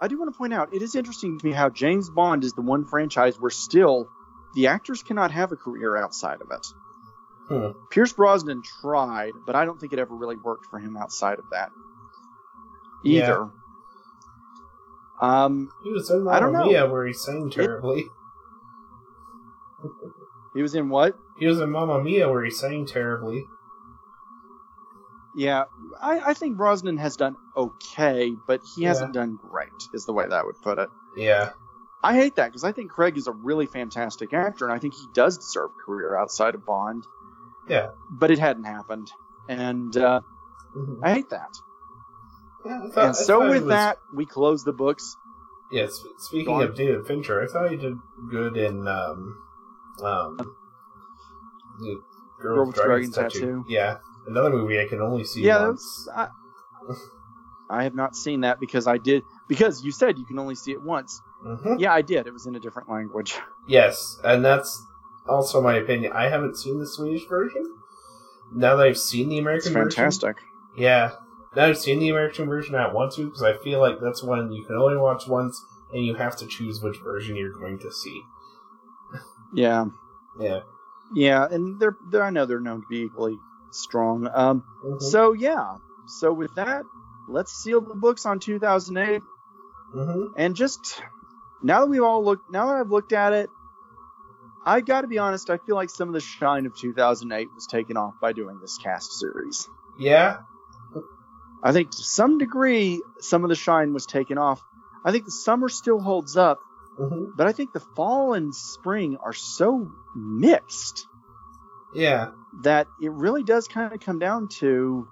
I 0.00 0.08
do 0.08 0.18
want 0.18 0.32
to 0.32 0.36
point 0.38 0.52
out 0.52 0.74
it 0.74 0.82
is 0.82 0.96
interesting 0.96 1.38
to 1.38 1.46
me 1.46 1.52
how 1.52 1.68
James 1.68 2.10
Bond 2.10 2.42
is 2.42 2.54
the 2.54 2.62
one 2.62 2.84
franchise 2.84 3.38
where 3.38 3.50
still 3.50 4.08
the 4.54 4.66
actors 4.66 5.02
cannot 5.02 5.30
have 5.30 5.52
a 5.52 5.56
career 5.56 5.96
outside 5.96 6.40
of 6.40 6.48
it. 6.50 6.66
Hmm. 7.52 7.70
Pierce 7.90 8.12
Brosnan 8.12 8.62
tried, 8.80 9.32
but 9.46 9.54
I 9.54 9.64
don't 9.64 9.78
think 9.80 9.92
it 9.92 9.98
ever 9.98 10.14
really 10.14 10.36
worked 10.36 10.66
for 10.66 10.78
him 10.78 10.96
outside 10.96 11.38
of 11.38 11.44
that. 11.52 11.70
Yeah. 13.04 13.24
Either. 13.24 13.50
Um, 15.20 15.70
he 15.84 15.90
was 15.92 16.10
in 16.10 16.26
I 16.28 16.40
don't 16.40 16.52
Mamma 16.52 16.64
know. 16.64 16.70
Mia 16.70 16.88
where 16.90 17.06
he 17.06 17.12
sang 17.12 17.50
terribly. 17.50 18.06
he 20.54 20.62
was 20.62 20.74
in 20.74 20.88
what? 20.88 21.16
He 21.38 21.46
was 21.46 21.60
in 21.60 21.70
Mamma 21.70 22.02
Mia 22.02 22.28
where 22.28 22.44
he 22.44 22.50
sang 22.50 22.86
terribly. 22.86 23.44
Yeah, 25.34 25.64
I, 26.00 26.20
I 26.30 26.34
think 26.34 26.56
Brosnan 26.58 26.98
has 26.98 27.16
done 27.16 27.36
okay, 27.56 28.34
but 28.46 28.60
he 28.74 28.82
Yeah. 28.82 28.88
hasn't 28.88 29.14
done 29.14 29.38
great, 29.50 29.70
is 29.94 30.04
the 30.04 30.12
way 30.12 30.24
that 30.28 30.34
I 30.34 30.44
would 30.44 30.60
put 30.62 30.78
it. 30.78 30.88
Yeah. 31.16 31.50
I 32.02 32.14
hate 32.16 32.34
that 32.36 32.48
because 32.48 32.64
I 32.64 32.72
think 32.72 32.90
Craig 32.90 33.16
is 33.16 33.28
a 33.28 33.32
really 33.32 33.66
fantastic 33.66 34.34
actor, 34.34 34.64
and 34.66 34.74
I 34.74 34.78
think 34.78 34.94
he 34.94 35.06
does 35.14 35.38
deserve 35.38 35.70
a 35.70 35.84
career 35.86 36.16
outside 36.18 36.54
of 36.54 36.66
Bond. 36.66 37.04
Yeah. 37.68 37.88
But 38.10 38.30
it 38.30 38.38
hadn't 38.38 38.64
happened, 38.64 39.10
and 39.48 39.96
uh, 39.96 40.20
Mhm. 40.76 40.98
I 41.02 41.12
hate 41.12 41.30
that. 41.30 41.48
Yeah, 42.64 42.80
I 42.84 42.88
thought- 42.90 43.02
I 43.02 43.06
and 43.06 43.16
so 43.16 43.40
with 43.48 43.62
was- 43.64 43.68
that, 43.70 43.98
we 44.14 44.26
close 44.26 44.64
the 44.64 44.72
books. 44.72 45.16
Yeah, 45.70 45.86
speaking 46.18 46.46
Go 46.46 46.54
on. 46.54 46.64
of 46.64 46.74
David 46.74 47.06
Fincher, 47.06 47.42
I 47.42 47.46
thought 47.46 47.70
he 47.70 47.76
did 47.78 47.96
good 48.30 48.56
in 48.58 48.86
um 48.86 49.36
um 50.02 50.36
the 51.80 52.00
Girl, 52.40 52.56
Girl 52.56 52.66
with 52.66 52.74
Dragon's 52.76 53.14
Tattoo. 53.14 53.38
Tattoo. 53.40 53.64
Yeah, 53.68 53.96
another 54.26 54.50
movie 54.50 54.80
I 54.80 54.86
can 54.86 55.00
only 55.00 55.24
see 55.24 55.42
yeah, 55.42 55.66
once. 55.66 56.08
I, 56.14 56.28
I 57.70 57.84
have 57.84 57.94
not 57.94 58.14
seen 58.16 58.42
that 58.42 58.60
because 58.60 58.86
I 58.86 58.98
did 58.98 59.22
because 59.48 59.82
you 59.84 59.92
said 59.92 60.18
you 60.18 60.26
can 60.26 60.38
only 60.38 60.54
see 60.56 60.72
it 60.72 60.82
once. 60.82 61.20
Mhm. 61.46 61.80
Yeah, 61.80 61.92
I 61.94 62.02
did. 62.02 62.26
It 62.26 62.32
was 62.32 62.46
in 62.46 62.54
a 62.54 62.60
different 62.60 62.90
language. 62.90 63.38
Yes, 63.66 64.18
and 64.22 64.44
that's 64.44 64.84
also 65.28 65.60
my 65.60 65.76
opinion. 65.76 66.12
I 66.12 66.28
haven't 66.28 66.56
seen 66.56 66.78
the 66.78 66.86
Swedish 66.86 67.26
version. 67.28 67.64
Now 68.52 68.76
that 68.76 68.86
I've 68.86 68.98
seen 68.98 69.28
the 69.28 69.38
American 69.38 69.72
version, 69.72 69.90
fantastic. 69.90 70.36
yeah. 70.76 71.12
Now 71.56 71.66
I've 71.66 71.78
seen 71.78 71.98
the 72.00 72.08
American 72.10 72.46
version, 72.48 72.74
I 72.74 72.92
want 72.92 73.12
to 73.14 73.26
because 73.26 73.42
I 73.42 73.54
feel 73.58 73.80
like 73.80 73.98
that's 74.00 74.22
one 74.22 74.52
you 74.52 74.64
can 74.64 74.76
only 74.76 74.96
watch 74.96 75.26
once, 75.26 75.62
and 75.92 76.04
you 76.04 76.14
have 76.14 76.36
to 76.36 76.46
choose 76.46 76.80
which 76.82 76.96
version 77.04 77.36
you're 77.36 77.52
going 77.52 77.78
to 77.80 77.90
see. 77.92 78.22
Yeah. 79.54 79.86
Yeah. 80.40 80.60
Yeah, 81.14 81.46
and 81.50 81.78
they're, 81.78 81.96
they're 82.10 82.22
I 82.22 82.30
know 82.30 82.46
they're 82.46 82.58
known 82.58 82.80
to 82.80 82.86
be 82.88 83.00
equally 83.00 83.36
strong. 83.70 84.26
Um, 84.32 84.64
Mhm. 84.82 85.02
so 85.02 85.32
yeah, 85.34 85.76
so 86.06 86.32
with 86.32 86.54
that, 86.54 86.84
let's 87.28 87.52
seal 87.52 87.82
the 87.82 87.94
books 87.94 88.24
on 88.24 88.38
2008, 88.40 89.20
Mhm. 89.94 90.28
and 90.38 90.56
just 90.56 91.02
now 91.62 91.80
that 91.80 91.88
we've 91.90 92.02
all 92.02 92.24
looked, 92.24 92.50
now 92.50 92.66
that 92.68 92.76
I've 92.76 92.90
looked 92.90 93.12
at 93.12 93.34
it, 93.34 93.50
I 94.64 94.80
got 94.80 95.00
to 95.02 95.06
be 95.08 95.18
honest, 95.18 95.50
I 95.50 95.58
feel 95.58 95.76
like 95.76 95.90
some 95.90 96.08
of 96.08 96.14
the 96.14 96.20
shine 96.20 96.66
of 96.66 96.76
2008 96.76 97.48
was 97.54 97.66
taken 97.66 97.96
off 97.96 98.14
by 98.20 98.32
doing 98.32 98.60
this 98.60 98.78
cast 98.78 99.12
series. 99.18 99.68
Yeah. 99.98 100.38
I 101.62 101.72
think 101.72 101.90
to 101.92 102.02
some 102.02 102.38
degree, 102.38 103.02
some 103.20 103.44
of 103.44 103.48
the 103.48 103.56
shine 103.56 103.92
was 103.92 104.06
taken 104.06 104.38
off. 104.38 104.62
I 105.04 105.12
think 105.12 105.24
the 105.24 105.30
summer 105.32 105.68
still 105.68 106.00
holds 106.00 106.36
up, 106.36 106.58
hmm 106.96 107.24
but 107.36 107.46
I 107.46 107.52
think 107.52 107.72
the 107.72 107.80
fall 107.80 108.34
and 108.34 108.54
spring 108.54 109.16
are 109.22 109.32
so 109.32 109.90
mixed. 110.14 111.06
Yeah. 111.94 112.30
that 112.62 112.86
it 113.02 113.12
really 113.12 113.42
does 113.42 113.68
kind 113.68 113.92
of 113.92 114.00
come 114.00 114.18
down 114.18 114.48
to 114.60 115.06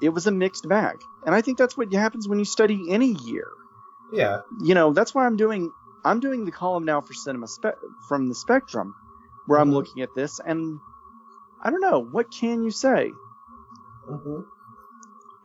it 0.00 0.08
was 0.10 0.26
a 0.26 0.30
mixed 0.30 0.66
bag. 0.68 0.96
And 1.26 1.34
I 1.34 1.42
think 1.42 1.58
that's 1.58 1.76
what 1.76 1.92
happens 1.92 2.26
when 2.26 2.38
you 2.38 2.44
study 2.46 2.86
any 2.90 3.12
year. 3.12 3.48
Yeah. 4.12 4.40
You 4.62 4.74
know, 4.74 4.92
that's 4.92 5.14
why 5.14 5.26
I'm 5.26 5.36
doing 5.36 5.70
I'm 6.04 6.20
doing 6.20 6.44
the 6.44 6.52
column 6.52 6.84
now 6.84 7.00
for 7.00 7.12
cinema 7.14 7.46
spe- 7.46 7.78
from 8.08 8.28
the 8.28 8.34
spectrum 8.34 8.94
where 9.46 9.58
I'm 9.60 9.70
Mhm. 9.70 9.74
looking 9.74 10.02
at 10.02 10.14
this 10.14 10.40
and 10.40 10.80
I 11.62 11.70
don't 11.70 11.80
know, 11.80 12.00
what 12.00 12.30
can 12.30 12.62
you 12.62 12.70
say? 12.70 13.12
hmm 14.08 14.40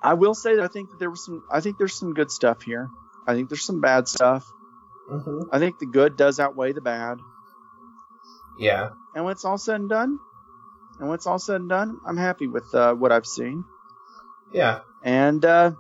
I 0.02 0.14
will 0.14 0.36
say 0.36 0.56
that 0.56 0.64
I 0.64 0.68
think 0.68 0.92
that 0.92 1.00
there 1.00 1.10
was 1.10 1.26
some 1.26 1.44
I 1.52 1.62
think 1.62 1.78
there's 1.78 1.96
some 1.96 2.14
good 2.14 2.30
stuff 2.32 2.62
here. 2.62 2.90
I 3.28 3.34
think 3.34 3.50
there's 3.50 3.66
some 3.66 3.82
bad 3.82 4.08
stuff. 4.08 4.46
hmm 5.10 5.42
I 5.52 5.60
think 5.60 5.80
the 5.80 5.86
good 5.88 6.16
does 6.16 6.40
outweigh 6.40 6.74
the 6.74 6.82
bad. 6.82 7.20
Yeah. 8.58 8.90
And 9.14 9.26
when 9.26 9.32
it's 9.34 9.46
all 9.46 9.58
said 9.58 9.80
and 9.82 9.90
done, 9.90 10.20
and 11.00 11.10
when 11.10 11.16
it's 11.16 11.26
all 11.28 11.40
said 11.40 11.62
and 11.62 11.70
done, 11.70 12.00
I'm 12.06 12.18
happy 12.18 12.48
with 12.48 12.74
uh, 12.74 12.94
what 12.94 13.12
I've 13.12 13.26
seen. 13.26 13.66
Yeah. 14.52 14.82
And 15.04 15.44
uh, 15.44 15.72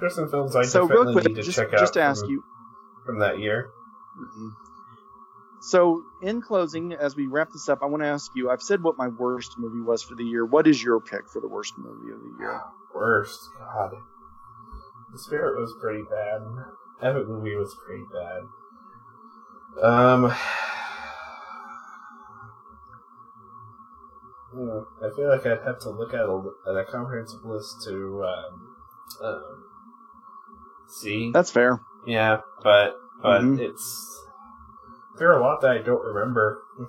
There's 0.00 0.14
some 0.14 0.28
films 0.28 0.54
I 0.56 0.62
so 0.62 0.86
definitely 0.86 1.04
real 1.04 1.12
quick, 1.12 1.26
need 1.26 1.34
to 1.36 1.42
just, 1.42 1.56
check 1.58 1.72
out 1.74 1.80
just 1.80 1.94
to 1.94 2.00
ask 2.02 2.26
you. 2.28 2.42
From 3.06 3.20
that 3.20 3.38
year. 3.38 3.70
Mhm. 4.18 4.50
So 5.60 6.04
in 6.20 6.42
closing, 6.42 6.92
as 6.92 7.16
we 7.16 7.26
wrap 7.26 7.50
this 7.50 7.68
up, 7.68 7.78
I 7.82 7.86
want 7.86 8.02
to 8.02 8.08
ask 8.08 8.30
you. 8.34 8.50
I've 8.50 8.62
said 8.62 8.82
what 8.82 8.98
my 8.98 9.08
worst 9.08 9.58
movie 9.58 9.80
was 9.80 10.02
for 10.02 10.14
the 10.14 10.24
year. 10.24 10.44
What 10.44 10.66
is 10.66 10.82
your 10.82 11.00
pick 11.00 11.28
for 11.28 11.40
the 11.40 11.48
worst 11.48 11.74
movie 11.78 12.12
of 12.12 12.20
the 12.20 12.38
year? 12.38 12.60
Worst. 12.94 13.38
God. 13.58 13.92
The 15.12 15.18
Spirit 15.18 15.58
was 15.58 15.74
pretty 15.80 16.02
bad. 16.02 16.42
Epic 17.00 17.26
movie 17.28 17.56
was 17.56 17.74
pretty 17.86 18.04
bad. 18.12 18.42
Um. 19.82 20.32
I 25.02 25.10
feel 25.14 25.28
like 25.28 25.44
I'd 25.44 25.62
have 25.66 25.80
to 25.80 25.90
look 25.90 26.14
at 26.14 26.20
a, 26.20 26.42
at 26.66 26.76
a 26.76 26.84
comprehensive 26.90 27.44
list 27.44 27.82
to 27.84 28.24
um, 28.24 28.76
um, 29.22 29.64
see. 30.88 31.30
That's 31.32 31.50
fair. 31.50 31.80
Yeah, 32.06 32.40
but 32.62 32.94
but 33.22 33.42
Mhm. 33.42 33.60
it's 33.60 34.24
there 35.18 35.30
are 35.32 35.38
a 35.38 35.42
lot 35.42 35.60
that 35.62 35.70
I 35.70 35.78
don't 35.82 36.04
remember. 36.04 36.62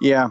Yeah, 0.00 0.30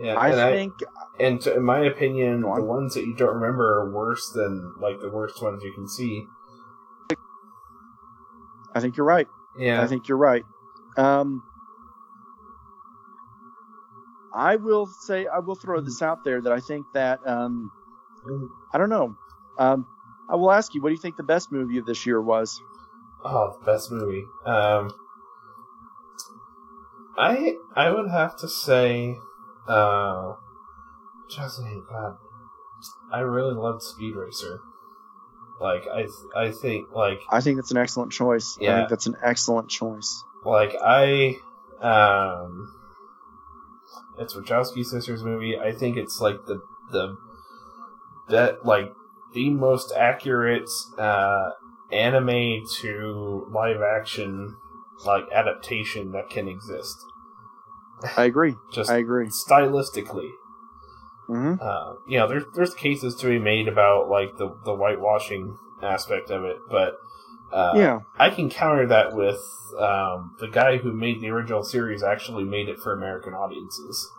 Yeah, 0.00 0.18
I 0.18 0.30
and 0.30 0.40
think 0.40 0.72
and 1.20 1.40
to, 1.42 1.56
in 1.56 1.62
my 1.62 1.80
opinion, 1.80 2.42
on. 2.44 2.60
the 2.60 2.64
ones 2.66 2.94
that 2.94 3.04
you 3.06 3.14
don't 3.14 3.34
remember 3.34 3.80
are 3.80 3.90
worse 3.90 4.30
than 4.30 4.74
like 4.80 5.00
the 5.00 5.10
worst 5.10 5.42
ones 5.42 5.62
you 5.62 5.72
can 5.74 5.86
see. 5.88 6.26
I 8.74 8.80
think 8.80 8.96
you're 8.96 9.06
right. 9.06 9.28
Yeah, 9.58 9.82
I 9.82 9.86
think 9.86 10.08
you're 10.08 10.18
right. 10.18 10.44
Um, 10.96 11.42
I 14.34 14.56
will 14.56 14.86
say 14.86 15.26
I 15.26 15.38
will 15.38 15.54
throw 15.54 15.80
this 15.80 16.02
out 16.02 16.24
there 16.24 16.40
that 16.40 16.52
I 16.52 16.60
think 16.60 16.86
that 16.94 17.20
um. 17.26 17.70
I 18.72 18.78
don't 18.78 18.90
know. 18.90 19.14
Um, 19.58 19.86
I 20.28 20.36
will 20.36 20.50
ask 20.50 20.74
you, 20.74 20.82
what 20.82 20.88
do 20.88 20.94
you 20.94 21.00
think 21.00 21.16
the 21.16 21.22
best 21.22 21.52
movie 21.52 21.78
of 21.78 21.86
this 21.86 22.06
year 22.06 22.20
was? 22.20 22.60
Oh, 23.24 23.56
the 23.58 23.64
best 23.64 23.90
movie. 23.90 24.24
Um, 24.44 24.92
I 27.16 27.54
I 27.74 27.90
would 27.90 28.10
have 28.10 28.36
to 28.38 28.48
say, 28.48 29.16
uh, 29.66 30.34
just 31.30 31.60
God, 31.88 32.16
I 33.12 33.20
really 33.20 33.54
loved 33.54 33.82
Speed 33.82 34.14
Racer. 34.14 34.58
Like 35.60 35.86
I 35.86 36.06
I 36.36 36.50
think 36.50 36.90
like 36.92 37.20
I 37.30 37.40
think 37.40 37.56
that's 37.56 37.70
an 37.70 37.76
excellent 37.76 38.12
choice. 38.12 38.58
I 38.60 38.64
Yeah. 38.64 38.76
think 38.78 38.88
that's 38.90 39.06
an 39.06 39.16
excellent 39.22 39.68
choice. 39.68 40.22
like 40.44 40.74
I 40.82 41.36
um, 41.80 42.72
it's 44.18 44.34
Wachowski 44.34 44.84
sisters 44.84 45.22
movie. 45.22 45.56
I 45.58 45.72
think 45.72 45.96
it's 45.96 46.20
like 46.20 46.44
the 46.46 46.60
the 46.90 47.16
that 48.28 48.66
like 48.66 48.92
the 49.32 49.50
most 49.50 49.92
accurate 49.96 50.68
uh 50.98 51.50
anime 51.92 52.64
to 52.80 53.46
live 53.50 53.80
action 53.82 54.56
like 55.04 55.24
adaptation 55.32 56.12
that 56.12 56.30
can 56.30 56.48
exist. 56.48 56.96
I 58.16 58.24
agree. 58.24 58.56
Just 58.72 58.90
I 58.90 58.96
agree. 58.98 59.28
stylistically. 59.28 60.30
hmm 61.26 61.54
Uh, 61.60 61.94
you 62.06 62.18
know, 62.18 62.28
there's 62.28 62.44
there's 62.54 62.74
cases 62.74 63.14
to 63.16 63.26
be 63.28 63.38
made 63.38 63.68
about 63.68 64.08
like 64.08 64.36
the 64.36 64.48
the 64.64 64.74
whitewashing 64.74 65.56
aspect 65.82 66.30
of 66.30 66.44
it, 66.44 66.56
but 66.70 66.96
uh, 67.52 67.72
yeah, 67.76 68.00
I 68.18 68.30
can 68.30 68.50
counter 68.50 68.86
that 68.88 69.14
with 69.14 69.40
um, 69.78 70.34
the 70.38 70.48
guy 70.48 70.78
who 70.78 70.92
made 70.92 71.20
the 71.20 71.28
original 71.30 71.62
series 71.62 72.02
actually 72.02 72.44
made 72.44 72.68
it 72.68 72.78
for 72.78 72.92
American 72.92 73.32
audiences. 73.32 74.10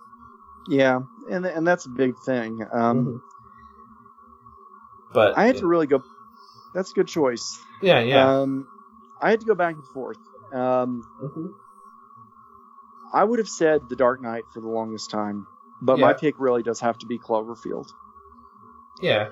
yeah, 0.67 0.99
and 1.29 1.45
and 1.45 1.67
that's 1.67 1.85
a 1.85 1.89
big 1.89 2.17
thing. 2.25 2.63
Um, 2.71 3.05
Mhm. 3.05 3.21
But 5.13 5.37
I 5.37 5.45
had 5.45 5.57
to 5.57 5.67
really 5.67 5.87
go. 5.87 6.03
That's 6.75 6.91
a 6.91 6.93
good 6.93 7.07
choice. 7.07 7.57
yeah, 7.81 8.01
yeah. 8.01 8.41
Um, 8.41 8.67
I 9.21 9.31
had 9.31 9.39
to 9.39 9.45
go 9.47 9.55
back 9.55 9.75
and 9.75 9.87
forth. 9.87 10.19
Um, 10.53 11.01
Mhm. 11.23 11.53
I 13.13 13.23
would 13.23 13.39
have 13.39 13.47
said 13.49 13.87
The 13.89 13.95
Dark 13.95 14.21
Knight 14.21 14.43
for 14.53 14.59
the 14.59 14.67
longest 14.67 15.09
time, 15.09 15.47
but 15.81 15.97
my 15.97 16.13
pick 16.13 16.35
really 16.37 16.63
does 16.63 16.81
have 16.81 16.97
to 16.99 17.05
be 17.05 17.17
Cloverfield. 17.17 17.87
Yeah, 19.01 19.29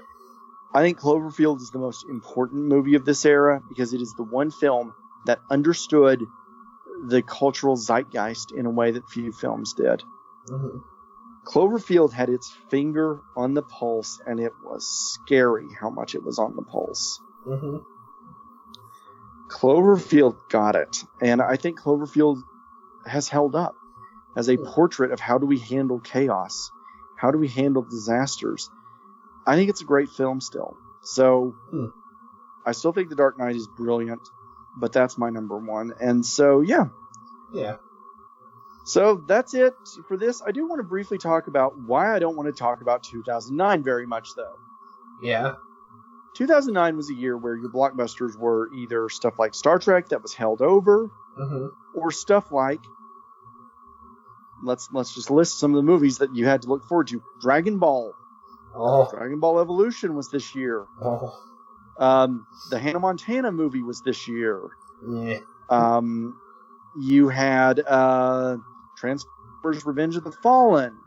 I 0.73 0.81
think 0.81 0.99
Cloverfield 0.99 1.57
is 1.61 1.69
the 1.71 1.79
most 1.79 2.05
important 2.07 2.65
movie 2.65 2.95
of 2.95 3.03
this 3.05 3.25
era 3.25 3.61
because 3.67 3.93
it 3.93 4.01
is 4.01 4.13
the 4.17 4.23
one 4.23 4.51
film 4.51 4.93
that 5.25 5.39
understood 5.51 6.25
the 7.07 7.21
cultural 7.21 7.75
zeitgeist 7.75 8.51
in 8.53 8.65
a 8.65 8.69
way 8.71 8.91
that 8.91 9.07
few 9.09 9.31
films 9.33 9.73
did. 9.73 10.03
Mhm. 10.49 10.81
Cloverfield 11.45 12.13
had 12.13 12.29
its 12.29 12.49
finger 12.69 13.19
on 13.35 13.53
the 13.53 13.63
pulse, 13.63 14.21
and 14.25 14.39
it 14.39 14.53
was 14.63 14.87
scary 15.13 15.67
how 15.79 15.89
much 15.89 16.15
it 16.15 16.23
was 16.23 16.39
on 16.39 16.55
the 16.55 16.61
pulse. 16.63 17.19
Mhm. 17.47 17.83
Cloverfield 19.49 20.35
got 20.49 20.75
it, 20.75 21.03
and 21.21 21.41
I 21.41 21.57
think 21.57 21.79
Cloverfield 21.79 22.41
has 23.05 23.27
held 23.27 23.55
up 23.55 23.75
as 24.35 24.49
a 24.49 24.57
portrait 24.57 25.11
of 25.11 25.19
how 25.19 25.37
do 25.37 25.45
we 25.45 25.59
handle 25.59 25.99
chaos, 25.99 26.71
how 27.17 27.31
do 27.31 27.37
we 27.37 27.47
handle 27.47 27.83
disasters. 27.83 28.69
I 29.45 29.55
think 29.55 29.69
it's 29.69 29.81
a 29.81 29.85
great 29.85 30.09
film 30.09 30.41
still. 30.41 30.75
So 31.01 31.53
Hmm. 31.69 31.87
I 32.65 32.71
still 32.71 32.93
think 32.93 33.09
The 33.09 33.15
Dark 33.15 33.37
Knight 33.37 33.55
is 33.55 33.67
brilliant, 33.67 34.21
but 34.77 34.93
that's 34.93 35.17
my 35.17 35.29
number 35.29 35.57
one. 35.57 35.93
And 35.99 36.25
so 36.25 36.61
yeah, 36.61 36.85
yeah. 37.51 37.75
so 38.85 39.15
that's 39.27 39.53
it 39.53 39.75
for 40.07 40.17
this. 40.17 40.41
I 40.41 40.51
do 40.51 40.67
want 40.67 40.79
to 40.79 40.83
briefly 40.83 41.17
talk 41.17 41.47
about 41.47 41.77
why 41.77 42.15
I 42.15 42.19
don't 42.19 42.35
want 42.37 42.47
to 42.47 42.57
talk 42.57 42.81
about 42.81 43.03
2009 43.03 43.83
very 43.83 44.07
much 44.07 44.29
though. 44.35 44.55
Yeah. 45.21 45.55
2009 46.35 46.97
was 46.97 47.09
a 47.09 47.13
year 47.13 47.37
where 47.37 47.55
your 47.55 47.69
blockbusters 47.69 48.35
were 48.37 48.69
either 48.73 49.09
stuff 49.09 49.37
like 49.39 49.53
Star 49.53 49.79
Trek 49.79 50.09
that 50.09 50.21
was 50.21 50.33
held 50.33 50.61
over, 50.61 51.09
hmm 51.37 51.67
or 51.95 52.11
stuff 52.11 52.51
like 52.51 52.79
let's 54.63 54.89
let's 54.91 55.13
just 55.13 55.29
list 55.29 55.59
some 55.59 55.71
of 55.71 55.75
the 55.75 55.83
movies 55.83 56.17
that 56.19 56.35
you 56.35 56.45
had 56.45 56.61
to 56.63 56.69
look 56.69 56.83
forward 56.85 57.07
to. 57.07 57.21
Dragon 57.41 57.77
Ball, 57.79 58.13
Oh, 58.75 59.07
Dragon 59.11 59.39
Ball 59.39 59.59
Evolution 59.59 60.15
was 60.15 60.29
this 60.29 60.55
year. 60.55 60.85
oh, 61.01 61.33
Um, 61.99 62.47
the 62.71 62.79
Hannah 62.79 62.99
Montana 62.99 63.51
movie 63.51 63.83
was 63.83 64.01
this 64.01 64.27
year. 64.27 64.59
yeah. 65.07 65.39
Um, 65.69 66.35
you 66.99 67.29
had 67.29 67.79
uh, 67.85 68.57
Transformers: 68.97 69.85
Revenge 69.85 70.15
of 70.15 70.23
the 70.23 70.31
Fallen. 70.31 70.97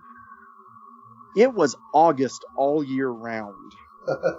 It 1.36 1.52
was 1.52 1.76
August 1.92 2.44
all 2.56 2.82
year 2.84 3.08
round, 3.10 3.72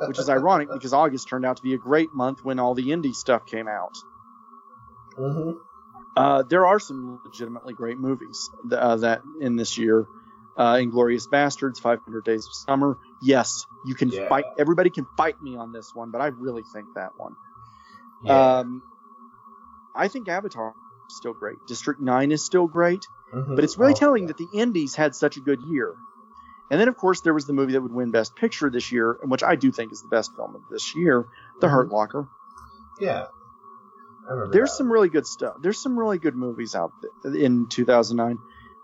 which 0.08 0.20
is 0.20 0.30
ironic 0.30 0.70
because 0.72 0.94
August 0.94 1.28
turned 1.28 1.46
out 1.46 1.58
to 1.58 1.64
be 1.64 1.74
a 1.74 1.78
great 1.78 2.14
month 2.14 2.44
when 2.44 2.60
all 2.60 2.74
the 2.76 2.90
indie 2.90 3.14
stuff 3.16 3.46
came 3.46 3.68
out. 3.68 3.94
hmm 5.18 5.52
Uh, 6.16 6.42
there 6.44 6.66
are 6.66 6.80
some 6.80 7.20
legitimately 7.26 7.74
great 7.74 8.00
movies 8.00 8.50
th- 8.64 8.74
uh, 8.74 8.96
that 8.98 9.22
in 9.40 9.56
this 9.56 9.78
year. 9.78 10.08
Uh, 10.56 10.74
Inglourious 10.74 11.28
Basterds, 11.32 11.80
500 11.80 12.24
Days 12.26 12.48
of 12.48 12.54
Summer. 12.54 12.98
Yes, 13.22 13.68
you 13.86 13.94
can 13.94 14.10
Yeah. 14.10 14.28
fight. 14.28 14.46
Everybody 14.58 14.90
can 14.90 15.06
fight 15.16 15.40
me 15.40 15.56
on 15.56 15.72
this 15.72 15.94
one, 15.94 16.10
but 16.10 16.20
I 16.20 16.28
really 16.28 16.64
think 16.74 16.88
that 16.96 17.12
one. 17.18 17.36
Yeah. 18.24 18.60
Um, 18.60 18.82
I 19.94 20.08
think 20.08 20.28
Avatar 20.28 20.74
is 21.10 21.18
still 21.18 21.34
great. 21.34 21.58
District 21.68 22.00
9 22.02 22.32
is 22.32 22.44
still 22.44 22.66
great, 22.68 23.08
Mhm. 23.32 23.56
but 23.56 23.64
it's 23.64 23.78
really 23.78 23.94
Oh, 23.94 23.98
telling 23.98 24.24
yeah. 24.24 24.28
that 24.30 24.38
the 24.38 24.48
indies 24.52 24.96
had 24.96 25.14
such 25.16 25.38
a 25.38 25.42
good 25.42 25.62
year. 25.62 25.94
And 26.70 26.80
then, 26.82 26.88
of 26.90 26.98
course, 26.98 27.22
there 27.22 27.34
was 27.34 27.46
the 27.46 27.54
movie 27.54 27.74
that 27.74 27.82
would 27.82 27.94
win 27.94 28.12
Best 28.12 28.36
Picture 28.36 28.70
this 28.70 28.92
year, 28.92 29.18
and 29.22 29.32
which 29.32 29.44
I 29.44 29.56
do 29.56 29.72
think 29.72 29.92
is 29.94 30.02
the 30.02 30.10
best 30.10 30.36
film 30.36 30.56
of 30.56 30.62
this 30.70 30.96
year, 30.96 31.26
The 31.62 31.68
Mhm. 31.68 31.72
Hurt 31.72 31.90
Locker. 31.90 32.28
Yeah. 33.00 33.28
I 34.28 34.32
remember 34.34 34.52
There's 34.54 34.72
that. 34.72 34.76
some 34.78 34.92
really 34.92 35.08
good 35.10 35.26
stuff. 35.26 35.56
There's 35.62 35.82
some 35.82 35.98
really 35.98 36.18
good 36.18 36.36
movies 36.36 36.76
out 36.76 36.92
in 37.24 37.68
2009, 37.68 38.38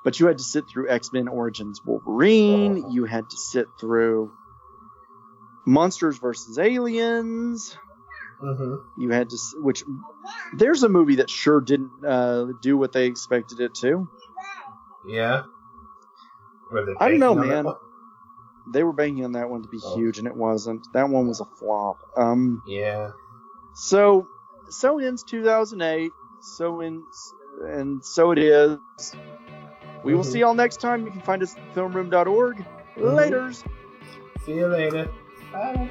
but 0.06 0.18
you 0.20 0.28
had 0.28 0.38
to 0.38 0.44
sit 0.44 0.66
through 0.70 0.90
X 0.90 1.12
Men 1.12 1.28
Origins 1.28 1.82
Wolverine. 1.86 2.84
Oh. 2.86 2.90
You 2.90 3.04
had 3.04 3.30
to 3.30 3.38
sit 3.38 3.68
through 3.80 4.32
Monsters 5.66 6.18
vs. 6.18 6.58
Aliens. 6.58 7.78
Mhm. 8.42 8.84
You 8.98 9.10
had 9.10 9.30
to, 9.30 9.38
which 9.58 9.84
there's 10.54 10.84
a 10.84 10.90
movie 10.90 11.16
that 11.16 11.30
sure 11.30 11.60
didn't 11.62 11.92
uh, 12.06 12.48
do 12.62 12.78
what 12.78 12.92
they 12.94 13.06
expected 13.08 13.60
it 13.60 13.74
to. 13.76 14.08
Yeah. 15.08 15.44
Were 16.74 16.86
they 16.86 16.94
I 17.00 17.10
don't 17.10 17.20
know, 17.20 17.36
banking 17.36 17.52
on 17.52 17.64
that 17.64 17.64
man. 17.66 17.74
They 18.74 18.84
were 18.84 18.94
banking 18.94 19.26
on 19.26 19.32
that 19.34 19.50
one 19.50 19.62
to 19.62 19.68
be 19.70 19.80
Oh. 19.84 19.96
huge, 19.96 20.18
and 20.20 20.28
it 20.28 20.36
wasn't. 20.36 20.88
That 20.94 21.08
one 21.10 21.28
was 21.28 21.40
a 21.42 21.46
flop. 21.46 21.98
Um, 22.18 22.62
Yeah. 22.68 23.12
so 23.76 24.28
so 24.70 25.00
ends 25.00 25.24
2008. 25.24 26.12
So 26.42 26.82
ends, 26.82 27.34
and 27.62 28.04
so 28.04 28.32
it 28.32 28.40
is. 28.40 28.78
We 30.04 30.14
will 30.16 30.24
see 30.26 30.40
y'all 30.40 30.54
next 30.54 30.82
time. 30.82 31.06
You 31.06 31.12
can 31.12 31.22
find 31.22 31.42
us 31.44 31.56
at 31.56 31.76
filmroom.org. 31.76 32.58
Mhm. 32.58 32.66
Laters. 32.98 33.64
See 34.46 34.56
you 34.56 34.68
later. 34.68 35.10
Bye. 35.54 35.90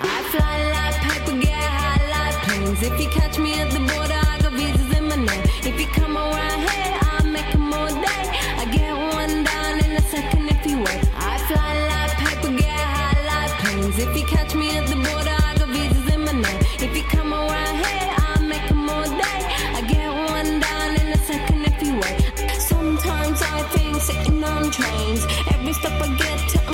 I 0.00 0.22
fly 0.30 0.54
like 0.72 0.96
paper, 1.02 1.34
get 1.40 1.54
high 1.54 2.10
like 2.10 2.36
planes. 2.44 2.82
If 2.82 3.00
you 3.00 3.08
catch 3.08 3.38
me 3.38 3.54
at 3.60 3.70
the 3.72 3.80
border, 3.80 4.14
I 4.14 4.38
got 4.40 4.52
visas 4.52 4.96
in 4.96 5.04
my 5.08 5.16
name. 5.16 5.44
If 5.64 5.80
you 5.80 5.86
come 5.88 6.16
around 6.16 6.60
here, 6.60 6.98
I'll 7.02 7.07
If 14.00 14.16
you 14.16 14.24
catch 14.26 14.54
me 14.54 14.76
at 14.76 14.86
the 14.86 14.94
border, 14.94 15.36
I 15.48 15.56
got 15.58 15.68
visas 15.70 16.14
in 16.14 16.20
my 16.24 16.30
name. 16.30 16.60
If 16.78 16.96
you 16.96 17.02
come 17.02 17.32
around 17.34 17.76
here, 17.84 18.14
I'll 18.26 18.42
make 18.42 18.70
'em 18.70 18.88
all 18.88 19.02
day. 19.04 19.40
I 19.78 19.80
get 19.92 20.08
one 20.34 20.60
down 20.60 20.90
in 21.00 21.08
a 21.08 21.18
second 21.26 21.64
if 21.66 21.82
you 21.82 21.94
wait. 22.02 22.60
Sometimes 22.60 23.42
I 23.42 23.62
think 23.74 24.00
sitting 24.00 24.44
on 24.44 24.70
trains. 24.70 25.26
Every 25.52 25.72
step 25.72 26.00
I 26.00 26.08
get 26.14 26.38
to, 26.52 26.67